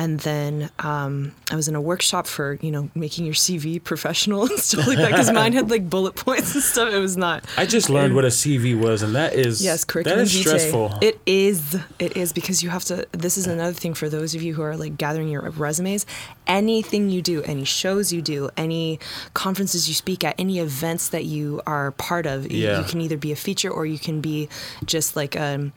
[0.00, 4.44] and then um, I was in a workshop for you know making your CV professional
[4.46, 6.92] and stuff like that because mine had like bullet points and stuff.
[6.92, 7.44] It was not.
[7.56, 10.48] I just learned what a CV was, and that is Yes, curriculum that is vitae.
[10.48, 10.98] stressful.
[11.02, 11.76] It is.
[11.98, 13.06] It is because you have to.
[13.12, 16.06] This is another thing for those of you who are like gathering your resumes.
[16.46, 19.00] Anything you do, any shows you do, any
[19.34, 22.78] conferences you speak at, any events that you are part of, Yeah.
[22.78, 24.48] you can either be a feature or you can be
[24.86, 25.72] just like um,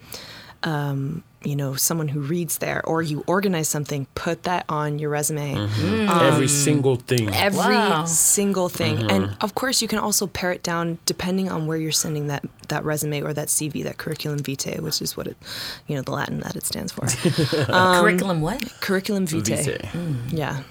[0.63, 4.05] um, you know, someone who reads there, or you organize something.
[4.15, 5.55] Put that on your resume.
[5.55, 6.09] Mm-hmm.
[6.09, 7.29] Um, Every single thing.
[7.33, 8.05] Every Wow.
[8.05, 8.97] single thing.
[8.97, 9.09] Mm-hmm.
[9.09, 12.43] And of course, you can also pare it down depending on where you're sending that,
[12.67, 15.37] that resume or that CV, that curriculum vitae, which is what it,
[15.87, 17.07] you know, the Latin that it stands for.
[17.71, 18.61] Um, curriculum what?
[18.79, 19.55] curriculum vitae.
[19.63, 19.89] Vitae.
[19.93, 20.15] Mm.
[20.31, 20.61] Yeah.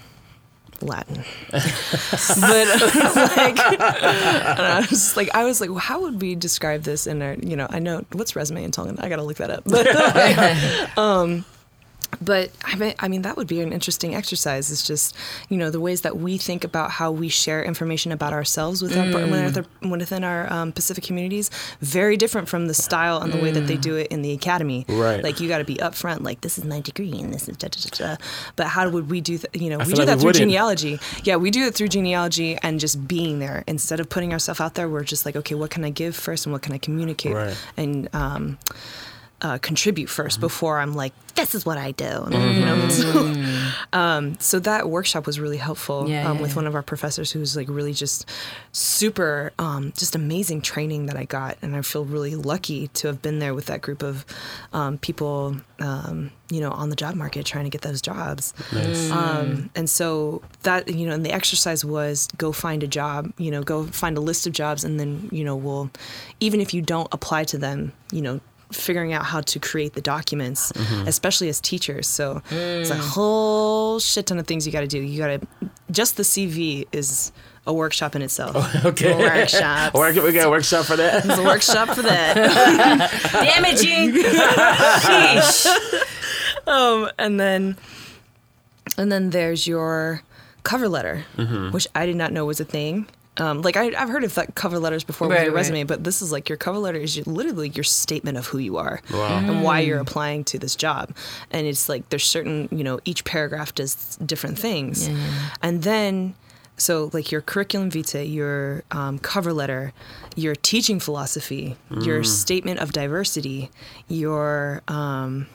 [0.81, 1.23] Latin.
[1.51, 1.63] but
[2.41, 7.33] like, I was like, I was like, well, how would we describe this in our,
[7.35, 8.99] you know, I know what's resume in Tongan.
[8.99, 9.63] I got to look that up.
[9.65, 9.87] But,
[10.97, 11.45] um,
[12.21, 14.71] but I mean, I mean, that would be an interesting exercise.
[14.71, 15.15] It's just,
[15.49, 19.11] you know, the ways that we think about how we share information about ourselves within,
[19.13, 23.67] within, within our um, Pacific communities, very different from the style and the way that
[23.67, 24.85] they do it in the academy.
[24.89, 25.23] Right.
[25.23, 27.67] Like, you got to be upfront, like, this is my degree and this is da
[27.69, 28.23] da da da.
[28.55, 30.41] But how would we do, th- you know, we do like that we through wouldn't.
[30.41, 30.99] genealogy.
[31.23, 33.63] Yeah, we do it through genealogy and just being there.
[33.67, 36.45] Instead of putting ourselves out there, we're just like, okay, what can I give first
[36.45, 37.33] and what can I communicate?
[37.33, 37.57] Right.
[37.77, 38.57] And, um,
[39.41, 42.27] uh, contribute 1st before I'm like, this is what I do.
[42.29, 42.89] You know?
[42.89, 43.33] So,
[43.93, 46.55] um, so that workshop was really helpful Yeah, um, yeah, with yeah.
[46.57, 48.29] one of our professors who's like really just
[48.71, 51.57] super, um, just amazing training that I got.
[51.61, 54.25] And I feel really lucky to have been there with that group of
[54.73, 58.53] um, people, um, you know, on the job market trying to get those jobs.
[58.71, 59.09] Nice.
[59.09, 63.49] Um, and so that, you know, and the exercise was go find a job, you
[63.49, 65.89] know, go find a list of jobs and then, you know, we'll,
[66.39, 68.41] even if you don't apply to them, you know,
[68.71, 71.07] figuring out how to create the documents, mm-hmm.
[71.07, 72.07] especially as teachers.
[72.07, 72.99] So it's a mm.
[72.99, 74.99] whole shit ton of things you got to do.
[74.99, 75.47] You got to,
[75.91, 77.31] just the CV is
[77.67, 78.55] a workshop in itself.
[78.85, 79.15] Okay.
[79.15, 79.93] Workshops.
[79.97, 81.23] Work, we got a workshop for that.
[81.25, 82.35] It's a workshop for that.
[83.31, 84.13] Damaging.
[85.03, 85.67] Sheesh.
[86.67, 87.77] um, and then
[88.97, 90.23] and then there's your
[90.63, 91.71] cover letter, mm-hmm.
[91.71, 93.07] which I did not know was a thing.
[93.37, 95.59] Um, like I, I've heard of like cover letters before with Right, your right.
[95.61, 98.75] resume, but this is like your cover letter is literally your statement of who you
[98.77, 99.37] are Wow.
[99.37, 101.15] and why you're applying to this job.
[101.49, 105.49] And it's like there's certain you know each paragraph does different things, Yeah, yeah.
[105.61, 106.35] and then
[106.75, 109.93] so like your curriculum vitae, your um, cover letter,
[110.35, 113.69] your teaching philosophy, your statement of diversity,
[114.09, 115.47] your um,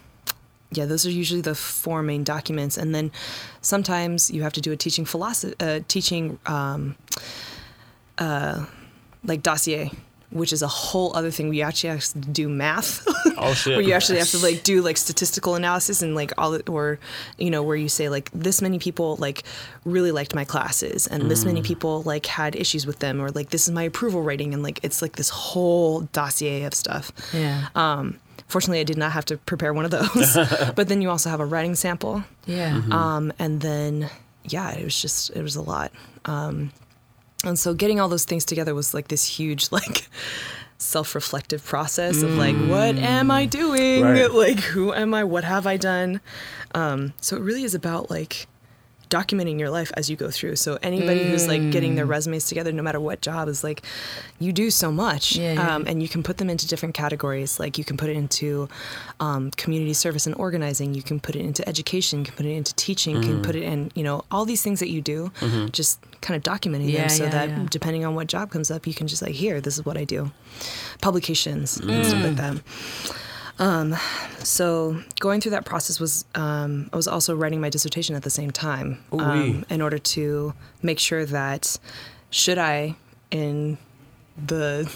[0.72, 3.10] yeah, those are usually the four main documents, and then
[3.60, 6.96] sometimes you have to do a teaching philosophy, uh, teaching um,
[8.18, 8.64] uh,
[9.24, 9.90] like dossier,
[10.30, 11.48] which is a whole other thing.
[11.48, 13.06] We actually have to do math,
[13.38, 13.76] Oh shit.
[13.76, 16.98] where you actually have to like do like statistical analysis and like all, or
[17.38, 19.44] you know, where you say like this many people like
[19.84, 23.50] really liked my classes, and this many people like had issues with them, or like
[23.50, 27.12] this is my approval rating, and like it's like this whole dossier of stuff.
[27.32, 27.68] Yeah.
[27.74, 28.18] Um,
[28.48, 30.34] fortunately, I did not have to prepare one of those.
[30.76, 32.22] but then you also have a writing sample.
[32.46, 32.80] yeah.
[32.90, 34.08] Um, and then,
[34.44, 35.90] yeah, it was just, it was a lot.
[36.26, 36.70] Um,
[37.46, 40.08] and so getting all those things together was like this huge, like,
[40.78, 44.02] self reflective process of like, what am I doing?
[44.02, 44.30] Right.
[44.30, 45.24] Like, who am I?
[45.24, 46.20] What have I done?
[46.74, 48.46] Um, so it really is about like,
[49.10, 50.56] documenting your life as you go through.
[50.56, 53.82] So anybody who's like getting their resumes together, no matter what job, is like,
[54.38, 55.74] you do so much, Yeah, yeah.
[55.76, 57.60] Um, and you can put them into different categories.
[57.60, 58.68] Like you can put it into
[59.20, 60.94] um, community service and organizing.
[60.94, 62.20] You can put it into education.
[62.20, 63.16] You can put it into teaching.
[63.16, 65.30] You can put it in, you know, all these things that you do.
[65.72, 68.94] Just kind of documenting Yeah, them so that depending on what job comes up, you
[68.94, 70.30] can just like here, this is what I do.
[71.00, 72.56] Publications and stuff like that.
[73.58, 73.96] Um,
[74.40, 78.30] so going through that process was um, I was also writing my dissertation at the
[78.30, 80.52] same time um, in order to
[80.82, 81.78] make sure that
[82.30, 82.96] should I
[83.30, 83.78] in
[84.36, 84.92] the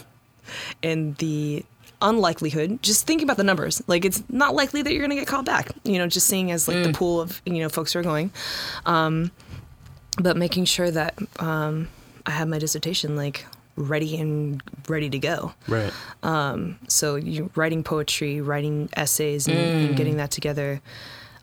[0.83, 1.65] in the
[2.03, 5.27] unlikelihood just thinking about the numbers like it's not likely that you're going to get
[5.27, 7.99] called back you know just seeing as like the pool of you know folks who
[7.99, 8.31] are going.
[8.87, 9.31] Um,
[10.21, 11.89] but making sure that um,
[12.27, 15.93] I have my dissertation like ready and ready to go Right.
[16.23, 20.81] Um, so you writing poetry, writing essays, and, and getting that together,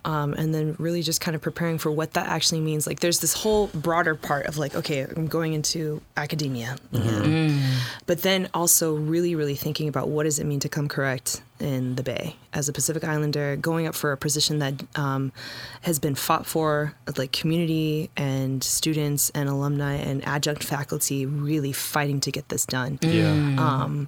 [0.08, 2.88] um, and then really just kind of preparing for what that actually means.
[2.88, 7.60] Like there's this whole broader part of like, okay, I'm going into academia, again.
[8.06, 11.96] but then also really, really thinking about what does it mean to come correct in
[11.96, 15.34] the Bay as a Pacific Islander, going up for a position that um,
[15.82, 22.22] has been fought for, like community and students and alumni and adjunct faculty really fighting
[22.22, 23.32] to get this done Yeah.
[23.58, 24.08] um,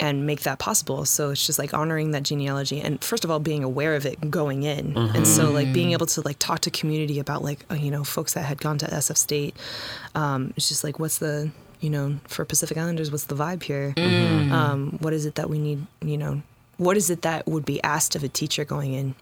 [0.00, 1.04] and make that possible.
[1.04, 4.30] So it's just like honoring that genealogy and first of all being aware of it
[4.30, 7.74] going in, and so like being able to like talk to community about like uh,
[7.74, 9.56] you know folks that had gone to SF State.
[10.14, 11.50] Um, it's just like what's the
[11.80, 13.94] you know for Pacific Islanders what's the vibe here?
[14.52, 15.86] Um, what is it that we need?
[16.02, 16.42] You know,
[16.76, 19.14] what is it that would be asked of a teacher going in?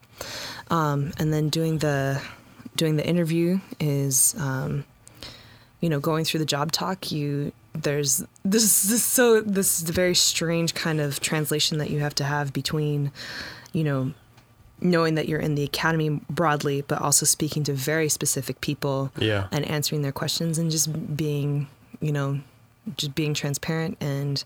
[0.71, 2.21] Um, and then doing the
[2.77, 4.85] doing the interview is um,
[5.81, 9.93] you know going through the job talk you there's this this so this is a
[9.93, 13.11] very strange kind of translation that you have to have between
[13.73, 14.13] you know
[14.81, 19.47] knowing that you're in the academy broadly but also speaking to very specific people Yeah.
[19.51, 21.67] and answering their questions and just being
[22.01, 22.41] you know
[22.97, 24.45] just being transparent and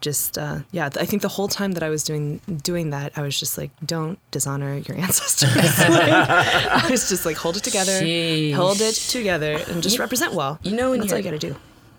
[0.00, 3.22] just uh, yeah i think the whole time that i was doing doing that i
[3.22, 7.92] was just like don't dishonor your ancestors Like, i was just like hold it together
[8.00, 8.54] Sheesh.
[8.54, 11.54] hold it together and just represent well You know, when that's all you gotta do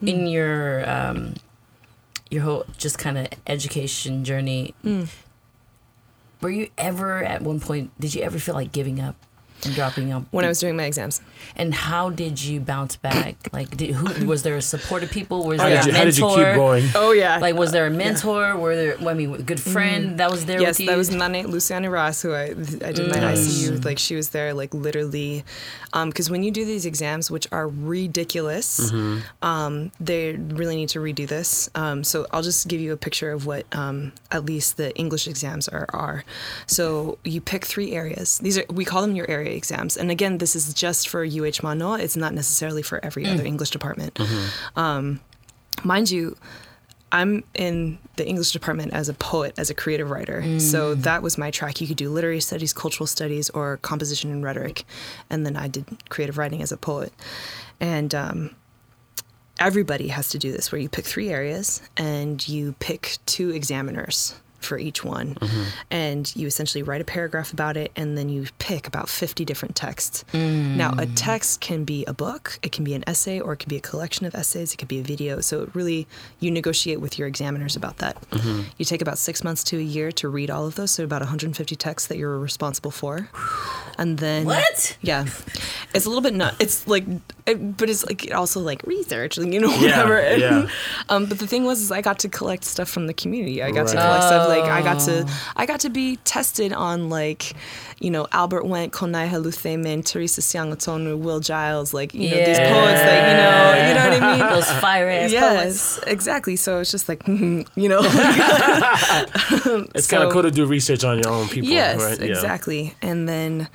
[0.06, 1.36] in your um,
[2.30, 4.74] your whole just kind of education journey,
[6.42, 7.92] were you ever at one point?
[8.00, 9.16] Did you ever feel like giving up?
[9.72, 11.22] Dropping out when I was doing my exams.
[11.56, 13.36] And how did you bounce back?
[13.54, 15.46] Like, did, who was there a supportive people?
[15.46, 16.44] Was How there did, you, a how did you mentor?
[16.46, 16.86] keep going?
[16.96, 17.38] Oh yeah.
[17.38, 18.58] Like, was there a mentor?
[18.58, 18.98] Were there?
[19.08, 20.86] I mean, a good friend that was there yes, with you?
[20.88, 23.72] that was Nane Luciana Ross, who I I did my ICU.
[23.72, 23.86] With.
[23.86, 25.44] Like she was there, like literally,
[25.94, 28.92] Um, because when you do these exams, which are ridiculous,
[29.42, 31.70] um, they really need to redo this.
[31.76, 35.28] Um, so I'll just give you a picture of what um, at least the English
[35.28, 36.24] exams are, are.
[36.66, 38.40] So you pick three areas.
[38.40, 42.00] These are we call them your exams, and again, this is just for UH Manoa.
[42.00, 44.20] It's not necessarily for every other English department.
[44.76, 45.20] Um,
[45.84, 46.36] mind you.
[47.16, 50.42] I'm in the English department as a poet, as a creative writer.
[50.60, 51.80] So that was my track.
[51.80, 54.84] You could do literary studies, cultural studies, or composition and rhetoric.
[55.30, 57.14] And then I did creative writing as a poet.
[57.80, 58.56] And um,
[59.60, 64.34] everybody has to do this where you pick three areas and you pick two examiners
[64.64, 65.36] for each one.
[65.36, 65.64] Mm-hmm.
[65.92, 69.76] And you essentially write a paragraph about it and then you pick about 50 different
[69.76, 70.26] texts.
[70.34, 70.76] Mm.
[70.76, 73.70] Now a text can be a book it can be an essay or it can
[73.70, 75.42] be a collection of essays it could be a video.
[75.42, 76.08] So it really
[76.40, 78.20] you negotiate with your examiners about that.
[78.32, 78.62] Mm-hmm.
[78.78, 81.22] You take about six months to a year to read all of those so about
[81.22, 83.30] 150 texts that you're responsible for.
[83.98, 84.98] And then What?
[85.02, 85.26] yeah.
[85.94, 87.06] It's a little bit nut it's like
[87.46, 90.18] it, but it's like also like research you know whatever.
[90.18, 90.68] And, yeah.
[91.10, 93.62] um, but the thing was, is I got to collect stuff from the community.
[93.62, 97.10] I got to collect stuff like I got to, I got to be tested on
[97.10, 97.54] like,
[98.00, 102.58] you know, Albert Wendt, Konai Helu Thaman, Teresa Siangatonu, Will Giles, like you know these
[102.60, 104.50] poets that you know, you know what I mean.
[104.56, 105.34] Those fire ass poets.
[105.34, 106.56] Yes, exactly.
[106.56, 108.02] So it's just like, you know,
[109.96, 112.20] It's kind of So- cool to do research on your own people, yes, right?
[112.20, 112.28] Yeah.
[112.28, 112.94] exactly.
[113.02, 113.68] And then,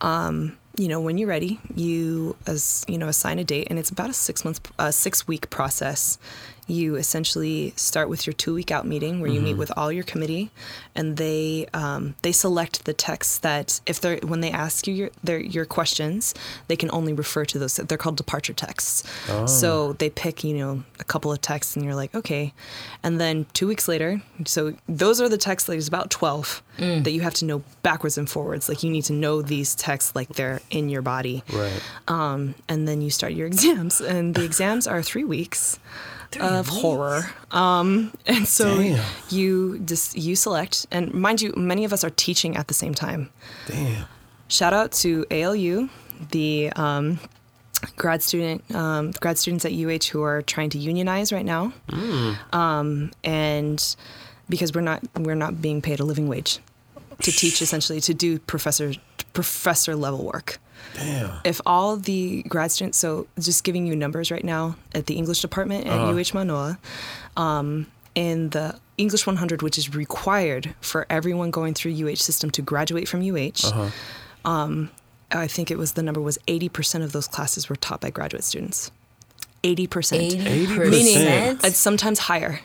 [0.00, 3.90] um, you know, when you're ready, you as you know assign a date, and it's
[3.90, 6.18] about a six month, uh, six week process.
[6.68, 9.44] You essentially start with your two week out meeting where you Mm-hmm.
[9.44, 10.50] meet with all your committee,
[10.94, 15.10] and they um, they select the texts that if they're when they ask you your
[15.24, 16.34] their, your questions,
[16.68, 17.74] they can only refer to those.
[17.76, 19.02] They're called departure texts.
[19.28, 19.46] Oh.
[19.46, 22.52] So they pick you know a couple of texts, and you're like okay,
[23.02, 25.66] and then two weeks later, so those are the texts.
[25.66, 28.68] There's about twelve that you have to know backwards and forwards.
[28.68, 31.42] Like you need to know these texts like they're in your body.
[31.52, 31.82] Right.
[32.08, 35.78] Um, and then you start your exams, and the exams are three weeks
[36.38, 37.24] of horror.
[37.50, 39.04] Um, and so Damn.
[39.30, 42.94] you just you select, and mind you, many of us are teaching at the same
[42.94, 43.30] time.
[43.66, 44.06] Damn.
[44.48, 45.88] Shout out to ALU,
[46.30, 47.18] the um,
[47.96, 51.72] grad student um, grad students at UH who are trying to unionize right now,
[52.52, 53.96] um, and
[54.48, 56.58] because we're not we're not being paid a living wage
[57.22, 58.92] to teach essentially to do professor
[59.32, 60.58] professor level work
[60.94, 61.40] Damn.
[61.44, 65.40] if all the grad students, so just giving you numbers right now at the English
[65.40, 66.78] department at UH Manoa,
[67.36, 72.62] um, in the English 100, which is required for everyone going through UH system to
[72.62, 73.90] graduate from UH,
[74.44, 74.90] um,
[75.30, 78.44] I think it was the number was 80% of those classes were taught by graduate
[78.44, 78.90] students.
[79.64, 80.44] 80%.
[80.44, 81.64] Eighty Meaning percent.
[81.64, 82.60] it's sometimes higher.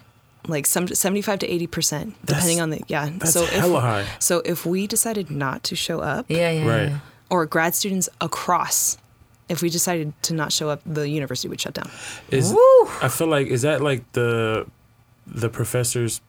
[0.47, 3.09] Like some 75 to 80%, depending on the, yeah.
[3.17, 4.05] That's so hella if, high.
[4.19, 6.65] So if we decided not to show up, Yeah, yeah.
[6.67, 6.89] Right.
[6.89, 6.99] yeah.
[7.29, 8.97] or grad students across
[9.49, 11.89] if we decided to not show up the university would shut down
[12.31, 12.53] Is
[13.01, 14.67] I feel like is that like the
[15.25, 16.21] the professors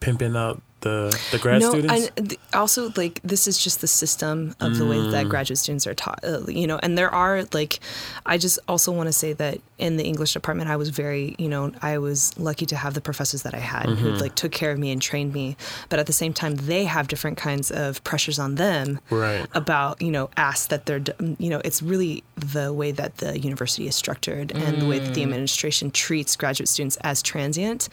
[0.00, 2.10] pimping out the the grad no students?
[2.16, 5.10] th- also like this is just the system of the way Mm.
[5.10, 7.80] that graduate students are taught uh, you know and there are like
[8.26, 11.48] i just also want to say that in the english department i was very you
[11.48, 14.20] know i was lucky to have the professors that i had who Mm-hmm.
[14.20, 15.56] like took care of me and trained me
[15.88, 19.46] but at the same time they have different kinds of pressures on them Right.
[19.54, 21.02] about you know ask that they're
[21.38, 25.14] you know it's really the way that the university is structured and the way that
[25.14, 27.88] the administration treats graduate students as transient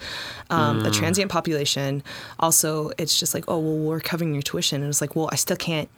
[0.50, 2.02] um, a transient population
[2.38, 5.36] also it's just like oh well we're covering your tuition and it's like well i
[5.36, 5.88] still can't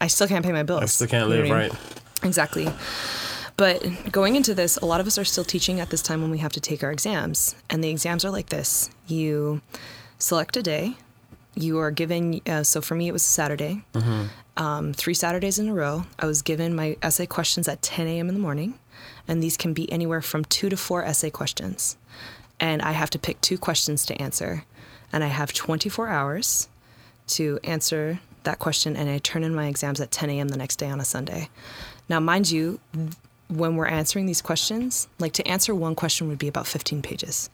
[0.00, 1.70] i still can't pay my bills I still can't You live what I mean?
[1.70, 2.24] right.
[2.24, 2.66] Exactly.
[3.56, 6.30] But going into this, a lot of us are still teaching at this time when
[6.30, 7.56] we have to take our exams.
[7.70, 9.60] And the exams are like this you
[10.18, 10.94] select a day,
[11.56, 13.84] you are given, uh, so for me, it was a Saturday,
[14.56, 16.04] um, three Saturdays in a row.
[16.18, 18.28] I was given my essay questions at 10 a.m.
[18.28, 18.78] in the morning.
[19.26, 21.96] And these can be anywhere from two to four essay questions.
[22.60, 24.64] And I have to pick two questions to answer.
[25.12, 26.68] And I have 24 hours
[27.28, 30.48] to answer that question, and I turn in my exams at 10 a.m.
[30.48, 31.48] the next day on a Sunday.
[32.08, 32.80] Now, mind you,
[33.48, 37.50] when we're answering these questions, like to answer one question would be about 15 pages.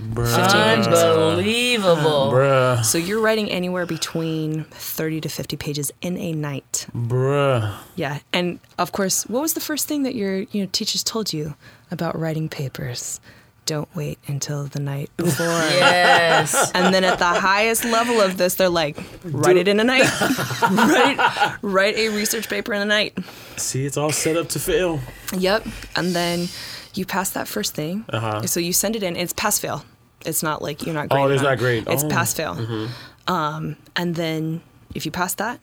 [0.00, 0.84] Bruh.
[0.84, 1.94] Unbelievable.
[1.94, 2.36] Uh-huh.
[2.36, 2.84] Bruh.
[2.84, 6.86] So you're writing anywhere between 30 to 50 pages in a night.
[6.94, 7.74] Bruh.
[7.94, 8.18] Yeah.
[8.32, 11.54] And of course, what was the first thing that your you know teachers told you
[11.90, 13.20] about writing papers?
[13.66, 15.46] Don't wait until the night before.
[15.46, 16.70] Yes.
[16.72, 20.08] And then at the highest level of this, they're like, write it in a night.
[20.70, 23.18] write, write a research paper in a night.
[23.56, 25.00] See, it's all set up to fail.
[25.36, 25.66] Yep.
[25.96, 26.48] And then
[26.94, 28.04] you pass that first thing.
[28.08, 28.46] Uh-huh.
[28.46, 29.16] So you send it in.
[29.16, 29.84] It's pass fail.
[30.24, 31.28] It's not like you're not Oh, great.
[31.28, 31.52] there's enough.
[31.52, 31.84] not grade.
[31.88, 32.08] It's Oh.
[32.08, 32.88] pass fail.
[33.28, 34.62] Um, and then
[34.94, 35.60] if you pass that,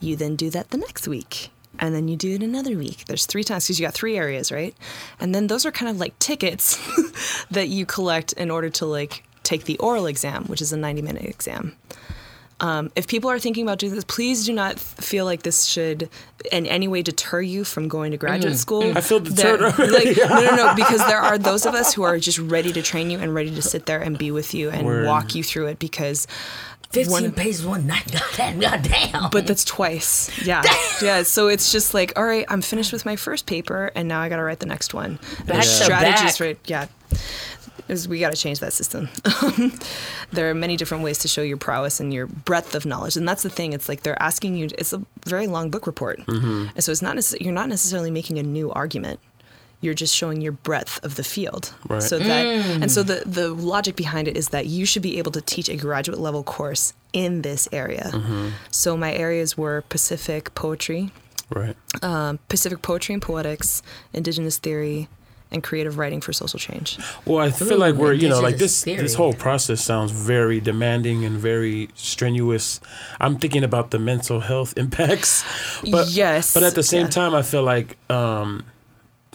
[0.00, 1.50] you then do that the next week.
[1.80, 3.06] And then you do it another week.
[3.06, 4.76] There's three times because you got three areas, right?
[5.18, 6.78] And then those are kind of like tickets
[7.50, 11.02] that you collect in order to like take the oral exam, which is a 90
[11.02, 11.74] minute exam.
[12.60, 16.10] Um, if people are thinking about doing this, please do not feel like this should
[16.52, 18.96] in any way deter you from going to graduate school.
[18.96, 19.90] I feel deterred already.
[19.90, 22.82] like, no, no, no, because there are those of us who are just ready to
[22.82, 25.06] train you and ready to sit there and be with you and Word.
[25.06, 26.26] walk you through it because
[26.90, 28.10] 15 One- pages one night.
[28.36, 29.30] God, God damn.
[29.30, 30.30] but that's twice.
[30.44, 30.62] Yeah.
[31.02, 31.22] Yeah.
[31.22, 34.28] So it's just like, all right, I'm finished with my first paper and now I
[34.28, 35.18] got to write the next one.
[35.46, 36.34] Back strategies back.
[36.34, 36.58] for it.
[36.66, 36.88] Yeah.
[37.88, 39.08] Is we got to change that system.
[40.32, 43.26] there are many different ways to show your prowess and your breadth of knowledge, and
[43.26, 43.72] that's the thing.
[43.72, 44.68] It's like they're asking you.
[44.78, 46.66] It's a very long book report, mm-hmm.
[46.72, 47.16] and so it's not.
[47.40, 49.18] You're not necessarily making a new argument.
[49.82, 51.72] You're just showing your breadth of the field.
[51.88, 52.02] Right.
[52.02, 52.46] So that,
[52.82, 55.68] and so the the logic behind it is that you should be able to teach
[55.70, 58.12] a graduate level course in this area.
[58.70, 61.10] So my areas were Pacific poetry,
[61.48, 61.76] Right.
[62.02, 63.82] um, Pacific poetry and poetics,
[64.12, 65.08] indigenous theory,
[65.52, 66.98] and creative writing for social change.
[67.24, 70.12] Well, I feel Ooh, like we're you know like indigenous this this whole process sounds
[70.12, 72.80] very demanding and very strenuous.
[73.18, 75.42] I'm thinking about the mental health impacts.
[75.90, 77.10] But, Yes, But at the same yeah.
[77.18, 78.64] time, I feel like um,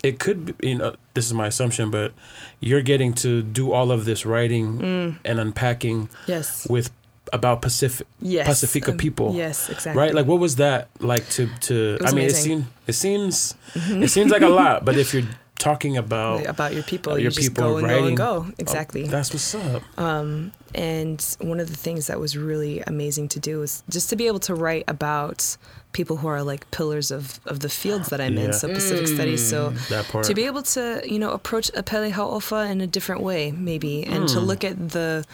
[0.03, 0.69] it could be.
[0.69, 2.13] You know, this is my assumption, but
[2.59, 5.15] you're getting to do all of this writing Mm.
[5.25, 6.67] and unpacking Yes.
[6.69, 6.91] with
[7.33, 8.45] about Pacific Yes.
[8.47, 9.33] Pacifica um, people.
[9.35, 9.99] Yes, exactly.
[9.99, 11.97] Right, like what was that like to to?
[12.01, 12.67] I mean, amazing.
[12.87, 15.23] it seems it seems it seems like a lot, but if you're
[15.57, 18.17] talking about about your people, uh, you your just people go and go writing, and
[18.17, 18.45] go.
[18.47, 19.07] oh, Exactly.
[19.07, 19.81] that's what's up.
[19.97, 24.15] Um And one of the things that was really amazing to do was just to
[24.17, 25.57] be able to write about
[25.95, 28.45] people who are like pillars of, of the fields that I'm Yeah.
[28.45, 29.41] in, so Pacific Studies.
[29.45, 30.25] Mm, so That part.
[30.25, 34.27] to be able to, you know, approach Epeli Hau'ofa in a different way, maybe, and
[34.29, 34.45] to hmm.
[34.45, 35.25] look at the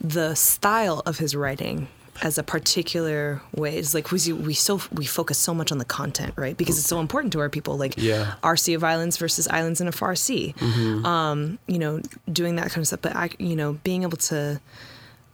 [0.00, 1.88] the style of his writing
[2.22, 5.84] as a particular way is like we we so we focus so much on the
[5.84, 8.34] content right because it's so important to our people like Yeah.
[8.42, 11.04] our sea of islands versus islands in a far sea mm-hmm.
[11.04, 12.00] um you know
[12.40, 14.60] doing that kind of stuff but I, you know being able to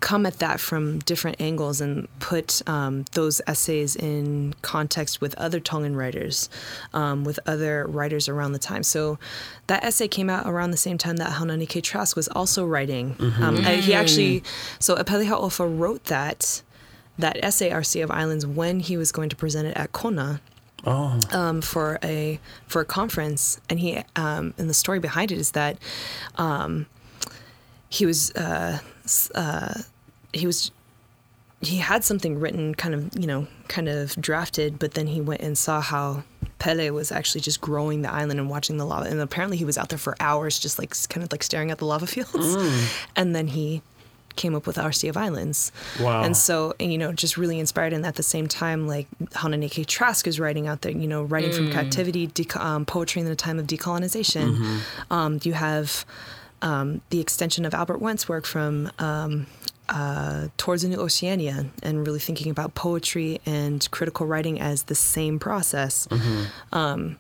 [0.00, 5.60] come at that from different angles and put um, those essays in context with other
[5.60, 6.48] Tongan writers,
[6.94, 8.82] um, with other writers around the time.
[8.82, 9.18] So
[9.66, 11.80] that essay came out around the same time that Haunani K.
[11.80, 13.14] Trask was also writing.
[13.42, 14.42] Um, uh, he actually,
[14.78, 16.62] so Epeli Hau'ofa wrote that
[17.18, 20.40] that essay, Our Sea of Islands, when he was going to present it at Kona
[20.86, 25.36] Oh, um, for a for a conference, and he um, and the story behind it
[25.36, 25.76] is that
[26.36, 26.86] um,
[27.90, 28.99] he was uh, s-
[29.34, 29.82] uh,
[30.32, 30.70] he was
[31.62, 35.42] he had something written, kind of you know, kind of drafted, but then he went
[35.42, 36.22] and saw how
[36.58, 39.76] Pele was actually just growing the island and watching the lava, and apparently he was
[39.76, 42.56] out there for hours, just like kind of like staring at the lava fields,
[43.16, 43.82] and then he
[44.36, 45.72] came up with our Sea of Islands.
[46.00, 46.22] Wow.
[46.22, 47.92] And so, and, you know, just really inspired.
[47.92, 49.84] And at the same time, like Haunani K.
[49.84, 53.36] Trask is writing out there, you know, writing from captivity, deco- um, poetry in the
[53.36, 54.80] time of decolonization.
[55.10, 56.06] Um, you have
[56.62, 59.46] um, the extension of Albert Wendt's work from um,
[59.88, 64.94] uh, towards the new Oceania and really thinking about poetry and critical writing as the
[64.94, 66.06] same process.
[66.72, 67.18] Um,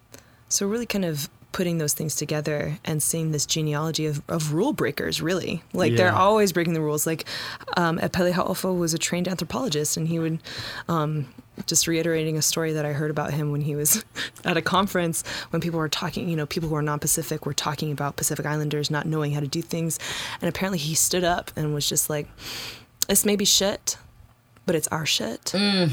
[0.48, 4.72] so really kind of putting those things together and seeing this genealogy of, of rule
[4.72, 5.62] breakers really.
[5.72, 7.06] Like they're always breaking the rules.
[7.08, 7.24] Like
[7.76, 10.40] um, Epeli Hau'ofa was a trained anthropologist and he would
[10.88, 11.26] um,
[11.66, 14.04] just reiterating a story that I heard about him when he was
[14.44, 17.92] at a conference when people were talking you know people who are non-Pacific were talking
[17.92, 19.98] about Pacific Islanders not knowing how to do things
[20.40, 22.26] and apparently he stood up and was just like
[23.08, 23.96] this may be shit
[24.66, 25.90] but it's our shit and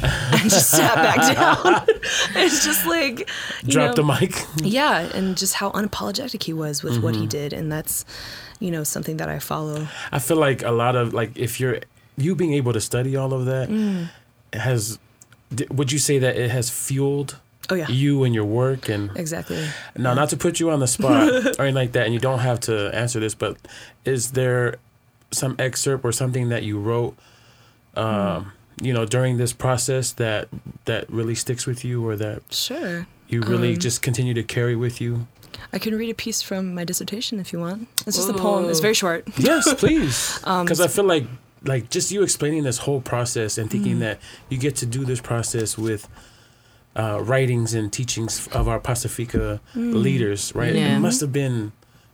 [0.49, 1.85] just sat back down
[2.35, 3.27] it's just like
[3.64, 4.45] you drop the mic.
[4.57, 8.06] yeah and just how unapologetic he was with what he did and that's
[8.60, 11.80] you know something that i follow I feel like a lot of like if you're
[12.18, 14.10] you being able to study all of that Mm.
[14.53, 14.98] has.
[15.53, 17.38] D- Would you say that it has fueled
[17.69, 17.88] oh yeah.
[17.90, 19.68] you and your work and exactly.
[19.98, 21.28] Now, not to put you on the spot
[21.60, 23.57] or anything like that, and you don't have to answer this, but
[24.06, 24.76] is there
[25.32, 27.15] some excerpt or something that you wrote,
[27.95, 28.52] um,
[28.82, 30.48] you know, during this process that
[30.86, 33.07] that really sticks with you, or that sure.
[33.28, 35.28] you really Um, just continue to carry with you?
[35.74, 37.88] i can read a piece from my dissertation if you want.
[38.06, 38.69] It's just a poem.
[38.69, 39.28] It's very short.
[39.38, 41.26] Yes, please, Um, because I feel like
[41.68, 43.72] like just you explaining this whole process and Mm.
[43.73, 44.19] thinking that
[44.49, 46.07] you get to do this process with.
[46.95, 50.02] Uh, writings and teachings of our Pacifica Mm.
[50.02, 50.73] leaders, right?
[50.73, 50.95] Yeah.
[50.95, 51.72] It must have been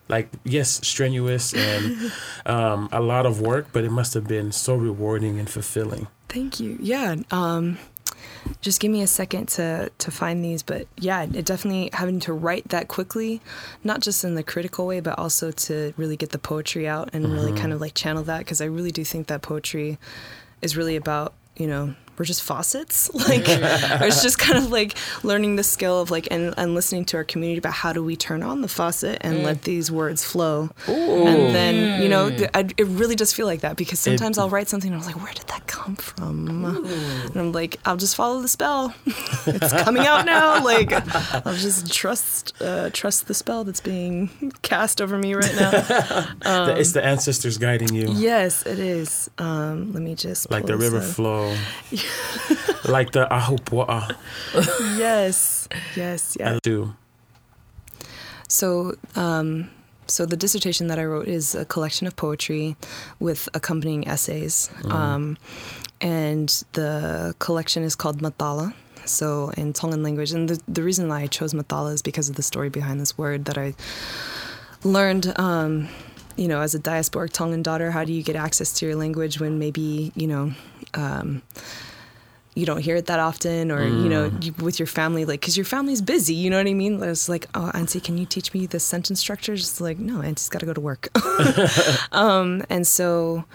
[0.09, 2.11] Like yes, strenuous and
[2.45, 6.07] um, a lot of work, but it must have been so rewarding and fulfilling.
[6.27, 6.77] Thank you.
[6.81, 7.15] Yeah.
[7.31, 7.77] Um,
[8.61, 12.33] just give me a second to to find these, but yeah, it definitely having to
[12.33, 13.41] write that quickly,
[13.83, 17.31] not just in the critical way, but also to really get the poetry out and
[17.31, 17.57] really mm-hmm.
[17.57, 19.97] kind of like channel that because I really do think that poetry
[20.61, 23.09] is really about you know we're just faucets.
[23.23, 27.17] Like it's just kind of like learning the skill of like and, and listening to
[27.17, 30.69] our community about how do we turn on the faucet and let these words flow.
[30.87, 34.49] And then you know th- I, it really does feel like that because sometimes i'll
[34.49, 36.65] write something and i'm like where did that come from?
[36.65, 38.93] And i'm like i'll just follow the spell.
[39.45, 40.61] It's coming out now.
[40.63, 40.91] Like
[41.45, 45.71] i'll just trust uh, trust the spell that's being cast over me right now.
[45.71, 49.29] The- it's the ancestors guiding you, yes it is.
[49.37, 51.03] Um, let me just like the river up.
[51.03, 51.55] flow,
[52.85, 54.15] like the ahupua'a.
[54.97, 56.95] yes yes yes I do.
[58.53, 59.71] So, um,
[60.05, 62.75] so the dissertation that I wrote is a collection of poetry
[63.19, 65.37] with accompanying essays, um,
[66.01, 68.75] and the collection is called Matala.
[69.05, 72.35] So in Tongan language, and the the reason why I chose Matala is because of
[72.35, 73.73] the story behind this word that I
[74.83, 75.33] learned.
[75.39, 75.89] Um,
[76.35, 79.39] you know, as a diasporic Tongan daughter, how do you get access to your language
[79.39, 80.51] when maybe you know?
[80.93, 81.41] Um,
[82.55, 85.57] you don't hear it that often or you know you, with your family like because
[85.57, 87.01] your family's busy you know what i mean?
[87.01, 90.49] It's like oh auntie can you teach me the sentence structures it's like no auntie's
[90.49, 91.09] got to go to work.
[92.11, 93.45] Um, and so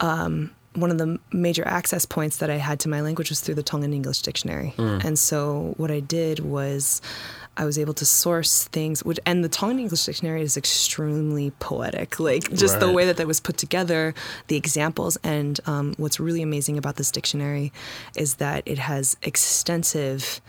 [0.00, 3.56] um, one of the major access points that i had to my language was through
[3.56, 4.74] the tongan english dictionary.
[4.78, 7.00] And so what i did was
[7.58, 12.20] I was able to source things, which, and the Tongan English Dictionary is extremely poetic.
[12.20, 14.14] Like just the way that that was put together,
[14.46, 17.72] the examples, and um, what's really amazing about this dictionary
[18.16, 20.40] is that it has extensive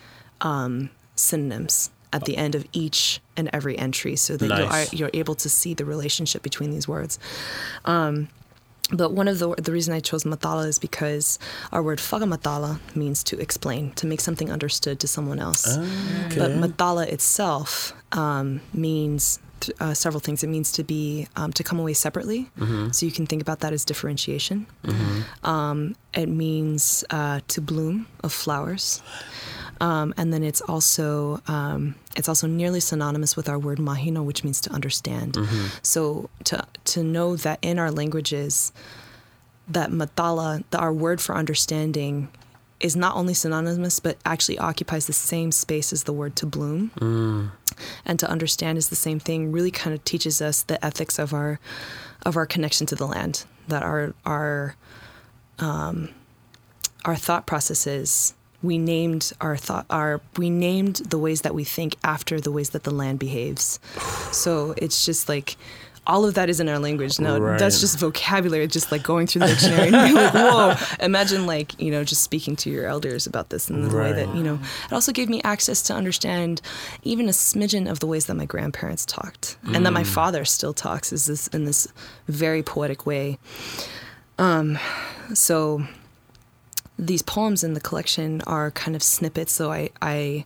[0.42, 4.94] um, synonyms at the end of each and every entry, so that Nice.
[4.94, 7.20] you're, you're able to see the relationship between these words.
[7.86, 8.30] Um,
[8.92, 11.38] but one of the the reason I chose matala is because
[11.72, 15.78] our word fagamatala means to explain, to make something understood to someone else.
[16.40, 20.44] But matala itself um, means th- uh, several things.
[20.44, 22.50] It means to be um, to come away separately,
[22.92, 24.66] so you can think about that as differentiation.
[25.44, 29.02] Um, it means uh, to bloom of flowers.
[29.82, 34.44] Um, and then it's also um, it's also nearly synonymous with our word mahino, which
[34.44, 35.38] means to understand.
[35.82, 38.74] So to to know that in our languages,
[39.68, 42.28] that matala, the, our word for understanding,
[42.80, 46.92] is not only synonymous but actually occupies the same space as the word to bloom.
[48.06, 49.52] And to understand is the same thing.
[49.54, 51.60] Really, kind of teaches us the ethics of our
[52.26, 53.46] of our connection to the land.
[53.70, 54.76] That our our
[57.06, 61.96] our thought processes we named our thought our we named the ways that we think
[62.04, 63.80] after the ways that the land behaves.
[64.32, 65.56] So it's just like
[66.08, 67.20] all of that is in our language.
[67.20, 67.60] Now Right.
[67.60, 69.90] that's just vocabulary just like going through the dictionary.
[69.90, 70.76] And being like whoa.
[71.00, 74.36] Imagine like you know just speaking to your elders about this and the way that
[74.36, 76.62] you know it also gave me access to understand
[77.04, 80.74] even a smidgen of the ways that my grandparents talked and that my father still
[80.74, 81.88] talks is this in this
[82.28, 83.38] very poetic way.
[84.38, 84.78] Um
[85.34, 85.84] so
[87.00, 89.54] these poems in the collection are kind of snippets.
[89.54, 90.46] So I, I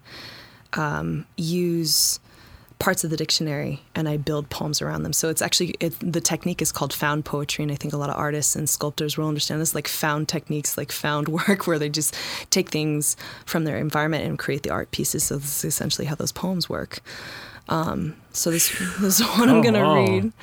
[0.73, 2.19] um, use
[2.77, 5.13] parts of the dictionary and I build poems around them.
[5.13, 8.09] So it's actually it, the technique is called found poetry, and I think a lot
[8.09, 11.89] of artists and sculptors will understand this, like found techniques, like found work, where they
[11.89, 12.15] just
[12.49, 13.15] take things
[13.45, 15.23] from their environment and create the art pieces.
[15.23, 16.99] So this is essentially how those poems work.
[17.69, 18.69] Um, so this
[18.99, 19.97] this one I'm gonna on.
[19.97, 20.33] read.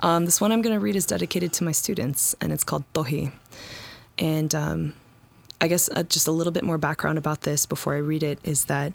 [0.00, 3.32] Um, this one I'm gonna read is dedicated to my students, and it's called Tohi.
[4.18, 4.94] And um,
[5.62, 8.40] I guess uh, just a little bit more background about this before I read it
[8.44, 8.92] is that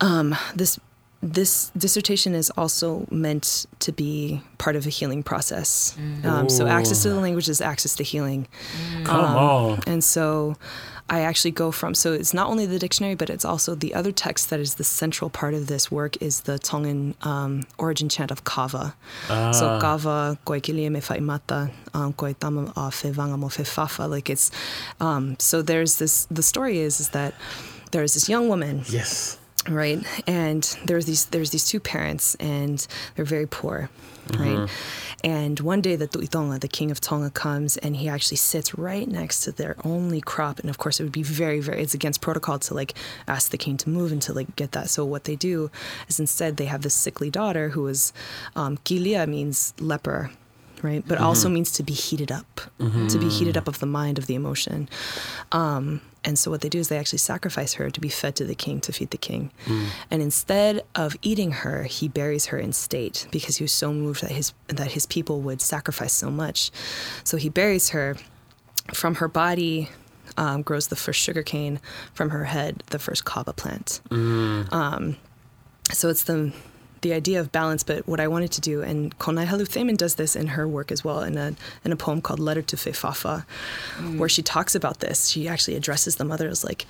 [0.00, 0.78] um, this
[1.22, 5.96] this dissertation is also meant to be part of a healing process.
[6.24, 8.46] Um, so access to the language is access to healing.
[9.04, 9.80] Come on.
[9.88, 10.56] And so
[11.08, 14.10] I actually go from so it's not only the dictionary, but it's also the other
[14.10, 18.30] text that is the central part of this work is the Tongan um, origin chant
[18.32, 18.94] of kava.
[19.28, 24.06] So kava koe me whai mata, um, koe tama a fe vanga mo fe fafa.
[24.08, 24.50] Like it's
[25.00, 27.34] um, so there's this the story is is that
[27.92, 29.38] there's this young woman Yes.
[29.68, 33.88] right and there's these there's these two parents and they're very poor
[34.38, 34.68] right
[35.24, 39.08] and one day the Tuitonga, the king of Tonga comes and he actually sits right
[39.08, 42.20] next to their only crop and of course it would be very very it's against
[42.20, 42.94] protocol to like
[43.26, 45.70] ask the king to move and to like get that so what they do
[46.08, 48.12] is instead they have this sickly daughter who is
[48.54, 50.30] um, kilia means leper
[50.82, 51.02] right?
[51.06, 52.60] But also means to be heated up,
[53.08, 54.88] to be heated up of the mind, of the emotion.
[55.50, 58.44] Um, and so what they do is they actually sacrifice her to be fed to
[58.44, 59.52] the king, to feed the king.
[59.64, 59.84] Hmm.
[60.10, 64.22] And instead of eating her, he buries her in state because he was so moved
[64.22, 66.70] that his that his people would sacrifice so much.
[67.24, 68.16] So he buries her.
[68.92, 69.88] From her body
[70.36, 71.80] um, grows the first sugarcane.
[72.12, 74.62] From her head, the first kava plant hmm.
[74.70, 75.16] um,
[75.92, 76.52] so it's the
[77.02, 80.14] the idea of balance but what i wanted to do and Konai Helu Thaman does
[80.14, 81.54] this in her work as well in a,
[81.84, 83.44] in a poem called letter to fefafa
[83.96, 84.18] mm.
[84.18, 85.28] where she talks about this.
[85.28, 86.86] She actually addresses the mother as like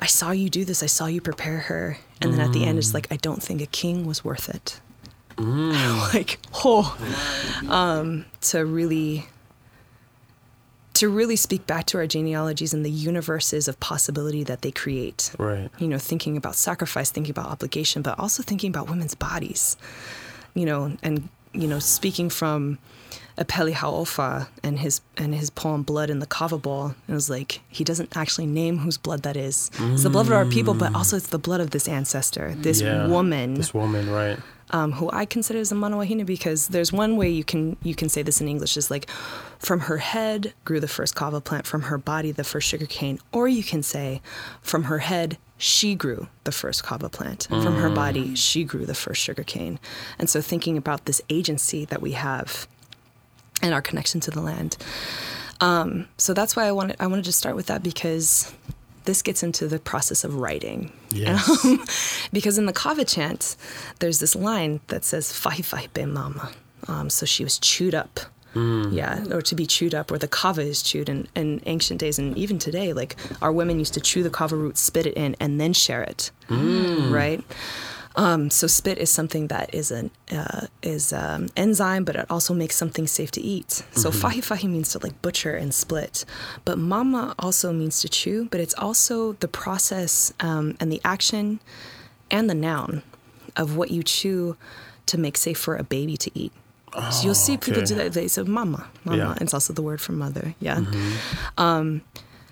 [0.00, 0.82] i saw you do this.
[0.82, 1.98] I saw you prepare her.
[2.20, 3.14] And then at the end it's like mm.
[3.14, 4.80] i don't think a king was worth it.
[5.36, 6.12] Mm.
[6.14, 6.96] Like oh.
[7.68, 9.26] Um, to really
[10.94, 15.32] to really speak back to our genealogies and the universes of possibility that they create
[15.38, 15.70] Right.
[15.78, 19.76] you know, thinking about sacrifice, thinking about obligation, but also thinking about women's bodies,
[20.54, 22.78] you know, and you know, speaking from
[23.38, 27.60] Epeli Hau'ofa and his and his poem "Blood in the Kava Bowl," it was like
[27.68, 29.70] he doesn't actually name whose blood that is.
[29.78, 32.80] It's the blood of our people, but also it's the blood of this ancestor, this
[32.80, 33.06] Yeah.
[33.06, 34.38] woman This woman, right?
[34.70, 38.08] um, who I consider as a manawahine because there's one way you can you can
[38.08, 39.08] say this in English is like
[39.58, 43.18] from her head grew the first kava plant, from her body the first sugar cane,
[43.32, 44.20] or you can say
[44.60, 48.94] from her head she grew the first kava plant, from her body she grew the
[48.94, 49.78] first sugar cane,
[50.18, 52.66] and so thinking about this agency that we have
[53.62, 54.76] and our connection to the land.
[55.60, 58.52] Um, so that's why I wanted I wanted to start with that because
[59.04, 62.28] this gets into the process of writing Yes.
[62.32, 63.56] because in the kava chant,
[64.00, 66.52] there's this line that says "fahi fahi be mama,"
[66.86, 68.20] um, so she was chewed up.
[68.54, 71.08] Yeah, or to be chewed up, or the kava is chewed.
[71.08, 74.56] In, in ancient days, and even today, like our women used to chew the kava
[74.56, 76.32] root, spit it in, and then share it.
[77.12, 77.44] Right.
[78.18, 82.52] Um, so spit is something that is an uh, is um, enzyme, but it also
[82.52, 83.84] makes something safe to eat.
[83.92, 86.24] So fahi fahi means to like butcher and split,
[86.64, 88.48] but mama also means to chew.
[88.50, 91.60] But it's also the process um, and the action
[92.28, 93.02] and the noun
[93.56, 94.56] of what you chew
[95.06, 96.52] to make safe for a baby to eat.
[97.12, 98.14] so you'll see people do that.
[98.14, 99.16] They say mama, mama.
[99.16, 99.34] Yeah.
[99.40, 100.56] It's also the word for mother.
[100.58, 100.82] Yeah.
[101.56, 102.02] Um,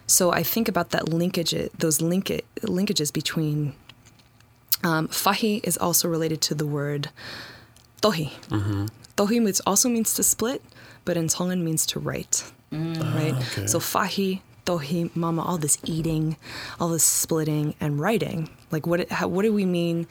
[0.07, 2.27] so I think about that linkage, those link
[2.63, 3.75] linkages between
[4.83, 7.11] um, fahi is also related to the word
[8.03, 8.31] tohi.
[8.49, 8.87] Mm-hmm.
[9.17, 10.63] Tohi means, also means to split,
[11.05, 12.45] but in Tongan means to write.
[12.73, 12.99] Mm.
[13.01, 13.35] Ah, right?
[13.35, 13.67] okay.
[13.67, 16.37] So fahi, tohi, mama, all this eating,
[16.79, 18.51] all this splitting, and writing.
[18.71, 20.07] Like, what, how, what do we mean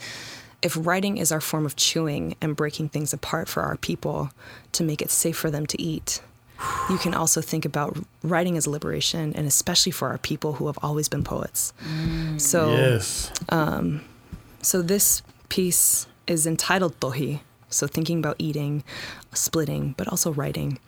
[0.62, 4.32] if writing is our form of chewing and breaking things apart for our people
[4.72, 6.22] to make it safe for them to eat?
[6.90, 10.80] You can also think about writing as liberation, and especially for our people who have
[10.82, 11.74] always been poets.
[11.84, 12.40] Mm.
[12.40, 13.32] So, yes.
[13.50, 14.02] Um,
[14.66, 17.42] so this piece is entitled Tohi.
[17.70, 18.84] So thinking about eating,
[19.34, 20.80] splitting, but also writing,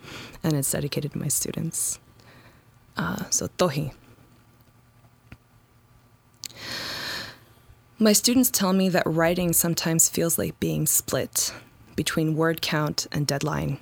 [0.42, 1.98] and it's dedicated to my students.
[2.96, 3.92] Uh, so Tohi.
[8.00, 11.52] My students tell me that writing sometimes feels like being split
[11.94, 13.78] between word count and deadline,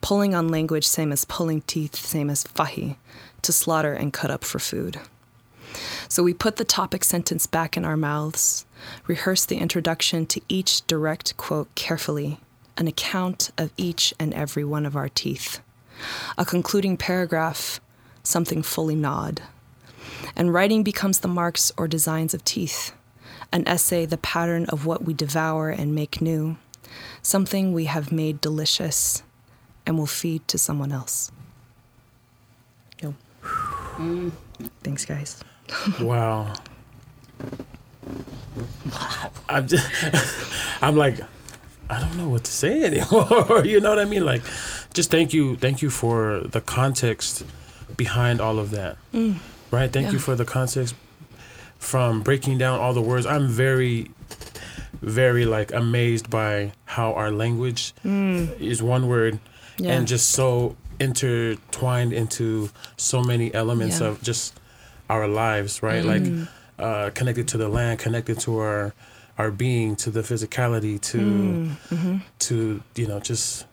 [0.00, 2.96] pulling on language same as pulling teeth, same as fahi,
[3.42, 4.98] to slaughter and cut up for food.
[6.08, 8.64] So we put the topic sentence back in our mouths,
[9.06, 12.40] rehearse the introduction to each direct quote carefully,
[12.78, 15.60] an account of each and every one of our teeth,
[16.38, 17.80] a concluding paragraph,
[18.22, 19.42] something fully gnawed.
[20.34, 22.94] And writing becomes the marks or designs of teeth,
[23.52, 26.56] an essay, the pattern of what we devour and make new,
[27.20, 29.22] something we have made delicious
[29.86, 31.30] and will feed to someone else.
[33.02, 33.14] Yo.
[33.42, 34.32] Mm.
[34.82, 35.42] Thanks, guys.
[36.00, 36.52] Wow.
[39.48, 39.86] I'm just,
[40.82, 41.20] I'm like,
[41.90, 43.62] I don't know what to say anymore.
[43.64, 44.24] you know what I mean?
[44.24, 44.42] Like,
[44.94, 47.44] just thank you, thank you for the context
[47.96, 48.96] behind all of that.
[49.12, 49.36] Mm.
[49.70, 49.90] Right?
[49.92, 50.94] Thank you for the context
[51.78, 53.26] from breaking down all the words.
[53.26, 54.10] I'm very,
[55.00, 58.58] very like amazed by how our language mm.
[58.60, 59.38] is one word
[59.78, 59.92] Yeah.
[59.92, 64.08] and just so intertwined into so many elements Yeah.
[64.08, 64.58] of just
[65.08, 66.04] our lives, right?
[66.04, 66.24] Like
[66.78, 68.94] uh, connected to the land, connected to our
[69.38, 72.16] our being, to the physicality, to Mm-hmm.
[72.40, 73.66] to you know just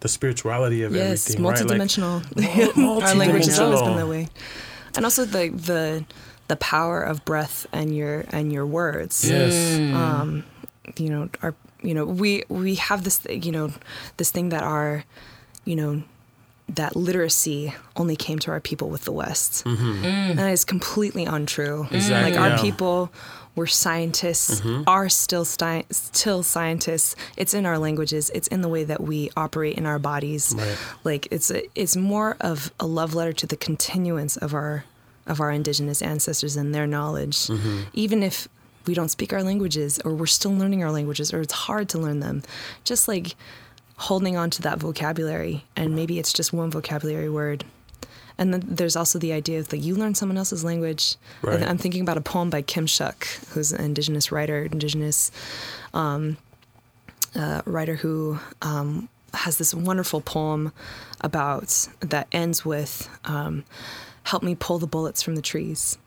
[0.00, 1.58] the spirituality of yes, everything, right?
[1.64, 2.76] Like, multidimensional.
[2.76, 4.28] mul- Our language has always been that way,
[4.96, 6.04] and also the the
[6.48, 9.28] the power of breath and your and your words.
[9.28, 10.44] yes, Um,
[10.98, 13.70] you know, our you know we we have this you know
[14.16, 15.04] this thing that our
[15.64, 16.02] you know
[16.74, 19.64] that literacy only came to our people with the West.
[19.64, 20.04] Mm-hmm.
[20.04, 21.86] And that is completely untrue.
[21.90, 22.60] Exactly, Like our yeah.
[22.60, 23.12] people
[23.54, 24.84] were scientists, mm-hmm.
[24.86, 27.14] are still sti- still scientists.
[27.36, 28.30] It's in our languages.
[28.34, 30.54] It's in the way that we operate in our bodies.
[30.56, 30.78] Right.
[31.04, 34.84] Like it's a, it's more of a love letter to the continuance of our
[35.26, 37.46] of our indigenous ancestors and their knowledge.
[37.46, 37.82] Mm-hmm.
[37.92, 38.48] Even if
[38.86, 41.98] we don't speak our languages or we're still learning our languages or it's hard to
[41.98, 42.42] learn them.
[42.82, 43.36] Just like
[44.08, 47.64] holding on to that vocabulary and maybe it's just one vocabulary word.
[48.38, 51.16] And then there's also the idea of like you learn someone else's language.
[51.42, 51.62] Right.
[51.62, 55.30] I'm thinking about a poem by Kim Shuck, who's an indigenous writer, indigenous
[55.94, 56.36] um,
[57.36, 60.72] uh, writer who um, has this wonderful poem
[61.20, 63.64] about that ends with um,
[64.24, 65.98] "Help me pull the bullets from the trees.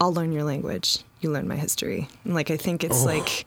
[0.00, 1.00] I'll learn your language.
[1.20, 3.06] You learn my history." And like I think it's Oh.
[3.06, 3.46] like.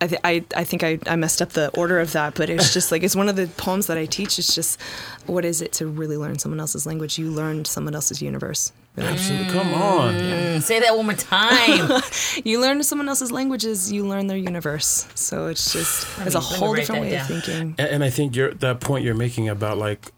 [0.00, 2.72] I, th- I, I think I, I messed up the order of that, but it's
[2.74, 4.38] just like it's one of the poems that I teach.
[4.38, 4.78] It's just
[5.26, 7.18] what is it to really learn someone else's language?
[7.18, 8.72] You learned someone else's universe.
[8.98, 9.52] Absolutely.
[9.52, 10.14] Come on.
[10.14, 12.02] Mm, say that one more time.
[12.44, 15.06] You learn someone else's languages, you learn their universe.
[15.14, 17.74] So it's just it's a me- let me whole different that way of thinking.
[17.78, 20.12] And, and I think you're that point you're making about like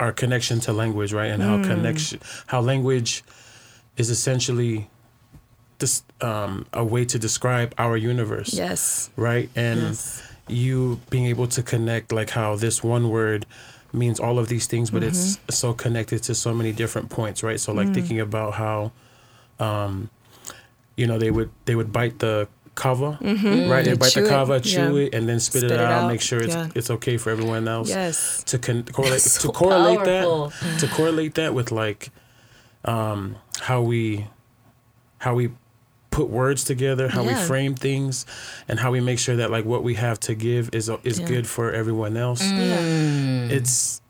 [0.00, 1.30] our connection to language, right?
[1.30, 1.64] And how Mm.
[1.64, 3.22] connection, how language
[3.96, 4.88] is essentially
[5.82, 9.10] this um, a way to describe our universe, Yes.
[9.16, 9.48] right?
[9.54, 10.22] And Yes.
[10.48, 13.44] you being able to connect like how this one word
[13.92, 15.52] means all of these things, but it's Mm-hmm.
[15.62, 17.60] so connected to so many different points, right?
[17.60, 17.76] So Mm.
[17.80, 18.92] like thinking about how,
[19.58, 20.08] um,
[20.96, 23.20] you know, they would they would bite the kava, right?
[23.20, 23.68] They Mm-hmm.
[24.02, 25.04] Bite the chew it, chew yeah.
[25.06, 26.78] it, and then spit, Spit it, it out, out, make sure it's yeah.
[26.78, 27.88] it's okay for everyone else.
[27.90, 28.42] Yes.
[28.50, 30.52] To con- correlate So to correlate powerful.
[30.62, 32.10] that to correlate that with like
[32.84, 33.36] um,
[33.68, 34.26] how we
[35.18, 35.50] how we
[36.12, 38.24] put words together, how we frame things,
[38.68, 41.18] and how we make sure that like what we have to give is uh, is
[41.18, 41.26] Yeah.
[41.26, 42.42] good for everyone else.
[42.42, 42.58] Mm.
[42.58, 43.50] mm.
[43.50, 44.02] It's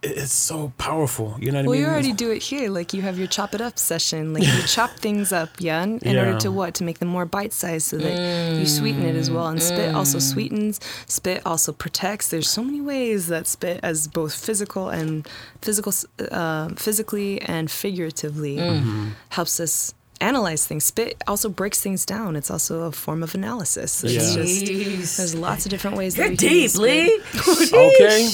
[0.00, 1.36] it's so powerful.
[1.40, 1.80] You know what Well, I mean?
[1.80, 2.70] Well, you already do it here.
[2.70, 4.32] Like you have your chop it up session.
[4.32, 6.74] Like you chop things up, yeah, in in order to what?
[6.74, 9.48] To make them more bite sized so that you sweeten it as well.
[9.48, 10.22] And spit also mm.
[10.22, 10.80] sweetens.
[11.06, 12.28] Spit also protects.
[12.28, 15.26] There's so many ways that spit, as both physical and
[15.62, 15.92] physical,
[16.30, 18.80] uh, physically and figuratively, mm.
[18.80, 19.08] mm-hmm.
[19.30, 20.84] helps us analyze things.
[20.84, 22.36] Spit also breaks things down.
[22.36, 24.02] It's also a form of analysis.
[24.04, 24.42] It's Yeah.
[24.42, 26.16] just there's lots of different ways.
[26.16, 27.20] You're that we deep, Lee.
[27.72, 28.26] Okay,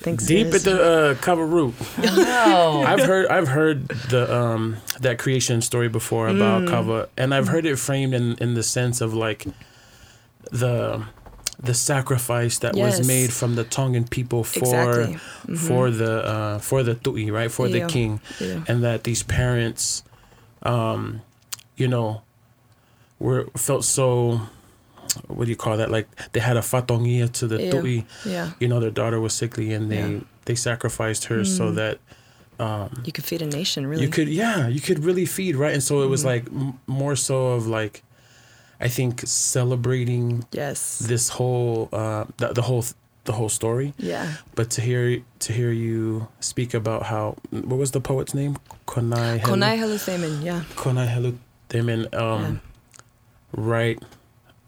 [0.00, 0.26] Thanks.
[0.26, 1.74] deep at the uh, kava root.
[2.02, 2.82] No.
[2.86, 7.66] I've heard I've heard the um that creation story before about kava, and I've heard
[7.66, 9.46] it framed in in the sense of like
[10.50, 11.04] the
[11.62, 12.98] the sacrifice that Yes.
[12.98, 15.18] was made from the Tongan people for Exactly.
[15.56, 18.64] for the uh, for the tui right for the king, Yeah.
[18.66, 20.02] and that these parents,
[20.62, 21.22] um,
[21.76, 22.22] you know,
[23.18, 24.40] were felt so.
[25.26, 25.90] What do you call that?
[25.90, 27.70] Like they had a fatongia to the Yeah.
[27.72, 28.06] tui.
[28.24, 28.50] Yeah.
[28.60, 30.06] You know, their daughter was sickly, and they Yeah.
[30.20, 30.24] Mm.
[30.44, 31.98] they sacrificed her so that
[33.04, 34.02] You could feed a nation, really.
[34.02, 36.28] you could yeah you could really feed right and so it was Mm-hmm.
[36.28, 38.02] like m- more so of like
[38.80, 40.98] i think celebrating Yes.
[40.98, 42.84] this whole uh the, the whole
[43.30, 44.26] the whole story Yeah.
[44.58, 45.04] but to hear
[45.46, 47.22] to hear you speak about how
[47.70, 48.52] what was the poet's name
[48.92, 50.60] konai Helu- Konai yeah.
[50.82, 51.30] Konai Helu
[51.70, 52.60] Thaman, um
[53.52, 53.98] right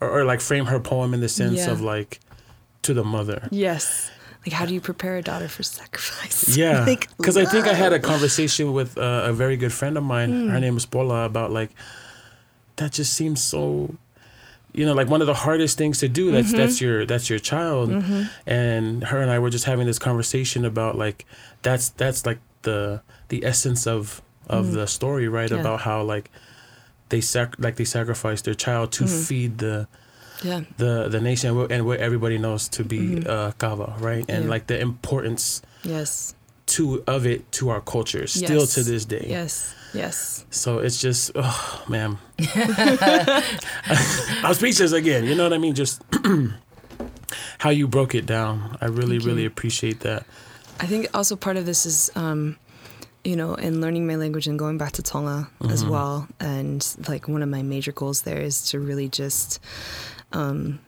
[0.00, 1.72] or, or like frame her poem in the sense Yeah.
[1.72, 2.20] of like
[2.82, 4.10] to the mother Yes.
[4.44, 6.56] Like, how do you prepare a daughter for sacrifice?
[6.62, 9.94] Yeah, like, because I think I had a conversation with uh, a very good friend
[9.96, 10.30] of mine.
[10.30, 10.48] Hmm.
[10.54, 11.70] Her name is Paula about like
[12.78, 12.90] that.
[12.98, 13.62] Just seems so,
[14.74, 16.30] you know, like one of the hardest things to do.
[16.32, 16.56] That's Mm-hmm.
[16.56, 17.90] that's your that's your child,
[18.46, 21.26] and her and I were just having this conversation about like
[21.62, 25.50] that's that's like the the essence of of the story, right?
[25.50, 25.60] Yeah.
[25.60, 26.30] About how like
[27.10, 29.22] they sac like they sacrificed their child to Mm-hmm.
[29.22, 29.86] feed the
[30.42, 30.60] yeah.
[30.78, 34.24] the the nation and what- and what everybody knows to be uh, kava, right?
[34.28, 34.42] And Mm-hmm.
[34.44, 34.50] Yeah.
[34.50, 36.34] like the importance Yes.
[36.66, 38.74] to of it to our culture still Yes.
[38.74, 39.26] to this day.
[39.28, 39.74] Yes.
[39.94, 40.44] Yes.
[40.50, 42.18] So it's just oh man.
[44.42, 45.24] I'm speechless again.
[45.24, 45.74] You know what I mean?
[45.74, 46.02] Just
[47.58, 48.76] how you broke it down.
[48.80, 50.26] I really, really appreciate that.
[50.80, 52.56] I think also part of this is, um,
[53.22, 56.26] you know, in learning my language and going back to Tonga as well.
[56.40, 59.60] And like one of my major goals there is to really just,
[60.32, 60.80] um,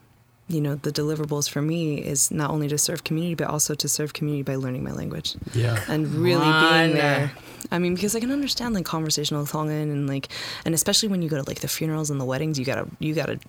[0.49, 3.89] you know, the deliverables for me is not only to serve community, but also to
[3.89, 5.83] serve community by learning my language Yeah.
[5.89, 6.61] and really One.
[6.91, 7.33] being there.
[7.73, 10.29] I mean, because I can understand like conversational Tongan and like,
[10.67, 13.15] and especially when you go to like the funerals and the weddings, you gotta, you
[13.15, 13.41] gotta,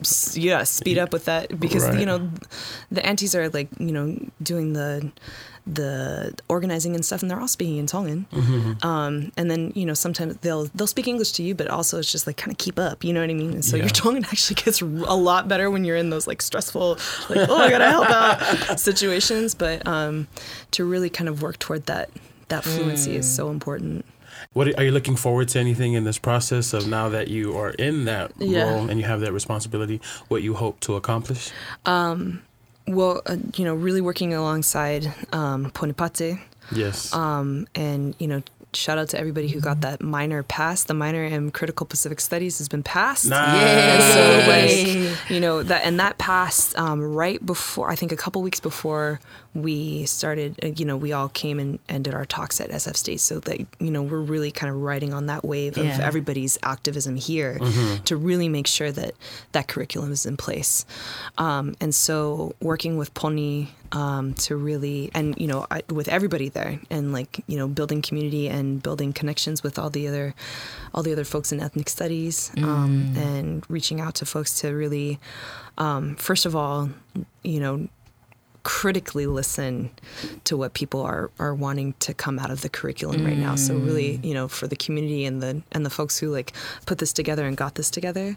[0.00, 1.98] s- you gotta speed up with that because Right.
[1.98, 2.28] you know,
[2.90, 5.10] the aunties are like, you know, doing the,
[5.66, 8.26] the organizing and stuff, and they're all speaking in Tongan.
[8.32, 8.86] Mm-hmm.
[8.86, 12.10] Um, and then you know sometimes they'll they'll speak English to you, but also it's
[12.10, 13.04] just like kind of keep up.
[13.04, 13.52] You know what I mean?
[13.52, 13.84] And so Yeah.
[13.84, 16.98] your Tongan actually gets a lot better when you're in those like stressful,
[17.28, 19.54] like oh I gotta help out situations.
[19.54, 20.26] But um,
[20.72, 22.10] to really kind of work toward that
[22.48, 24.04] that fluency is so important.
[24.54, 27.70] What are you looking forward to anything in this process of now that you are
[27.70, 28.64] in that Yeah.
[28.64, 30.00] role and you have that responsibility?
[30.28, 31.50] What you hope to accomplish?
[32.86, 36.40] Well, uh, you know, really working alongside um, Ponipate.
[36.70, 37.12] Yes.
[37.12, 38.42] um, and you know
[38.74, 42.56] shout out to everybody who got that minor passed the minor in critical pacific studies
[42.56, 43.60] has been passed Nice.
[43.60, 44.20] and so
[44.52, 45.10] Yay.
[45.10, 48.60] like you know that and that passed um, right before i think a couple weeks
[48.60, 49.20] before
[49.54, 52.96] we started uh, you know we all came and, and did our talks at sf
[52.96, 53.20] state.
[53.20, 57.16] So that you know we're really kind of riding on that wave of everybody's activism
[57.16, 57.58] here
[58.04, 59.14] to really make sure that
[59.52, 60.84] that curriculum is in place.
[61.38, 66.48] Um, and so working with pony um, to really and you know I, with everybody
[66.48, 70.34] there and like you know building community and building connections with all the other
[70.94, 75.20] all the other folks in ethnic studies um, and reaching out to folks to really
[75.78, 76.88] um, first of all
[77.42, 77.86] you know
[78.62, 79.90] critically listen
[80.44, 83.54] to what people are are wanting to come out of the curriculum right now.
[83.56, 86.52] So really you know for the community and the and the folks who like
[86.86, 88.36] put this together and got this together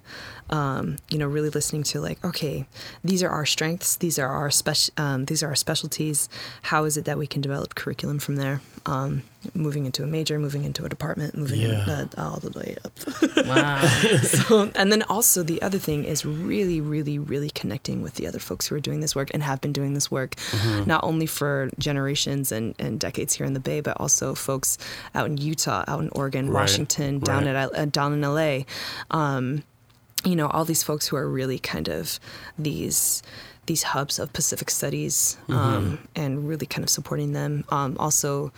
[0.49, 2.65] um, you know really listening to like okay
[3.03, 6.29] these are our strengths these are our special um, these are our specialties.
[6.63, 8.61] How is it that we can develop curriculum from there?
[8.85, 9.23] Um,
[9.53, 11.85] moving into a major moving into a department moving Yeah.
[11.87, 12.93] uh, all the way up
[13.45, 13.85] Wow.
[14.23, 18.39] so, and then also the other thing is really, really, really connecting with the other
[18.39, 20.87] folks who are doing this work and have been doing this work, Mm-hmm.
[20.89, 24.77] not only for generations and, and decades here in the Bay, but also folks
[25.13, 27.55] out in Utah, out in Oregon, Right, Washington, down right.
[27.55, 28.59] at uh, down in LA.
[29.11, 29.63] Um,
[30.23, 32.19] you know, all these folks who are really kind of
[32.57, 33.21] these
[33.67, 37.63] these hubs of Pacific studies um, and really kind of supporting them.
[37.69, 38.51] Um, also,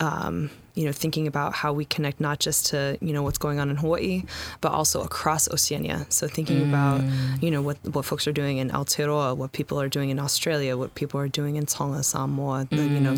[0.00, 3.58] um, you know, thinking about how we connect not just to you know what's going
[3.58, 4.22] on in Hawaii,
[4.60, 6.06] but also across Oceania.
[6.08, 7.02] So thinking about
[7.42, 10.76] you know what what folks are doing in Aotearoa, what people are doing in Australia,
[10.76, 13.14] what people are doing in Tonga, Samoa, the, you know,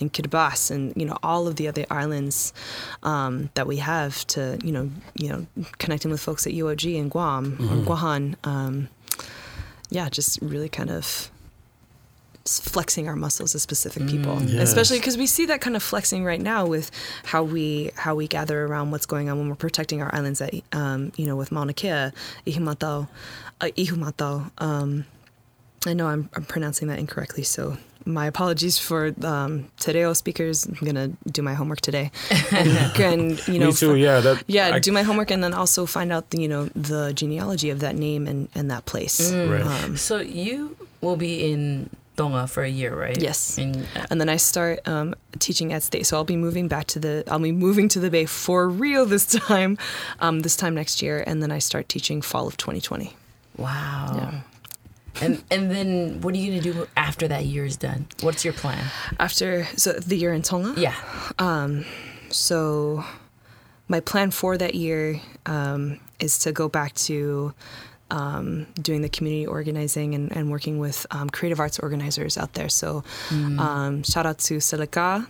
[0.00, 2.52] in Kiribati, and you know all of the other islands
[3.04, 5.46] um, that we have to you know you know
[5.78, 8.34] connecting with folks at UOG and Guam or Guahan.
[8.44, 8.88] Um,
[9.90, 11.30] yeah, just really kind of
[12.46, 14.68] flexing our muscles as Pacific people Yes.
[14.68, 16.90] especially because we see that kind of flexing right now with
[17.24, 20.52] how we how we gather around what's going on when we're protecting our islands at
[20.72, 22.10] um, you know with Mauna Kea,
[22.46, 23.08] Ihumatao,
[23.62, 24.50] uh, Ihumatao.
[24.58, 25.06] Um,
[25.86, 27.76] I know I'm, I'm pronouncing that incorrectly, so
[28.06, 30.66] my apologies for um, Te Reo speakers.
[30.66, 32.10] I'm gonna do my homework today,
[32.52, 32.68] and,
[33.00, 33.90] and you know, Me too.
[33.92, 34.20] for- yeah.
[34.20, 34.44] That.
[34.46, 37.70] yeah, I- do my homework and then also find out the you know the genealogy
[37.70, 39.32] of that name and, and that place.
[39.32, 39.62] Right.
[39.62, 43.20] Um, So you will be in Tonga for a year, right?
[43.20, 43.58] Yes.
[43.58, 46.06] In, and then I start um, teaching at state.
[46.06, 47.24] So I'll be moving back to the.
[47.28, 49.78] I'll be moving to the Bay for real this time,
[50.20, 53.12] um, this time next year, and then I start teaching fall of 2020.
[53.56, 54.12] wow.
[54.16, 54.40] Yeah.
[55.22, 58.06] And and then what are you gonna do after that year is done?
[58.20, 58.84] What's your plan?
[59.20, 60.74] After so the year in Tonga.
[60.80, 60.96] Yeah.
[61.38, 61.84] Um,
[62.30, 63.04] So
[63.86, 67.54] my plan for that year um, is to go back to
[68.10, 72.68] um, doing the community organizing and, and working with um, creative arts organizers out there.
[72.68, 75.26] So um, shout out to Seleka,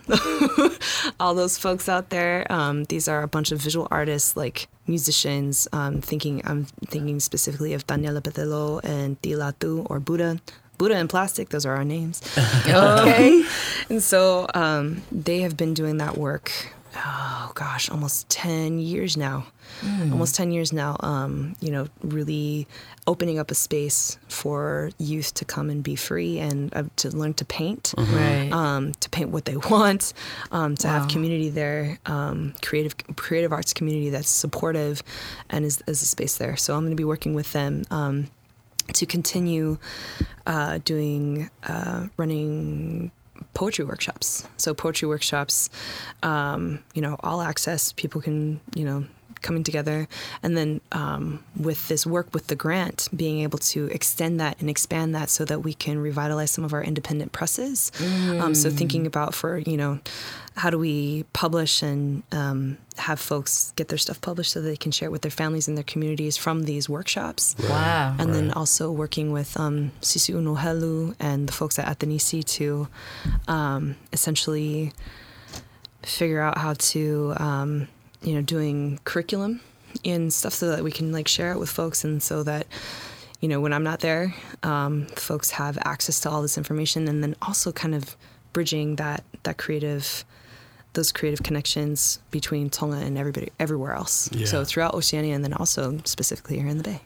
[1.19, 2.45] all those folks out there.
[2.51, 5.67] Um, these are a bunch of visual artists, like musicians.
[5.71, 10.39] Um, thinking, I'm thinking specifically of Daniela Petelo and Tilatu or Buddha.
[10.77, 12.21] Buddha and Plastic, those are our names.
[12.67, 13.45] okay.
[13.89, 19.47] And so um, they have been doing that work, oh gosh, almost 10 years now.
[20.11, 22.67] Almost 10 years now, um, you know, really
[23.07, 27.33] opening up a space for youth to come and be free and uh, to learn
[27.35, 27.93] to paint.
[27.97, 28.49] Right.
[28.51, 30.13] Um, to paint what they want,
[30.51, 30.99] um, to Wow.
[30.99, 35.03] have community there, um, creative creative arts community that's supportive,
[35.49, 36.55] and is, is a space there.
[36.55, 38.27] So I'm going to be working with them um,
[38.93, 39.77] to continue
[40.45, 43.11] uh, doing uh, running
[43.55, 44.47] poetry workshops.
[44.57, 45.71] So poetry workshops,
[46.21, 47.91] um, you know, all access.
[47.93, 49.05] People can, you know,
[49.45, 50.07] coming together,
[50.43, 54.69] and then um, with this work with the grant, being able to extend that and
[54.69, 57.91] expand that so that we can revitalize some of our independent presses.
[58.41, 59.99] Um, so thinking about for you know,
[60.55, 64.91] how do we publish and um, have folks get their stuff published so they can
[64.91, 67.55] share it with their families and their communities from these workshops.
[67.69, 68.15] Wow.
[68.19, 72.87] And then also working with um, Sisi'uno Helu and the folks at 'Atenisi to
[73.47, 74.91] um, essentially
[76.03, 77.87] figure out how to, um,
[78.25, 79.61] you know, doing curriculum
[80.03, 82.67] and stuff so that we can like share it with folks and so that,
[83.39, 87.23] you know, when I'm not there, um, folks have access to all this information and
[87.23, 88.17] then also kind of
[88.51, 90.25] bridging that that creative
[90.93, 94.31] those creative connections between Tonga and everybody everywhere else.
[94.31, 94.45] Yeah.
[94.45, 97.01] So throughout Oceania and then also specifically here in the Bay.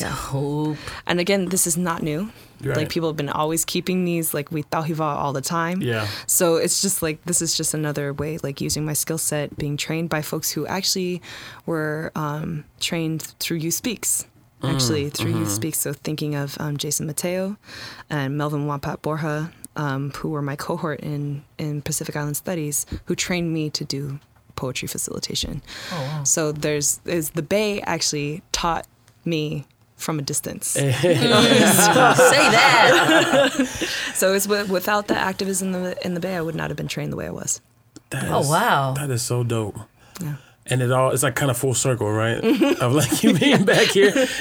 [0.00, 0.74] Yeah.
[1.06, 2.30] And again, this is not new.
[2.60, 2.76] Right.
[2.76, 5.80] Like people have been always keeping these like we tauhiva all the time.
[5.80, 6.08] Yeah.
[6.26, 9.76] So it's just like this is just another way, like using my skill set, being
[9.76, 11.22] trained by folks who actually
[11.66, 14.26] were um, trained through Youth Speaks.
[14.60, 15.78] Actually, through Youth Speaks.
[15.78, 17.56] So thinking of um, Jason Mateo
[18.10, 23.14] and Melvin Won Pat-Borja, um, who were my cohort in in Pacific Island Studies, who
[23.14, 24.18] trained me to do
[24.56, 25.62] poetry facilitation.
[25.92, 26.24] Oh wow.
[26.24, 28.88] So there's is the Bay actually taught
[29.24, 29.64] me
[29.98, 30.66] from a distance.
[30.68, 30.90] Say
[32.50, 33.50] that.
[34.14, 36.88] So it's without the activism in the, in the Bay, I would not have been
[36.88, 37.60] trained the way I was.
[38.10, 38.94] That Oh, is- wow.
[38.94, 39.76] That is so dope.
[40.22, 40.36] Yeah.
[40.70, 42.42] And it all it's like kind of full circle, right?
[42.80, 44.26] of like you being back here.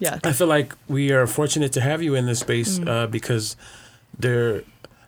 [0.00, 0.18] Yeah.
[0.24, 3.54] I feel like we are fortunate to have you in this space uh, because
[4.18, 4.62] there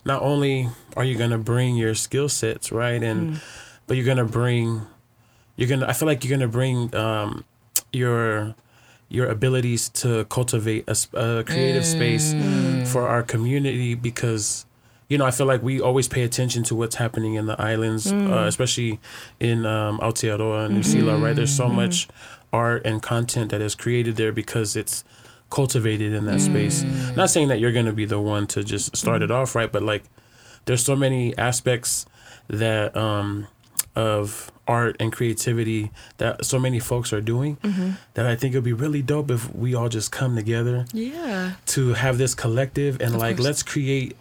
[0.04, 3.40] not only are you gonna bring your skill sets, right, and
[3.88, 4.82] but you're gonna bring
[5.56, 7.44] you're gonna I feel like you're gonna bring um,
[7.92, 8.54] your
[9.12, 12.34] your abilities to cultivate a creative space
[12.90, 14.64] for our community because
[15.08, 18.10] you know I feel like we always pay attention to what's happening in the islands,
[18.10, 18.98] uh, especially
[19.38, 21.36] in um, Aotearoa and New Zealand, right?
[21.36, 22.08] There's so much
[22.52, 25.04] art and content that is created there because it's
[25.50, 26.82] cultivated in that space.
[27.16, 29.70] Not saying that you're going to be the one to just start it off, right?
[29.70, 30.04] But like,
[30.64, 32.06] there's so many aspects
[32.48, 33.48] that um,
[33.94, 37.56] of art and creativity that so many folks are doing
[38.14, 41.52] that I think it'd be really dope if we all just come together Yeah.
[41.66, 43.44] to have this collective and Of like course.
[43.46, 44.16] let's create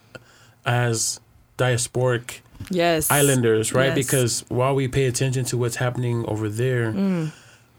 [0.66, 1.20] as
[1.58, 2.40] diasporic
[2.70, 3.10] Yes.
[3.10, 3.88] islanders, right?
[3.88, 3.96] Yes.
[3.96, 6.94] Because while we pay attention to what's happening over there,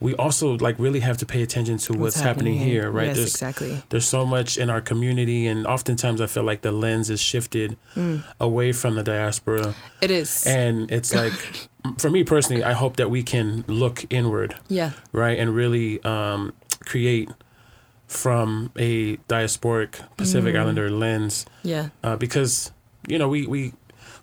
[0.00, 3.06] we also like really have to pay attention to what's, happening, here, right?
[3.08, 3.82] Yes, there's exactly.
[3.90, 7.76] there's so much in our community, and oftentimes I feel like the lens is shifted
[7.94, 8.24] Mm.
[8.40, 10.44] away from the diaspora, It is.
[10.44, 11.32] and it's like,
[11.98, 14.90] for me personally, I hope that we can look inward, yeah.
[15.12, 16.52] right, and really um,
[16.84, 17.28] create
[18.06, 20.60] from a diasporic Pacific Mm.
[20.60, 21.88] Islander lens, Yeah.
[22.04, 22.70] uh, because
[23.08, 23.72] you know we we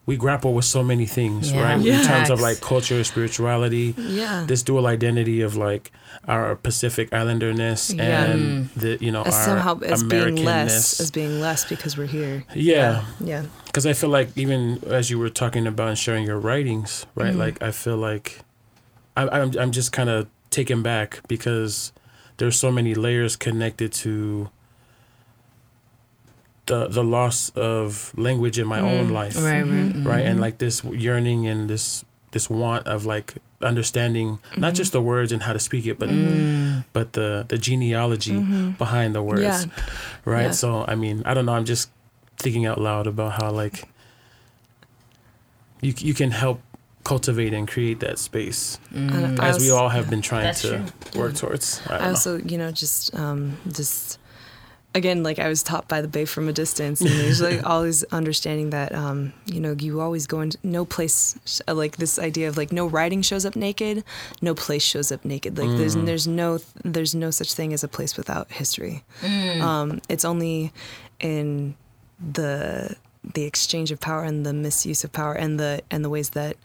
[0.09, 1.61] we grapple with so many things, Yeah.
[1.65, 1.79] right?
[1.85, 4.43] In terms of like culture, spirituality, Yeah.
[4.51, 5.91] this dual identity of like
[6.33, 8.23] our Pacific Islanderness Yeah.
[8.25, 11.01] and the you know as our somehow as being less Americanness.
[11.03, 12.43] as being less because we're here.
[12.55, 13.43] yeah, Yeah.
[13.67, 14.59] because I feel like even
[14.99, 17.29] as you were talking about and sharing your writings, right?
[17.29, 17.39] Mm-hmm.
[17.45, 18.27] Like I feel like
[19.19, 21.91] I, I'm I'm just kind of taken back because
[22.37, 24.49] there's so many layers connected to
[26.69, 29.11] the the loss of language in my own mm.
[29.11, 29.43] life, Mm.
[29.43, 29.65] Right, right.
[29.65, 29.89] Mm-hmm.
[29.89, 30.07] Mm-hmm.
[30.07, 30.25] right?
[30.25, 34.73] And like this yearning and this this want of like understanding not mm-hmm.
[34.75, 36.85] just the words and how to speak it, but mm.
[36.93, 38.37] but the the genealogy
[38.77, 39.65] behind the words, Yeah.
[40.25, 40.53] right?
[40.53, 40.61] Yeah.
[40.61, 41.57] So I mean, I don't know.
[41.57, 41.89] I'm just
[42.37, 43.89] thinking out loud about how like
[45.81, 46.61] you you can help
[47.03, 50.85] cultivate and create that space And I as we all have been trying That's to
[51.11, 51.21] true.
[51.21, 51.81] work towards.
[51.87, 52.09] I, don't know.
[52.09, 54.18] also, you know, just um, just
[54.95, 58.03] again, like I was taught by the Bay from a distance, and there's like always
[58.05, 61.37] understanding that um, you know you always go into no place
[61.67, 64.03] uh, like this idea of like no writing shows up naked,
[64.41, 65.57] no place shows up naked.
[65.57, 69.03] Like there's there's no there's no such thing as a place without history.
[69.23, 70.71] Um, it's only
[71.19, 71.75] in
[72.33, 72.95] the
[73.33, 76.57] the exchange of power and the misuse of power and the and the ways that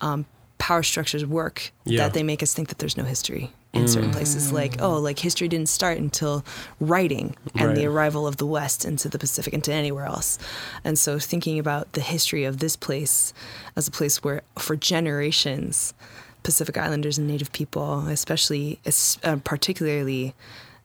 [0.00, 0.26] um,
[0.58, 2.04] power structures work Yeah.
[2.04, 5.18] that they make us think that there's no history in certain places like oh like
[5.18, 6.44] history didn't start until
[6.80, 10.38] writing and the arrival of the west into the pacific into anywhere else.
[10.84, 13.32] And so thinking about the history of this place
[13.76, 15.94] as a place where for generations
[16.42, 18.78] pacific islanders and native people especially
[19.24, 20.34] uh, particularly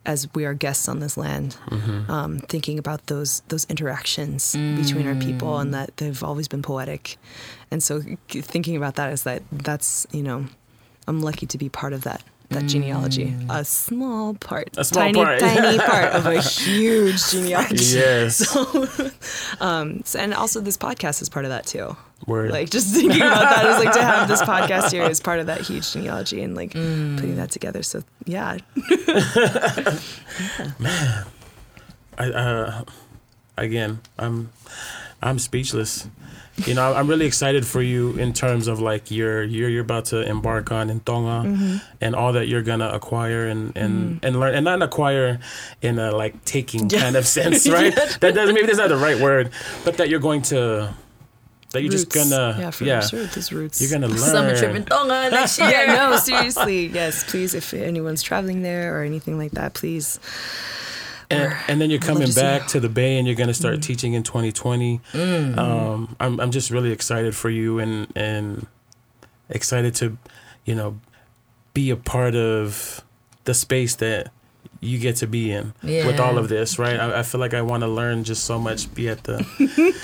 [0.06, 1.58] as we are guests on this land,
[2.08, 7.18] um, thinking about those those interactions between our people and that they've always been poetic,
[7.70, 10.46] and so thinking about that is that that's you know,
[11.06, 13.46] I'm lucky to be part of that that genealogy, mm.
[13.50, 15.40] a small part, A small tiny part.
[15.40, 17.86] tiny part of a huge genealogy.
[17.96, 18.56] yes,
[19.62, 21.96] um, So- and also this podcast is part of that too.
[22.26, 22.52] word.
[22.52, 25.46] Like just thinking about that is like to have this podcast here is part of
[25.46, 27.16] that huge genealogy and like mm.
[27.16, 27.84] putting that together.
[27.84, 28.58] So yeah,
[32.18, 32.84] I, uh,
[33.58, 34.50] again, I'm
[35.22, 36.08] I'm speechless.
[36.68, 40.06] You know, I'm really excited for you in terms of like your year you're about
[40.06, 41.78] to embark on in Tonga Mm-hmm.
[42.02, 45.40] and all that you're gonna acquire and and and learn and not acquire
[45.82, 47.96] in a like taking kind of sense, right?
[48.20, 49.52] That doesn't maybe that's not the right word,
[49.86, 50.94] but that you're going to
[51.72, 53.80] that you're just gonna yeah, for yeah sure, these roots.
[53.80, 54.18] you're gonna learn.
[54.36, 55.70] Summer trip in Tonga next year.
[55.70, 57.54] yeah, no, seriously, yes, please.
[57.54, 60.20] If anyone's traveling there or anything like that, please.
[61.30, 62.42] And, and then you're coming love to see.
[62.42, 65.02] back to the Bay, and you're going to start teaching in 2020.
[65.60, 68.68] Um, I'm I'm just really excited for you, and and
[69.50, 70.18] excited to,
[70.66, 71.00] you know,
[71.74, 73.04] be a part of
[73.46, 74.32] the space that
[74.82, 77.00] you get to be in with all of this, right?
[77.00, 78.94] I, I feel like I want to learn just so much.
[78.94, 79.46] Be at the,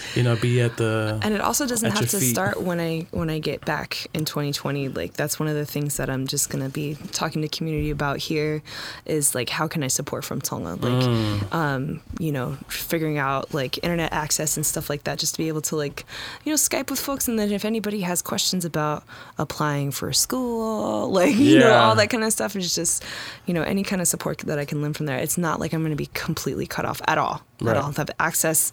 [0.16, 1.20] you know, be at the.
[1.24, 2.30] And it also doesn't have to feet.
[2.32, 4.90] start when I when I get back in 2020.
[4.90, 8.18] Like that's one of the things that I'm just gonna be talking to community about
[8.18, 8.62] here,
[9.06, 10.76] is like how can I support from Tonga?
[10.76, 11.54] Like, Mm.
[11.54, 15.48] um, you know, figuring out like internet access and stuff like that, just to be
[15.48, 16.06] able to like,
[16.44, 19.04] you know, Skype with folks, and then if anybody has questions about
[19.38, 23.04] applying for school, like you know, all that kind of stuff, is just,
[23.46, 25.18] you know, any kind of support that I can learn from there.
[25.18, 27.42] It's not like I'm gonna be completely cut off at all.
[27.62, 27.76] Right.
[27.76, 27.90] At all.
[27.90, 28.72] I have access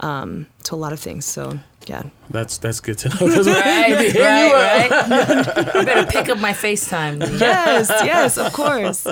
[0.00, 1.24] um, to a lot of things.
[1.24, 2.04] So yeah.
[2.30, 3.16] That's that's good to know.
[3.20, 5.76] Right, right, right.
[5.76, 7.40] I better pick up my FaceTime.
[7.40, 9.06] Yes, yes, of course.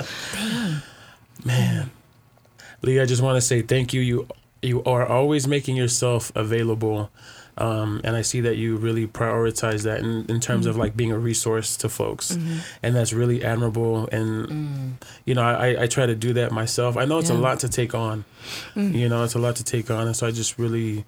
[1.43, 1.91] Man,
[2.81, 4.01] Lee, I just want to say thank you.
[4.01, 4.27] You
[4.61, 7.09] you are always making yourself available,
[7.59, 10.81] um, and I see that you really prioritize that in, in terms of mm-hmm.
[10.81, 12.59] like being a resource to folks, mm-hmm.
[12.81, 14.07] and that's really admirable.
[14.11, 14.91] And mm.
[15.25, 16.95] you know, I, I try to do that myself.
[16.95, 18.23] I know it's a lot to take on.
[18.75, 18.95] Mm.
[18.95, 21.05] You know, it's a lot to take on, and so I just really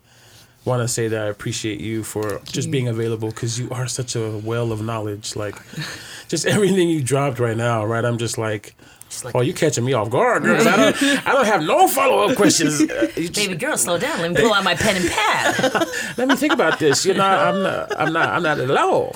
[0.66, 2.72] want to say that I appreciate you for just you.
[2.72, 5.36] being available because you are such a well of knowledge.
[5.36, 5.56] Like,
[6.28, 8.04] just everything you dropped right now, right?
[8.04, 8.76] I'm just like.
[9.24, 10.66] Like, Oh, you catching me off guard, girl.
[10.68, 12.82] I don't, I don't have no follow up questions.
[12.92, 14.22] Uh, baby girl, slow down.
[14.22, 15.88] Let me pull out my pen and pad.
[16.18, 17.06] let me think about this.
[17.06, 19.16] You know, I'm not, I'm not, I'm not at all.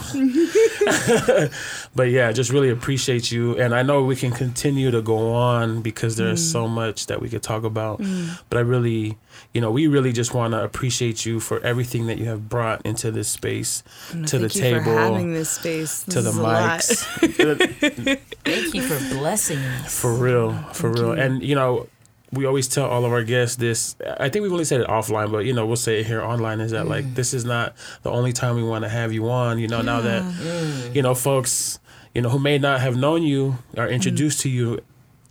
[1.95, 5.81] but yeah, just really appreciate you, and I know we can continue to go on
[5.81, 8.01] because there's so much that we could talk about.
[8.49, 9.17] But I really,
[9.53, 12.85] you know, we really just want to appreciate you for everything that you have brought
[12.85, 16.03] into this space, to the you table, for having this space.
[16.03, 16.79] to the This is a lot.
[16.79, 18.19] mics.
[18.45, 19.99] Thank you for blessing us.
[19.99, 21.11] For real, for real.
[21.13, 21.87] And you know,
[22.31, 23.95] we always tell all of our guests this.
[24.19, 26.59] I think we've only said it offline, but you know, we'll say it here online.
[26.59, 27.15] Is that like mm.
[27.15, 29.59] this is not the only time we want to have you on?
[29.59, 30.95] You know, now that mm.
[30.95, 31.79] you know folks,
[32.13, 33.91] you know, who may not have known you are mm.
[33.91, 34.81] introduced to you.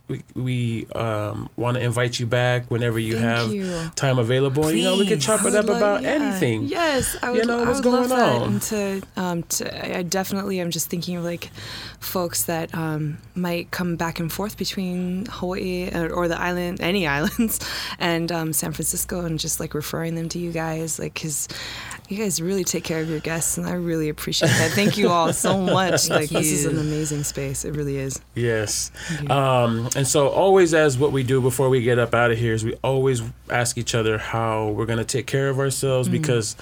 [0.07, 3.89] We, we um, want to invite you back whenever you Thank have you.
[3.95, 4.71] time available.
[4.71, 5.25] You know, we could Please.
[5.25, 6.09] chop it up love- about yeah.
[6.09, 6.65] anything.
[6.65, 8.41] Yes, I You know, I what's would love going that.
[8.41, 8.51] on?
[8.53, 11.49] And to, um, to, I definitely am just thinking of like
[11.99, 17.07] folks that um, might come back and forth between Hawaii or, or the island, any
[17.17, 17.59] islands,
[17.97, 21.47] and um, San Francisco, and just like referring them to you guys, like because
[22.09, 24.69] you guys really take care of your guests, and I really appreciate that.
[24.73, 26.07] Thank you all so much.
[26.11, 27.65] like this is an amazing space.
[27.65, 28.21] It really is.
[28.35, 28.91] Yes.
[29.95, 32.65] And so, always as what we do before we get up out of here is
[32.65, 36.55] we always ask each other how we're going to take care of ourselves because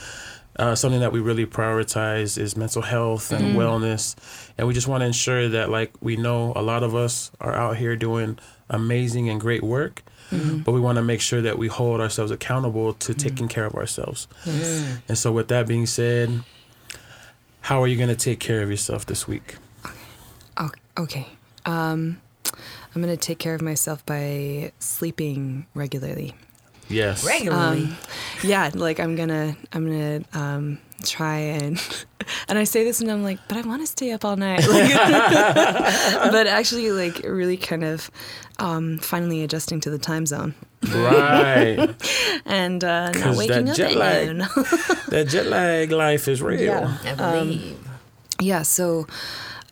[0.57, 4.15] uh, something that we really prioritize is mental health and wellness.
[4.57, 7.53] And we just want to ensure that, like, we know a lot of us are
[7.55, 8.37] out here doing
[8.69, 10.03] amazing and great work.
[10.63, 13.75] But we want to make sure that we hold ourselves accountable to taking care of
[13.75, 14.27] ourselves.
[15.07, 16.41] And so, with that being said,
[17.61, 19.55] how are you going to take care of yourself this week?
[20.97, 21.27] Okay.
[21.65, 22.21] Um,
[22.95, 26.33] I'm gonna take care of myself by sleeping regularly.
[26.89, 27.25] Yes.
[27.25, 27.83] Regularly.
[27.85, 27.97] Um,
[28.43, 31.81] yeah, like I'm gonna, I'm gonna um, try and,
[32.49, 34.67] and I say this and I'm like, but I want to stay up all night.
[34.67, 34.91] Like,
[36.31, 38.11] but actually, like, really kind of
[38.59, 40.53] um, finally adjusting to the time zone
[40.93, 41.89] Right.
[42.45, 44.27] and uh, not 'Cause waking that up jet at lag.
[44.27, 44.37] noon.
[45.07, 46.61] that jet lag life is real.
[46.61, 46.97] Yeah.
[47.05, 47.77] I believe.
[48.41, 48.61] yeah.
[48.63, 49.07] So.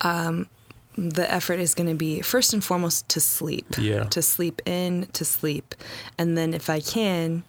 [0.00, 0.48] Um,
[0.96, 3.66] the effort is going to be first and foremost to sleep.
[3.78, 4.04] Yeah.
[4.04, 5.74] To sleep in, to sleep,
[6.18, 7.44] and then if I can,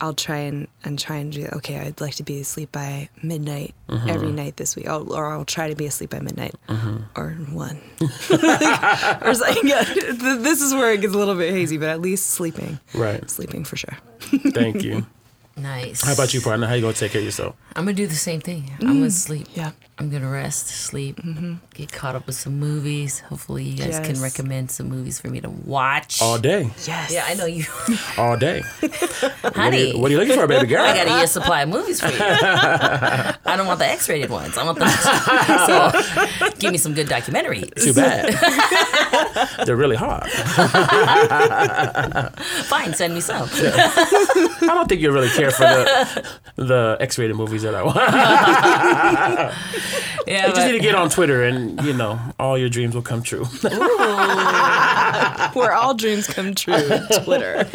[0.00, 1.46] I'll try and and try and do.
[1.52, 4.08] Okay, I'd like to be asleep by midnight Mm-hmm.
[4.08, 6.54] every night this week, I'll, or I'll try to be asleep by midnight
[7.14, 7.78] or one.
[8.00, 9.68] or something.
[9.68, 13.28] Yeah, this is where it gets a little bit hazy, but at least sleeping, Right.
[13.30, 13.96] sleeping for sure.
[14.20, 15.06] Thank you.
[15.54, 16.02] Nice.
[16.02, 16.66] How about you, partner?
[16.66, 17.54] How you gonna take care of yourself?
[17.76, 18.70] I'm gonna do the same thing.
[18.80, 19.46] I'm gonna sleep.
[19.48, 19.56] Mm.
[19.58, 19.70] Yeah.
[19.98, 21.56] I'm gonna rest, sleep, mm-hmm.
[21.74, 23.20] get caught up with some movies.
[23.20, 26.20] Hopefully, you guys can recommend some movies for me to watch.
[26.22, 26.70] All day.
[26.86, 27.12] Yes.
[27.12, 27.66] Yeah, I know you,
[28.18, 28.62] All day.
[29.42, 29.92] What are, honey.
[29.92, 30.82] you, what are you looking for, baby girl?
[30.84, 32.16] I got a year supply of movies for you.
[32.20, 34.56] I don't want the X-rated ones.
[34.56, 34.88] I want the
[36.48, 37.74] so give me some good documentaries.
[37.74, 38.32] Too bad.
[39.66, 40.30] They're really hard.
[42.66, 43.48] Fine, send me some.
[43.52, 47.98] I don't think you really care for the the X-rated movies that I want.
[50.26, 53.02] Yeah, You just need to get on Twitter, and you know all your dreams will
[53.02, 53.44] come true.
[55.54, 56.74] Where all dreams come true.
[57.24, 57.68] Twitter.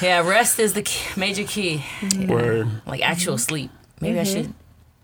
[0.00, 0.26] yeah.
[0.26, 1.84] Rest is the key, major key.
[2.00, 2.30] Mm-hmm.
[2.30, 2.68] Word.
[2.86, 3.70] Like actual sleep.
[4.00, 4.42] Maybe I mm-hmm.
[4.42, 4.54] should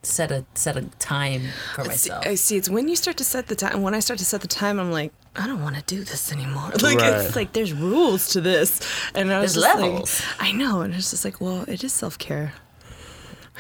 [0.03, 1.43] set a set a time
[1.75, 2.27] for myself.
[2.27, 2.57] I see.
[2.57, 3.83] It's when you start to set the time.
[3.83, 6.33] When I start to set the time, I'm like, I don't want to do this
[6.33, 6.73] anymore.
[6.83, 7.25] Like Right.
[7.25, 8.81] it's like there's rules to this,
[9.15, 10.23] and I was There's just levels.
[10.41, 12.55] like, I know, and it's just like, well, it is self care.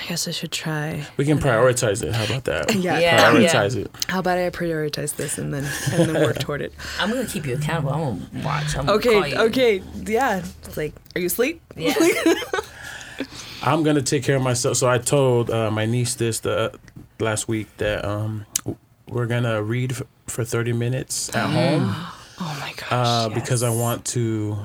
[0.00, 1.04] I guess I should try.
[1.16, 2.14] We can prioritize it.
[2.14, 2.74] How about that?
[2.74, 2.98] Yeah.
[3.00, 3.32] Yeah.
[3.32, 3.90] Prioritize it.
[4.08, 6.72] How about I prioritize this and then and then work toward it?
[7.00, 7.92] I'm gonna keep you accountable.
[7.92, 8.00] I'm
[8.32, 8.76] gonna watch.
[8.76, 9.30] I'm gonna call Okay.
[9.30, 9.36] you.
[9.38, 9.82] Okay.
[10.06, 10.42] Yeah.
[10.64, 11.60] It's like, are you asleep?
[11.76, 11.94] Yeah.
[13.62, 14.76] I'm gonna take care of myself.
[14.76, 16.78] So I told uh, my niece this the
[17.18, 18.46] last week that um,
[19.08, 21.92] we're gonna read f- for 30 minutes at home
[22.40, 22.88] Oh my gosh.
[22.92, 24.56] uh, because I want to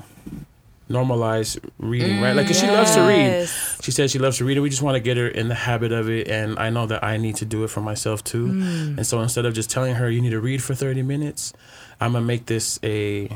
[0.93, 2.21] normalize reading.
[2.21, 2.35] Right?
[2.35, 3.49] Like, 'cause she loves to read.
[3.81, 5.55] She says she loves to read, and we just want to get her in the
[5.55, 6.27] habit of it.
[6.27, 8.47] And I know that I need to do it for myself too.
[8.47, 8.97] Mm.
[8.97, 11.51] And so instead of just telling her you need to read for 30 minutes,
[11.99, 13.29] I'm gonna make this a,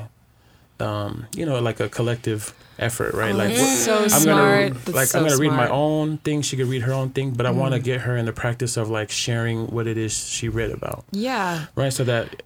[0.80, 3.34] um, you know, like a collective effort, right?
[3.34, 4.74] like so I'm smart.
[4.86, 6.42] gonna like so I'm gonna read my own thing.
[6.44, 8.78] She could read her own thing, but I want to get her in the practice
[8.78, 11.66] of like sharing what it is she read about, Yeah.
[11.76, 11.92] right?
[11.92, 12.44] So that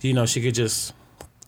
[0.00, 0.94] you know she could just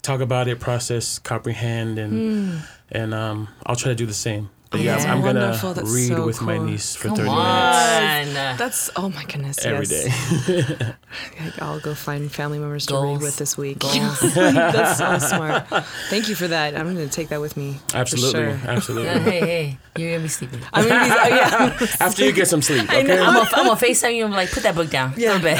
[0.01, 2.61] talk about it, process, comprehend, and
[2.91, 4.49] and um, I'll try to do the same.
[4.71, 5.11] But yeah, Yeah.
[5.11, 8.59] I'm gonna read so with my niece for Come 30 minutes.
[8.59, 9.65] That's oh my goodness.
[9.65, 10.45] every yes.
[10.45, 10.93] day.
[11.59, 13.79] I'll go find family members to read with this week.
[13.79, 15.67] That's so smart.
[16.09, 16.75] Thank you for that.
[16.75, 17.79] I'm going to take that with me.
[17.95, 18.59] Absolutely, sure.
[18.69, 19.07] absolutely.
[19.07, 20.61] Yeah, hey, hey, you're gonna be sleeping.
[20.71, 21.87] I'm gonna be, oh, yeah.
[21.99, 22.99] After you get some sleep, okay?
[22.99, 25.15] I'm gonna, I'm gonna FaceTime you and be like, put that book down.
[25.17, 25.29] Yeah.
[25.29, 25.59] Go to bed.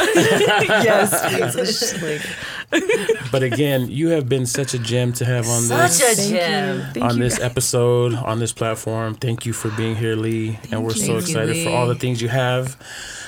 [0.84, 1.54] yes.
[1.54, 1.80] please.
[1.80, 2.22] Just like,
[3.32, 6.82] But again, you have been such a gem to have on Such this a gem.
[6.94, 7.24] Thank on you.
[7.24, 9.14] this episode on this platform.
[9.16, 11.96] Thank you for being here, Lee, and we're so Thank you, excited for all the
[11.96, 12.76] things you have.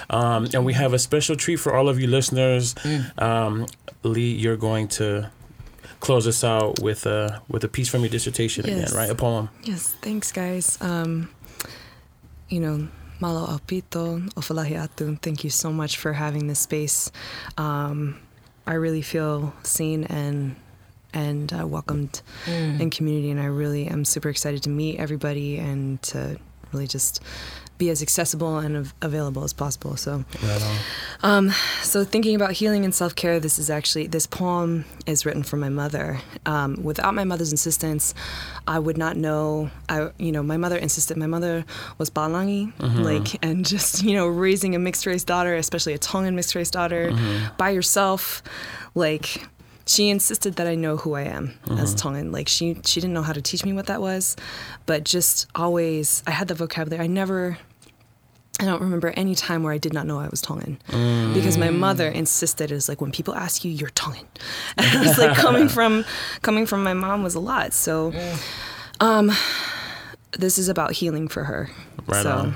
[0.09, 2.73] Um, and we have a special treat for all of you listeners.
[2.75, 3.21] Mm.
[3.21, 3.65] Um,
[4.03, 5.29] Lee, you're going to
[5.99, 8.89] close us out with a with a piece from your dissertation Yes.
[8.91, 9.09] again, right?
[9.09, 9.49] A poem.
[9.63, 10.77] Yes, thanks, guys.
[10.81, 11.29] Um,
[12.49, 12.87] you know,
[13.19, 15.21] malo alpito, ofalahi atun.
[15.21, 17.11] Thank you so much for having this space.
[17.57, 18.19] Um,
[18.67, 20.55] I really feel seen and
[21.13, 22.21] and uh, welcomed
[22.79, 26.37] in community, and I really am super excited to meet everybody and to
[26.71, 27.21] really just
[27.81, 29.97] be as accessible and av- available as possible.
[29.97, 30.23] So.
[30.43, 30.79] Right.
[31.23, 31.49] Um,
[31.81, 35.57] so thinking about healing and self care, this is actually this poem is written for
[35.57, 36.19] my mother.
[36.45, 38.13] Um, without my mother's insistence,
[38.67, 39.71] I would not know.
[39.89, 41.17] I, you know, my mother insisted.
[41.17, 41.65] My mother
[41.97, 42.71] was Balangi,
[43.03, 46.69] like, and just you know, raising a mixed race daughter, especially a Tongan mixed race
[46.71, 47.11] daughter,
[47.57, 48.43] by yourself,
[48.93, 49.43] like.
[49.87, 51.51] She insisted that I know who I am
[51.81, 52.31] as Tongan.
[52.31, 54.37] Like she, she didn't know how to teach me what that was,
[54.85, 57.03] but just always, I had the vocabulary.
[57.03, 57.57] I never,
[58.59, 60.77] I don't remember any time where I did not know I was Tongan
[61.33, 62.71] because my mother insisted.
[62.71, 64.27] It was like when people ask you, you're Tongan.
[64.77, 66.05] And it was like coming from
[66.43, 67.73] coming from my mom was a lot.
[67.73, 68.13] So,
[68.99, 69.31] um,
[70.37, 71.69] this is about healing for her.
[72.05, 72.55] Right so, on.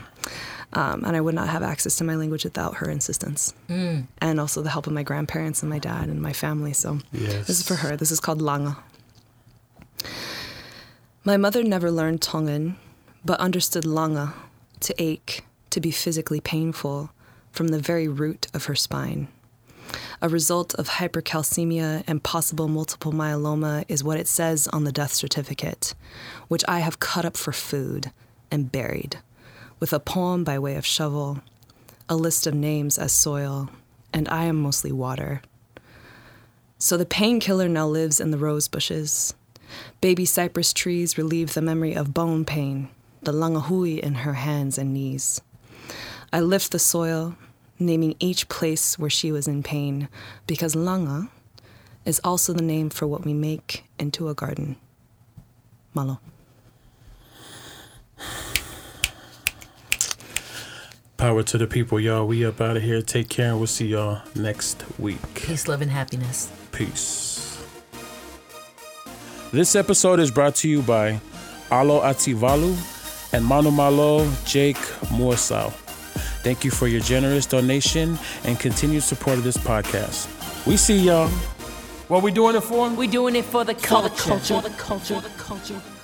[0.73, 4.61] Um, and I would not have access to my language without her insistence, and also
[4.61, 6.73] the help of my grandparents and my dad and my family.
[6.73, 7.47] So, Yes.
[7.47, 7.95] this is for her.
[7.95, 8.75] This is called Langa.
[11.23, 12.75] My mother never learned Tongan,
[13.23, 14.33] but understood Langa
[14.81, 15.43] to ache,
[15.75, 17.11] to be physically painful
[17.51, 19.27] from the very root of her spine.
[20.21, 25.11] A result of hypercalcemia and possible multiple myeloma is what it says on the death
[25.11, 25.93] certificate,
[26.47, 28.11] which I have cut up for food
[28.49, 29.17] and buried,
[29.81, 31.41] with a poem by way of shovel,
[32.07, 33.69] a list of names as soil,
[34.13, 35.41] and I am mostly water.
[36.79, 39.33] So the painkiller now lives in the rose bushes.
[39.99, 42.87] Baby cypress trees relieve the memory of bone pain,
[43.23, 45.41] the langahui in her hands and knees.
[46.33, 47.35] I lift the soil,
[47.79, 50.09] naming each place where she was in pain,
[50.47, 51.29] because langa
[52.05, 54.75] is also the name for what we make into a garden.
[55.93, 56.19] Malo.
[61.17, 62.27] Power to the people, y'all.
[62.27, 63.01] We up out of here.
[63.01, 65.17] Take care, and we'll see y'all next week.
[65.33, 66.51] Peace, love, and happiness.
[66.73, 67.63] Peace.
[69.53, 71.21] This episode is brought to you by
[71.71, 72.75] Alo Ativalu
[73.35, 74.77] and Manu Malo Jake
[75.11, 75.69] Moorsau.
[76.41, 80.29] Thank you for your generous donation and continued support of this podcast.
[80.65, 81.27] We see y'all.
[82.07, 82.89] What we doing it for?
[82.91, 84.09] We doing it for the culture.
[84.39, 85.15] For the culture.
[85.15, 85.94] For the culture.